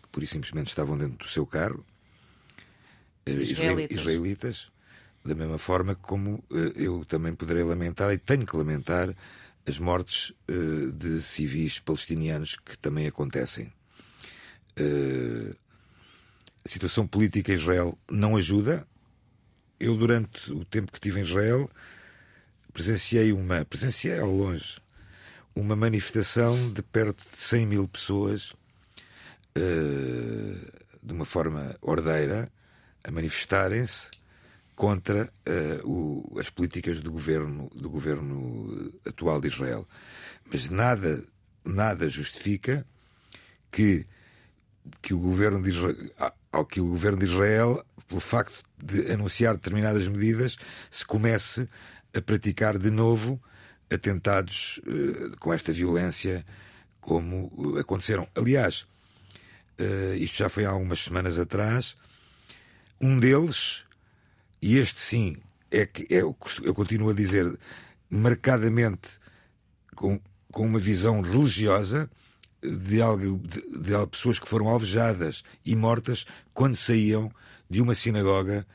que, 0.03 0.09
por 0.09 0.23
e 0.23 0.27
simplesmente, 0.27 0.69
estavam 0.69 0.97
dentro 0.99 1.19
do 1.19 1.29
seu 1.29 1.47
carro, 1.47 1.85
uh, 3.27 3.31
israelitas. 3.31 3.99
israelitas. 3.99 4.73
Da 5.25 5.35
mesma 5.35 5.59
forma 5.59 5.97
como 5.97 6.45
eu 6.77 7.05
também 7.05 7.35
poderei 7.35 7.65
lamentar, 7.65 8.13
e 8.13 8.17
tenho 8.17 8.47
que 8.47 8.57
lamentar, 8.57 9.13
as 9.67 9.77
mortes 9.77 10.33
de 10.95 11.21
civis 11.21 11.81
palestinianos 11.81 12.55
que 12.55 12.79
também 12.79 13.09
acontecem. 13.09 13.73
Uh, 14.79 15.53
a 16.67 16.69
situação 16.69 17.07
política 17.07 17.53
em 17.53 17.55
Israel 17.55 17.97
não 18.11 18.37
ajuda. 18.37 18.85
Eu, 19.79 19.97
durante 19.97 20.53
o 20.53 20.65
tempo 20.65 20.91
que 20.91 20.99
estive 20.99 21.21
em 21.21 21.23
Israel, 21.23 21.71
presenciei 22.73 23.33
uma, 23.33 23.65
presenciei 23.65 24.19
ao 24.19 24.29
longe, 24.29 24.81
uma 25.55 25.77
manifestação 25.77 26.73
de 26.73 26.83
perto 26.83 27.23
de 27.31 27.41
100 27.41 27.67
mil 27.67 27.87
pessoas, 27.87 28.51
uh, 29.57 30.73
de 31.01 31.13
uma 31.13 31.25
forma 31.25 31.77
ordeira, 31.81 32.51
a 33.05 33.13
manifestarem-se 33.13 34.11
contra 34.75 35.33
uh, 35.49 35.89
o, 35.89 36.41
as 36.41 36.51
políticas 36.51 37.01
do 37.01 37.13
governo, 37.13 37.71
do 37.77 37.89
governo 37.89 38.93
atual 39.07 39.41
de 39.41 39.47
Israel. 39.47 39.87
Mas 40.53 40.69
nada, 40.69 41.23
nada 41.65 42.09
justifica 42.09 42.85
que, 43.71 44.05
que 45.01 45.15
o 45.15 45.19
governo 45.21 45.63
de 45.63 45.71
Israel 45.71 45.95
ao 46.57 46.65
que 46.65 46.81
o 46.81 46.89
governo 46.89 47.19
de 47.19 47.27
Israel, 47.27 47.85
pelo 48.09 48.21
facto 48.21 48.63
de 48.83 49.13
anunciar 49.13 49.55
determinadas 49.55 50.09
medidas, 50.09 50.57
se 50.91 51.05
comece 51.05 51.69
a 52.15 52.21
praticar 52.21 52.79
de 52.79 52.91
novo 52.91 53.41
atentados 53.91 54.81
uh, 54.87 55.37
com 55.39 55.53
esta 55.53 55.73
violência 55.73 56.45
como 57.01 57.79
aconteceram. 57.79 58.27
Aliás, 58.35 58.87
uh, 59.79 60.15
isto 60.17 60.39
já 60.39 60.49
foi 60.49 60.65
há 60.65 60.71
algumas 60.71 61.01
semanas 61.01 61.39
atrás, 61.39 61.97
um 63.01 63.21
deles, 63.21 63.85
e 64.61 64.79
este 64.79 65.01
sim, 65.01 65.37
é 65.71 65.85
que 65.85 66.07
é, 66.13 66.21
eu 66.21 66.75
continuo 66.75 67.11
a 67.11 67.15
dizer, 67.15 67.59
marcadamente 68.09 69.21
com, 69.95 70.21
com 70.51 70.67
uma 70.67 70.81
visão 70.81 71.21
religiosa, 71.21 72.11
de, 72.67 73.01
algo, 73.01 73.39
de, 73.39 73.61
de 73.61 74.07
pessoas 74.11 74.39
que 74.39 74.49
foram 74.49 74.69
alvejadas 74.69 75.43
e 75.65 75.77
mortas 75.77 76.27
quando 76.53 76.77
saíam 76.77 77.31
de 77.69 77.81
uma 77.81 77.95
sinagoga 77.95 78.67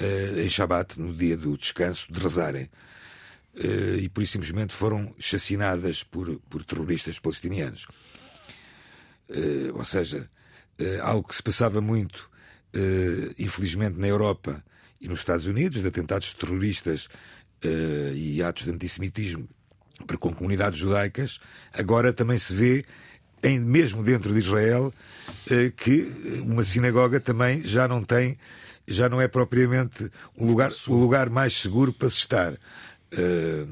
uh, 0.00 0.40
em 0.40 0.48
Shabat, 0.48 0.98
no 1.00 1.14
dia 1.14 1.36
do 1.36 1.56
descanso, 1.56 2.12
de 2.12 2.20
rezarem. 2.20 2.70
Uh, 3.54 3.98
e 4.00 4.08
por 4.08 4.22
isso 4.22 4.32
simplesmente 4.32 4.72
foram 4.72 5.14
chacinadas 5.18 6.02
por, 6.02 6.38
por 6.48 6.64
terroristas 6.64 7.18
palestinianos. 7.18 7.86
Uh, 9.28 9.74
ou 9.74 9.84
seja, 9.84 10.28
algo 11.02 11.28
que 11.28 11.36
se 11.36 11.42
passava 11.42 11.78
muito, 11.78 12.30
infelizmente, 13.38 13.98
na 13.98 14.06
Europa 14.06 14.64
e 14.98 15.06
nos 15.08 15.18
Estados 15.18 15.44
Unidos, 15.44 15.82
de 15.82 15.88
atentados 15.88 16.32
terroristas 16.32 17.06
e 18.14 18.42
atos 18.42 18.64
de 18.64 18.70
antissemitismo 18.70 19.46
para 20.06 20.16
com 20.16 20.32
comunidades 20.32 20.78
judaicas, 20.78 21.38
agora 21.70 22.14
também 22.14 22.38
se 22.38 22.54
vê 22.54 22.86
em, 23.42 23.60
mesmo 23.60 24.02
dentro 24.02 24.32
de 24.32 24.40
Israel, 24.40 24.92
eh, 25.50 25.70
que 25.76 26.02
uma 26.42 26.62
sinagoga 26.64 27.20
também 27.20 27.62
já 27.62 27.86
não 27.88 28.02
tem, 28.04 28.38
já 28.86 29.08
não 29.08 29.20
é 29.20 29.28
propriamente 29.28 30.10
o 30.36 30.44
lugar, 30.44 30.70
o 30.88 30.94
lugar 30.94 31.30
mais 31.30 31.54
seguro 31.54 31.92
para 31.92 32.10
se 32.10 32.16
estar. 32.18 32.52
Eh, 33.12 33.66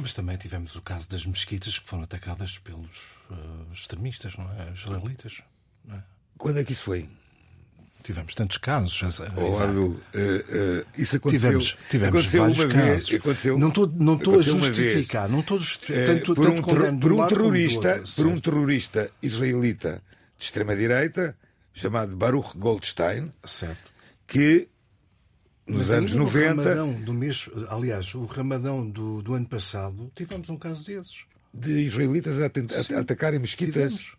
Mas 0.00 0.14
também 0.14 0.36
tivemos 0.36 0.74
o 0.74 0.82
caso 0.82 1.08
das 1.10 1.26
mesquitas 1.26 1.78
que 1.78 1.86
foram 1.86 2.04
atacadas 2.04 2.58
pelos 2.58 2.98
uh, 3.30 3.72
extremistas, 3.72 4.36
não 4.36 4.50
é? 4.52 4.72
Israelitas. 4.74 5.42
Não 5.84 5.96
é? 5.96 6.02
Quando 6.38 6.58
é 6.58 6.64
que 6.64 6.72
isso 6.72 6.84
foi? 6.84 7.08
Tivemos 8.02 8.34
tantos 8.34 8.58
casos. 8.58 9.20
Oh, 9.36 9.58
Abdul, 9.62 9.90
uh, 9.90 9.94
uh, 9.94 10.86
isso 10.96 11.16
aconteceu, 11.16 11.50
tivemos, 11.50 11.76
tivemos 11.88 12.14
aconteceu 12.14 12.40
vários 12.40 12.64
casos. 12.64 13.08
vez. 13.08 13.20
Aconteceu, 13.20 13.58
não 13.58 13.68
estou 13.68 13.86
não 13.88 14.14
a 14.14 14.42
justificar, 14.42 15.28
não 15.28 15.40
estou 15.40 15.56
a 15.56 15.60
justificar. 15.60 16.06
Tanto, 16.06 16.34
por, 16.34 16.46
tanto 16.46 16.60
um, 16.60 16.98
por 16.98 17.12
um 17.12 17.26
terrorista, 17.26 18.02
por 18.16 18.26
um 18.26 18.40
terrorista 18.40 19.10
israelita 19.22 20.02
de 20.36 20.44
extrema 20.44 20.74
direita 20.74 21.36
chamado 21.72 22.16
Baruch 22.16 22.58
Goldstein, 22.58 23.32
certo. 23.44 23.92
que 24.26 24.68
nos 25.66 25.88
Mas 25.88 25.92
anos 25.92 26.14
90. 26.14 26.48
Ramadão 26.48 27.00
do 27.00 27.14
mês, 27.14 27.48
aliás, 27.68 28.14
o 28.14 28.24
Ramadão 28.24 28.88
do, 28.88 29.22
do 29.22 29.34
ano 29.34 29.46
passado, 29.46 30.10
tivemos 30.14 30.50
um 30.50 30.56
caso 30.56 30.84
desses. 30.84 31.24
De 31.54 31.82
israelitas 31.84 32.38
a, 32.40 32.46
a, 32.46 32.96
a 32.96 33.00
atacarem 33.00 33.38
mesquitas. 33.38 33.92
Tivemos. 33.92 34.16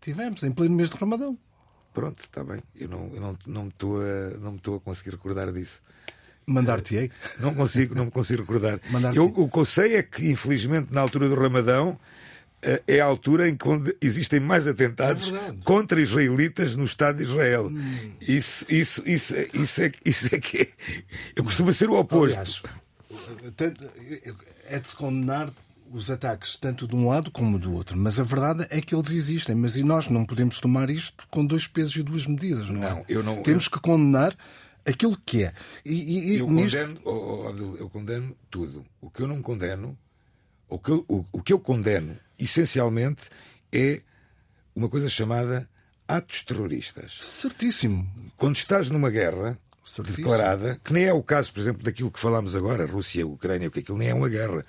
tivemos, 0.00 0.42
em 0.42 0.50
pleno 0.50 0.74
mês 0.74 0.90
de 0.90 0.96
Ramadão. 0.96 1.38
Pronto, 1.96 2.20
está 2.20 2.44
bem. 2.44 2.62
Eu 2.78 2.90
não, 2.90 3.10
eu 3.14 3.20
não, 3.22 3.38
não, 3.46 3.62
me 3.62 3.68
estou 3.70 4.02
a, 4.02 4.38
não 4.38 4.50
me 4.50 4.58
estou 4.58 4.76
a 4.76 4.80
conseguir 4.80 5.12
recordar 5.12 5.50
disso. 5.50 5.80
Mandar-te-ei? 6.46 7.10
Não 7.40 7.54
consigo, 7.54 7.94
não 7.94 8.04
me 8.04 8.10
consigo 8.10 8.42
recordar. 8.42 8.78
Eu, 9.16 9.32
o 9.34 9.48
que 9.48 9.58
eu 9.58 9.64
sei 9.64 9.96
é 9.96 10.02
que, 10.02 10.30
infelizmente, 10.30 10.92
na 10.92 11.00
altura 11.00 11.26
do 11.26 11.34
Ramadão, 11.34 11.98
eh, 12.60 12.82
é 12.86 13.00
a 13.00 13.06
altura 13.06 13.48
em 13.48 13.56
que 13.56 13.66
existem 14.02 14.38
mais 14.38 14.66
atentados 14.66 15.32
é 15.32 15.54
contra 15.64 15.98
israelitas 15.98 16.76
no 16.76 16.84
Estado 16.84 17.16
de 17.16 17.24
Israel. 17.24 17.68
Hum. 17.68 18.12
Isso, 18.20 18.66
isso, 18.68 19.02
isso, 19.06 19.34
isso, 19.54 19.82
é, 19.82 19.92
isso 20.04 20.34
é 20.34 20.38
que 20.38 20.58
é. 20.58 20.68
Eu 21.34 21.44
costumo 21.44 21.72
ser 21.72 21.88
o 21.88 21.94
oposto. 21.94 22.38
Aliás, 22.38 22.62
é 24.68 24.78
de 24.78 24.88
se 24.88 24.94
condenar 24.94 25.50
os 25.90 26.10
ataques 26.10 26.56
tanto 26.56 26.86
de 26.86 26.94
um 26.94 27.08
lado 27.08 27.30
como 27.30 27.58
do 27.58 27.74
outro, 27.74 27.96
mas 27.96 28.18
a 28.18 28.22
verdade 28.22 28.66
é 28.70 28.80
que 28.80 28.94
eles 28.94 29.10
existem. 29.10 29.54
Mas 29.54 29.76
e 29.76 29.82
nós 29.82 30.08
não 30.08 30.24
podemos 30.24 30.60
tomar 30.60 30.90
isto 30.90 31.26
com 31.30 31.44
dois 31.44 31.66
pesos 31.66 31.96
e 31.96 32.02
duas 32.02 32.26
medidas, 32.26 32.68
não, 32.68 32.82
é? 32.82 32.90
não 32.90 33.04
Eu 33.08 33.22
não 33.22 33.42
Temos 33.42 33.66
eu... 33.66 33.70
que 33.72 33.80
condenar 33.80 34.36
aquilo 34.84 35.16
que 35.24 35.44
é. 35.44 35.52
E, 35.84 36.34
e, 36.34 36.38
eu, 36.38 36.48
nisto... 36.48 36.78
condeno, 36.78 37.00
oh, 37.04 37.50
oh, 37.50 37.76
eu 37.76 37.90
condeno 37.90 38.36
tudo. 38.50 38.84
O 39.00 39.10
que 39.10 39.20
eu 39.22 39.26
não 39.26 39.42
condeno, 39.42 39.98
o 40.68 40.78
que 40.78 40.90
eu, 40.90 41.04
o, 41.08 41.24
o 41.32 41.42
que 41.42 41.52
eu 41.52 41.58
condeno, 41.58 42.16
essencialmente, 42.38 43.24
é 43.72 44.00
uma 44.74 44.88
coisa 44.88 45.08
chamada 45.08 45.68
atos 46.06 46.42
terroristas. 46.42 47.18
Certíssimo. 47.20 48.08
Quando 48.36 48.56
estás 48.56 48.88
numa 48.88 49.10
guerra 49.10 49.58
Certíssimo. 49.84 50.24
declarada, 50.24 50.80
que 50.84 50.92
nem 50.92 51.04
é 51.04 51.12
o 51.12 51.22
caso, 51.22 51.52
por 51.52 51.60
exemplo, 51.60 51.82
daquilo 51.82 52.10
que 52.10 52.20
falámos 52.20 52.54
agora, 52.54 52.86
Rússia, 52.86 53.26
Ucrânia, 53.26 53.68
porque 53.68 53.80
aquilo 53.80 53.98
nem 53.98 54.08
é 54.08 54.14
uma 54.14 54.28
guerra 54.28 54.64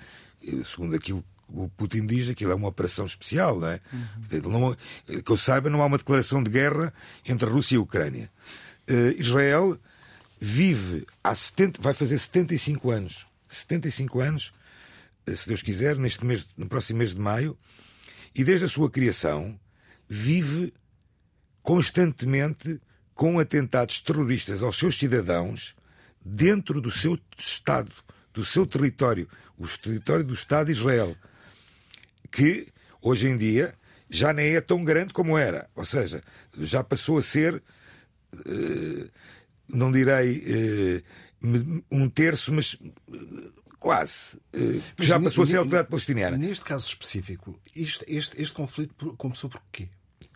segundo 0.64 0.94
aquilo 0.94 1.22
que 1.22 1.28
o 1.48 1.68
Putin 1.68 2.06
diz, 2.06 2.28
aquilo 2.28 2.52
é 2.52 2.54
uma 2.54 2.68
operação 2.68 3.06
especial, 3.06 3.58
não 3.58 3.68
é? 3.68 3.80
Uhum. 3.92 4.50
Não, 4.50 4.76
que 5.22 5.30
eu 5.30 5.36
saiba, 5.36 5.70
não 5.70 5.82
há 5.82 5.86
uma 5.86 5.98
declaração 5.98 6.42
de 6.42 6.50
guerra 6.50 6.92
entre 7.26 7.48
a 7.48 7.52
Rússia 7.52 7.74
e 7.74 7.78
a 7.78 7.80
Ucrânia. 7.80 8.30
Uh, 8.88 9.20
Israel 9.20 9.78
vive 10.40 11.06
há 11.22 11.34
70, 11.34 11.80
vai 11.80 11.94
fazer 11.94 12.18
75 12.18 12.90
anos, 12.90 13.26
75 13.48 14.20
anos, 14.20 14.52
eh, 15.26 15.34
se 15.34 15.48
Deus 15.48 15.62
quiser, 15.62 15.96
neste 15.96 16.24
mês, 16.24 16.46
no 16.56 16.68
próximo 16.68 16.98
mês 16.98 17.12
de 17.12 17.20
maio, 17.20 17.58
e 18.34 18.44
desde 18.44 18.66
a 18.66 18.68
sua 18.68 18.90
criação 18.90 19.58
vive 20.08 20.72
constantemente 21.62 22.80
com 23.14 23.38
atentados 23.38 24.00
terroristas 24.00 24.62
aos 24.62 24.78
seus 24.78 24.96
cidadãos 24.96 25.74
dentro 26.24 26.80
do 26.80 26.90
seu 26.90 27.18
Estado 27.36 27.92
do 28.38 28.44
seu 28.44 28.64
território, 28.64 29.28
o 29.58 29.66
território 29.66 30.22
do 30.22 30.32
Estado 30.32 30.66
de 30.66 30.72
Israel, 30.72 31.16
que 32.30 32.68
hoje 33.02 33.26
em 33.26 33.36
dia 33.36 33.74
já 34.08 34.32
nem 34.32 34.54
é 34.54 34.60
tão 34.60 34.84
grande 34.84 35.12
como 35.12 35.36
era. 35.36 35.68
Ou 35.74 35.84
seja, 35.84 36.22
já 36.56 36.84
passou 36.84 37.18
a 37.18 37.22
ser, 37.22 37.60
eh, 38.32 39.08
não 39.68 39.90
direi 39.90 40.44
eh, 40.46 41.02
um 41.90 42.08
terço, 42.08 42.54
mas 42.54 42.78
eh, 43.12 43.18
quase. 43.80 44.38
Já 45.00 45.18
passou 45.18 45.42
a 45.42 45.46
ser 45.48 45.56
a 45.56 45.58
autoridade 45.58 45.88
palestiniana. 45.88 46.36
Neste 46.36 46.64
caso 46.64 46.86
específico, 46.86 47.60
este, 47.74 48.04
este, 48.06 48.40
este 48.40 48.54
conflito 48.54 49.16
começou 49.16 49.50
por 49.50 49.60
quê? 49.72 49.88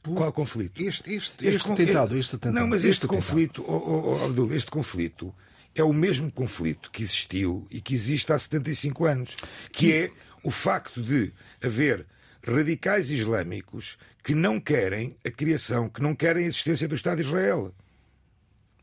Por... 0.03 0.17
Qual 0.17 0.33
conflito? 0.33 0.83
Este, 0.83 1.15
este, 1.15 1.47
este, 1.47 1.57
este 1.57 1.75
tentado, 1.77 2.17
este 2.17 2.35
atentado. 2.35 2.61
Não, 2.61 2.67
mas 2.67 2.81
este, 2.81 2.91
este 2.91 3.07
conflito, 3.07 3.65
oh, 3.65 3.77
oh, 3.77 4.17
oh, 4.17 4.25
Abdul, 4.25 4.53
este 4.53 4.73
conflito 4.73 5.33
é 5.75 5.83
o 5.83 5.93
mesmo 5.93 6.31
conflito 6.31 6.91
que 6.91 7.03
existiu 7.03 7.67
e 7.71 7.81
que 7.81 7.95
existe 7.95 8.33
há 8.33 8.39
75 8.39 9.05
anos, 9.05 9.37
que 9.73 9.93
é 9.93 10.11
o 10.43 10.51
facto 10.51 11.03
de 11.03 11.33
haver 11.63 12.07
radicais 12.47 13.11
islâmicos 13.11 13.99
que 14.23 14.35
não 14.35 14.61
querem 14.61 15.17
a 15.25 15.31
criação, 15.31 15.89
que 15.89 16.03
não 16.03 16.15
querem 16.15 16.45
a 16.45 16.49
existência 16.49 16.89
do 16.89 16.95
Estado 16.95 17.19
de 17.19 17.29
Israel. 17.29 17.75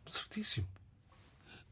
Certíssimo. 0.10 0.68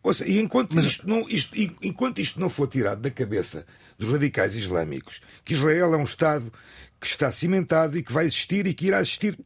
Ou 0.03 0.13
seja, 0.13 0.29
e 0.29 0.39
enquanto, 0.39 0.75
Mas... 0.75 0.85
isto 0.85 1.07
não, 1.07 1.27
isto, 1.27 1.53
enquanto 1.81 2.19
isto 2.19 2.39
não 2.39 2.49
for 2.49 2.67
tirado 2.67 3.01
da 3.01 3.11
cabeça 3.11 3.65
dos 3.97 4.09
radicais 4.09 4.55
islâmicos, 4.55 5.21
que 5.43 5.53
Israel 5.53 5.93
é 5.93 5.97
um 5.97 6.03
Estado 6.03 6.51
que 6.99 7.07
está 7.07 7.31
cimentado 7.31 7.97
e 7.97 8.03
que 8.03 8.13
vai 8.13 8.25
existir 8.25 8.67
e 8.67 8.73
que 8.73 8.87
irá 8.87 9.01
existir 9.01 9.37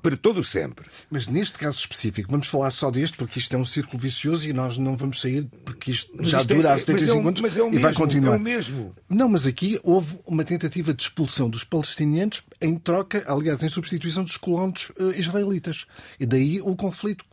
para 0.00 0.16
todo 0.16 0.44
sempre. 0.44 0.86
Mas 1.10 1.26
neste 1.26 1.58
caso 1.58 1.78
específico, 1.78 2.30
vamos 2.30 2.46
falar 2.46 2.70
só 2.70 2.90
deste, 2.90 3.16
porque 3.16 3.38
isto 3.38 3.54
é 3.54 3.58
um 3.58 3.64
círculo 3.64 3.98
vicioso 3.98 4.48
e 4.48 4.52
nós 4.52 4.78
não 4.78 4.96
vamos 4.96 5.20
sair, 5.20 5.46
porque 5.64 5.90
isto 5.90 6.12
mas 6.14 6.28
já 6.28 6.40
isto 6.40 6.54
dura 6.54 6.68
é, 6.68 6.72
há 6.72 6.78
75 6.78 7.16
é 7.16 7.28
anos 7.28 7.40
mas 7.40 7.56
é 7.56 7.62
o 7.62 7.66
e 7.66 7.70
mesmo, 7.70 7.82
vai 7.82 7.94
continuar. 7.94 8.34
É 8.34 8.36
o 8.36 8.40
mesmo. 8.40 8.94
Não, 9.08 9.28
mas 9.28 9.46
aqui 9.46 9.80
houve 9.82 10.18
uma 10.26 10.44
tentativa 10.44 10.94
de 10.94 11.02
expulsão 11.02 11.50
dos 11.50 11.64
palestinianos 11.64 12.42
em 12.60 12.76
troca, 12.76 13.24
aliás, 13.26 13.62
em 13.62 13.68
substituição 13.68 14.22
dos 14.22 14.36
colonos 14.36 14.90
uh, 14.90 15.10
israelitas. 15.16 15.86
E 16.20 16.26
daí 16.26 16.60
o 16.60 16.76
conflito 16.76 17.24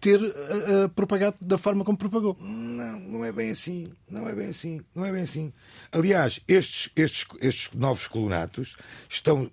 ter 0.00 0.20
uh, 0.20 0.88
propagado 0.96 1.36
da 1.40 1.56
forma 1.56 1.84
como 1.84 1.96
propagou. 1.96 2.36
Não, 2.40 2.98
não 2.98 3.24
é 3.24 3.30
bem 3.30 3.50
assim. 3.50 3.92
Não 4.10 4.28
é 4.28 4.34
bem 4.34 4.48
assim. 4.48 4.80
Não 4.94 5.04
é 5.04 5.12
bem 5.12 5.22
assim. 5.22 5.52
Aliás, 5.92 6.40
estes, 6.48 6.90
estes, 6.96 7.26
estes 7.40 7.70
novos 7.72 8.08
colonatos 8.08 8.76
estão 9.08 9.48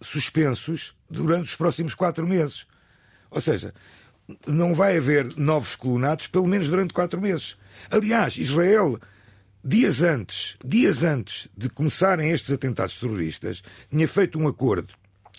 suspensos 0.00 0.94
durante 1.10 1.44
os 1.44 1.54
próximos 1.54 1.94
quatro 1.94 2.26
meses. 2.26 2.66
Ou 3.30 3.40
seja, 3.40 3.74
não 4.46 4.74
vai 4.74 4.96
haver 4.96 5.36
novos 5.36 5.74
colonatos, 5.74 6.26
pelo 6.26 6.46
menos 6.46 6.68
durante 6.68 6.94
quatro 6.94 7.20
meses. 7.20 7.56
Aliás, 7.90 8.36
Israel, 8.36 8.98
dias 9.64 10.02
antes, 10.02 10.56
dias 10.64 11.02
antes 11.02 11.48
de 11.56 11.68
começarem 11.68 12.30
estes 12.30 12.52
atentados 12.52 12.98
terroristas, 12.98 13.62
tinha 13.90 14.06
feito 14.06 14.38
um 14.38 14.46
acordo 14.46 14.92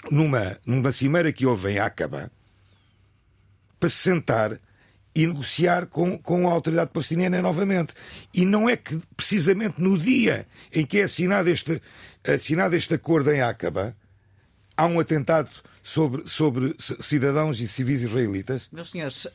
numa, 0.09 0.57
numa 0.65 0.91
cimeira 0.91 1.31
que 1.31 1.45
houve 1.45 1.71
em 1.71 1.79
Aqaba 1.79 2.31
para 3.79 3.89
se 3.89 3.97
sentar 3.97 4.59
e 5.15 5.25
negociar 5.25 5.87
com, 5.87 6.17
com 6.17 6.47
a 6.47 6.51
autoridade 6.51 6.91
palestiniana 6.91 7.41
novamente. 7.41 7.93
E 8.33 8.45
não 8.45 8.69
é 8.69 8.77
que, 8.77 9.01
precisamente 9.15 9.81
no 9.81 9.97
dia 9.97 10.47
em 10.71 10.85
que 10.85 10.99
é 10.99 11.03
assinado 11.03 11.49
este, 11.49 11.81
assinado 12.23 12.75
este 12.75 12.93
acordo 12.93 13.31
em 13.31 13.41
Aqaba, 13.41 13.95
há 14.79 14.85
um 14.85 14.97
atentado 14.97 15.49
sobre, 15.83 16.27
sobre 16.29 16.73
cidadãos 16.79 17.59
e 17.59 17.67
civis 17.67 18.01
israelitas? 18.01 18.69
Meus 18.71 18.91
senhores, 18.91 19.25
uh, 19.25 19.29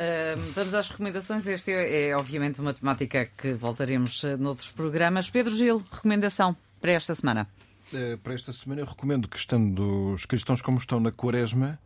vamos 0.55 0.73
às 0.73 0.89
recomendações. 0.89 1.47
Esta 1.47 1.71
é, 1.71 2.09
é, 2.09 2.17
obviamente, 2.17 2.61
uma 2.61 2.73
temática 2.73 3.29
que 3.37 3.53
voltaremos 3.53 4.23
uh, 4.23 4.39
noutros 4.39 4.73
programas. 4.73 5.29
Pedro 5.29 5.55
Gil, 5.55 5.85
recomendação 5.93 6.57
para 6.81 6.93
esta 6.93 7.15
semana? 7.15 7.47
Uh, 7.93 8.17
para 8.19 8.33
esta 8.33 8.55
semana, 8.55 8.81
eu 8.81 8.87
recomendo 8.87 9.29
que, 9.29 9.37
estando 9.37 10.13
os 10.15 10.25
cristãos 10.25 10.63
como 10.63 10.79
estão 10.79 10.99
na 10.99 11.13
Quaresma, 11.13 11.79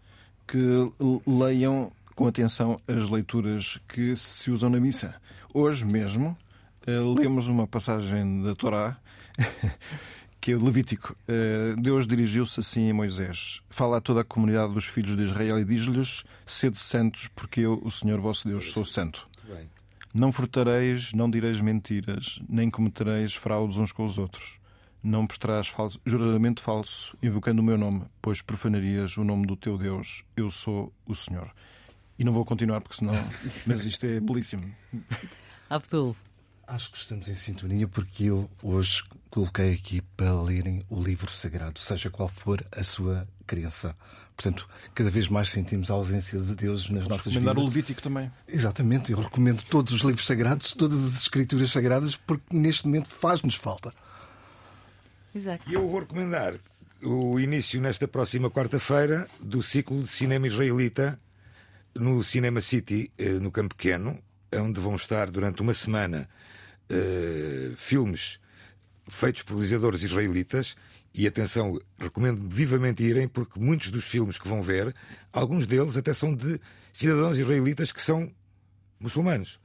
que 0.47 0.59
leiam 1.27 1.91
com 2.15 2.29
atenção 2.29 2.81
as 2.87 3.09
leituras 3.09 3.81
que 3.89 4.17
se 4.17 4.53
usam 4.53 4.71
na 4.71 4.79
missa. 4.79 5.15
Hoje 5.53 5.85
mesmo, 5.85 6.37
lemos 6.87 7.49
uma 7.49 7.67
passagem 7.67 8.43
da 8.43 8.55
Torá 8.55 8.97
que 10.41 10.53
é 10.53 10.57
o 10.57 10.65
Levítico. 10.65 11.17
Eh, 11.27 11.75
Deus 11.79 12.07
dirigiu-se 12.07 12.61
assim 12.61 12.91
a 12.91 12.95
Moisés: 12.95 13.61
Fala 13.69 13.99
a 13.99 14.01
toda 14.01 14.21
a 14.21 14.25
comunidade 14.25 14.73
dos 14.73 14.87
filhos 14.87 15.17
de 15.17 15.23
Israel 15.23 15.59
e 15.59 15.65
diz-lhes: 15.65 16.25
Sede 16.47 16.79
santos, 16.79 17.29
porque 17.29 17.61
eu, 17.61 17.81
o 17.83 17.91
Senhor 17.91 18.21
vosso 18.21 18.49
Deus, 18.49 18.71
sou 18.71 18.85
santo. 18.85 19.29
Não 20.15 20.33
furtareis, 20.33 21.13
não 21.13 21.31
direis 21.31 21.61
mentiras, 21.61 22.41
nem 22.49 22.71
cometereis 22.71 23.35
fraudes 23.35 23.77
uns 23.77 23.93
com 23.93 24.05
os 24.05 24.17
outros. 24.17 24.59
Não 25.03 25.27
prestarás 25.27 25.69
falso, 25.69 26.01
juramento 26.05 26.63
falso, 26.63 27.17
invocando 27.23 27.61
o 27.61 27.65
meu 27.65 27.79
nome, 27.79 28.05
pois 28.21 28.43
profanarias 28.43 29.17
o 29.17 29.23
nome 29.23 29.47
do 29.47 29.55
teu 29.55 29.79
Deus. 29.79 30.25
Eu 30.37 30.51
sou 30.51 30.93
o 31.07 31.15
Senhor. 31.15 31.53
E 32.19 32.25
não 32.25 32.33
vou 32.33 32.45
continuar 32.45 32.81
porque 32.81 32.97
senão. 32.97 33.15
Mas 33.67 33.85
isto 33.85 34.07
é 34.07 34.19
belíssimo. 34.19 34.75
Abdul, 35.71 36.17
Acho 36.69 36.93
que 36.93 36.99
estamos 36.99 37.27
em 37.31 37.35
sintonia 37.35 37.89
porque 37.89 38.25
eu 38.25 38.51
hoje 38.63 39.03
coloquei 39.31 39.75
aqui 39.75 40.01
para 40.17 40.41
lerem 40.43 40.85
o 40.89 41.03
livro 41.03 41.31
sagrado, 41.31 41.79
seja 41.81 42.11
qual 42.11 42.29
for 42.29 42.65
a 42.73 42.83
sua 42.83 43.27
crença. 43.47 43.95
Portanto, 44.37 44.69
cada 44.95 45.11
vez 45.11 45.29
mais 45.29 45.49
sentimos 45.49 45.91
a 45.91 45.95
ausência 45.95 46.39
de 46.39 46.55
Deus 46.55 46.89
nas 46.89 47.09
nossas 47.09 47.27
Recomendar 47.27 47.55
vidas. 47.55 47.65
o 47.65 47.67
Levítico 47.67 48.03
também. 48.03 48.31
Exatamente, 48.47 49.13
eu 49.13 49.21
recomendo 49.21 49.63
todos 49.65 49.93
os 49.93 50.03
livros 50.03 50.27
sagrados, 50.27 50.73
todas 50.73 51.05
as 51.05 51.23
escrituras 51.23 51.73
sagradas, 51.73 52.15
porque 52.17 52.57
neste 52.57 52.87
momento 52.87 53.09
faz-nos 53.09 53.57
falta. 53.57 53.93
Isaac. 55.35 55.69
E 55.69 55.75
eu 55.75 55.89
vou 55.89 56.01
recomendar 56.01 56.55
o 57.03 57.39
início 57.39 57.81
nesta 57.81 58.07
próxima 58.07 58.51
quarta-feira 58.51 59.29
do 59.41 59.63
ciclo 59.63 60.03
de 60.03 60.09
cinema 60.09 60.47
israelita 60.47 61.19
no 61.95 62.23
Cinema 62.23 62.61
City, 62.61 63.11
eh, 63.19 63.31
no 63.41 63.51
Campo 63.51 63.75
Pequeno, 63.75 64.19
onde 64.55 64.81
vão 64.81 64.95
estar 64.95 65.31
durante 65.31 65.61
uma 65.63 65.75
semana 65.75 66.29
eh, 66.89 67.73
filmes 67.77 68.39
feitos 69.09 69.43
por 69.43 69.55
realizadores 69.55 70.03
israelitas. 70.03 70.77
E 71.15 71.27
atenção, 71.27 71.79
recomendo 71.99 72.49
vivamente 72.49 73.03
irem, 73.03 73.27
porque 73.27 73.59
muitos 73.59 73.91
dos 73.91 74.05
filmes 74.05 74.39
que 74.39 74.47
vão 74.47 74.63
ver, 74.63 74.95
alguns 75.33 75.67
deles 75.67 75.97
até 75.97 76.13
são 76.13 76.35
de 76.35 76.61
cidadãos 76.93 77.39
israelitas 77.39 77.91
que 77.91 78.03
são 78.03 78.31
muçulmanos. 79.01 79.59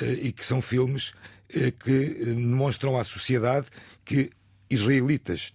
Eh, 0.00 0.18
e 0.24 0.32
que 0.32 0.44
são 0.44 0.60
filmes 0.60 1.12
eh, 1.54 1.70
que 1.70 1.90
eh, 1.90 2.24
demonstram 2.24 2.98
à 2.98 3.04
sociedade 3.04 3.66
que 4.04 4.30
israelitas 4.70 5.52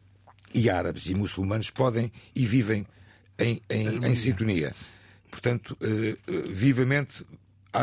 e 0.53 0.69
árabes 0.69 1.07
e 1.07 1.15
muçulmanos 1.15 1.71
podem 1.71 2.11
e 2.36 2.45
vivem 2.45 2.86
em, 3.39 3.61
em, 3.69 4.05
em 4.05 4.15
sintonia. 4.15 4.75
Portanto, 5.32 5.78
eh, 5.82 6.15
vivamente 6.49 7.25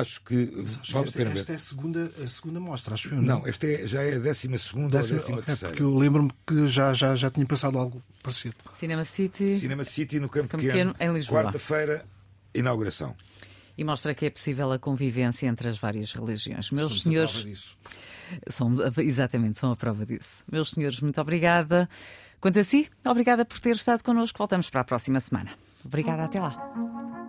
acho 0.01 0.21
que 0.23 0.47
vale 0.47 0.67
a 0.67 1.01
esta, 1.03 1.19
pena 1.19 1.31
ver. 1.31 1.39
esta 1.41 1.53
é 1.53 1.57
a 1.57 1.59
segunda, 1.59 2.11
a 2.23 2.29
segunda 2.29 2.61
mostra, 2.61 2.95
acho 2.95 3.15
eu. 3.15 3.23
Não, 3.23 3.47
esta 3.47 3.67
é- 3.67 3.87
já 3.87 4.03
é 4.03 4.17
a 4.17 4.19
décima 4.19 4.59
segunda 4.59 4.99
Décima- 4.99 5.15
ou 5.15 5.19
a 5.19 5.21
décima 5.23 5.39
ok, 5.39 5.47
terceira. 5.47 5.69
porque 5.75 5.83
eu 5.83 5.97
lembro-me 5.97 6.31
que 6.47 6.67
já, 6.69 6.93
já, 6.95 7.15
já 7.17 7.31
tinha 7.31 7.47
passado 7.47 7.79
algo 7.79 8.03
parecido. 8.23 8.57
Cinema 8.79 9.05
City. 9.05 9.59
Cinema 9.59 9.85
City 9.85 10.21
no 10.21 10.29
Campo, 10.29 10.49
Campo 10.49 10.63
Pequeno, 10.65 10.93
Pequeno, 10.93 11.13
em 11.13 11.15
Lisboa. 11.17 11.43
Quarta-feira, 11.45 12.05
inauguração. 12.55 13.15
E 13.77 13.83
mostra 13.83 14.15
que 14.15 14.27
é 14.27 14.31
possível 14.31 14.71
a 14.71 14.79
convivência 14.79 15.47
entre 15.49 15.69
as 15.69 15.79
várias 15.79 16.13
religiões. 16.13 16.71
Meus 16.71 16.89
Somos 16.89 17.01
a 17.01 17.05
senhores. 17.05 17.33
prova 17.33 17.49
disso. 17.51 17.79
São, 18.49 18.75
exatamente, 19.03 19.59
são 19.59 19.73
a 19.73 19.77
prova 19.77 20.07
disso. 20.07 20.45
Meus 20.51 20.71
senhores, 20.71 21.01
muito 21.01 21.21
obrigada. 21.21 21.89
Quanto 22.41 22.59
a 22.59 22.65
si, 22.65 22.89
obrigada 23.05 23.45
por 23.45 23.59
ter 23.59 23.75
estado 23.75 24.03
connosco. 24.05 24.39
Voltamos 24.39 24.71
para 24.71 24.83
a 24.83 24.85
próxima 24.85 25.19
semana. 25.19 25.51
Obrigada, 25.85 26.25
até 26.25 26.41
lá. 26.41 27.24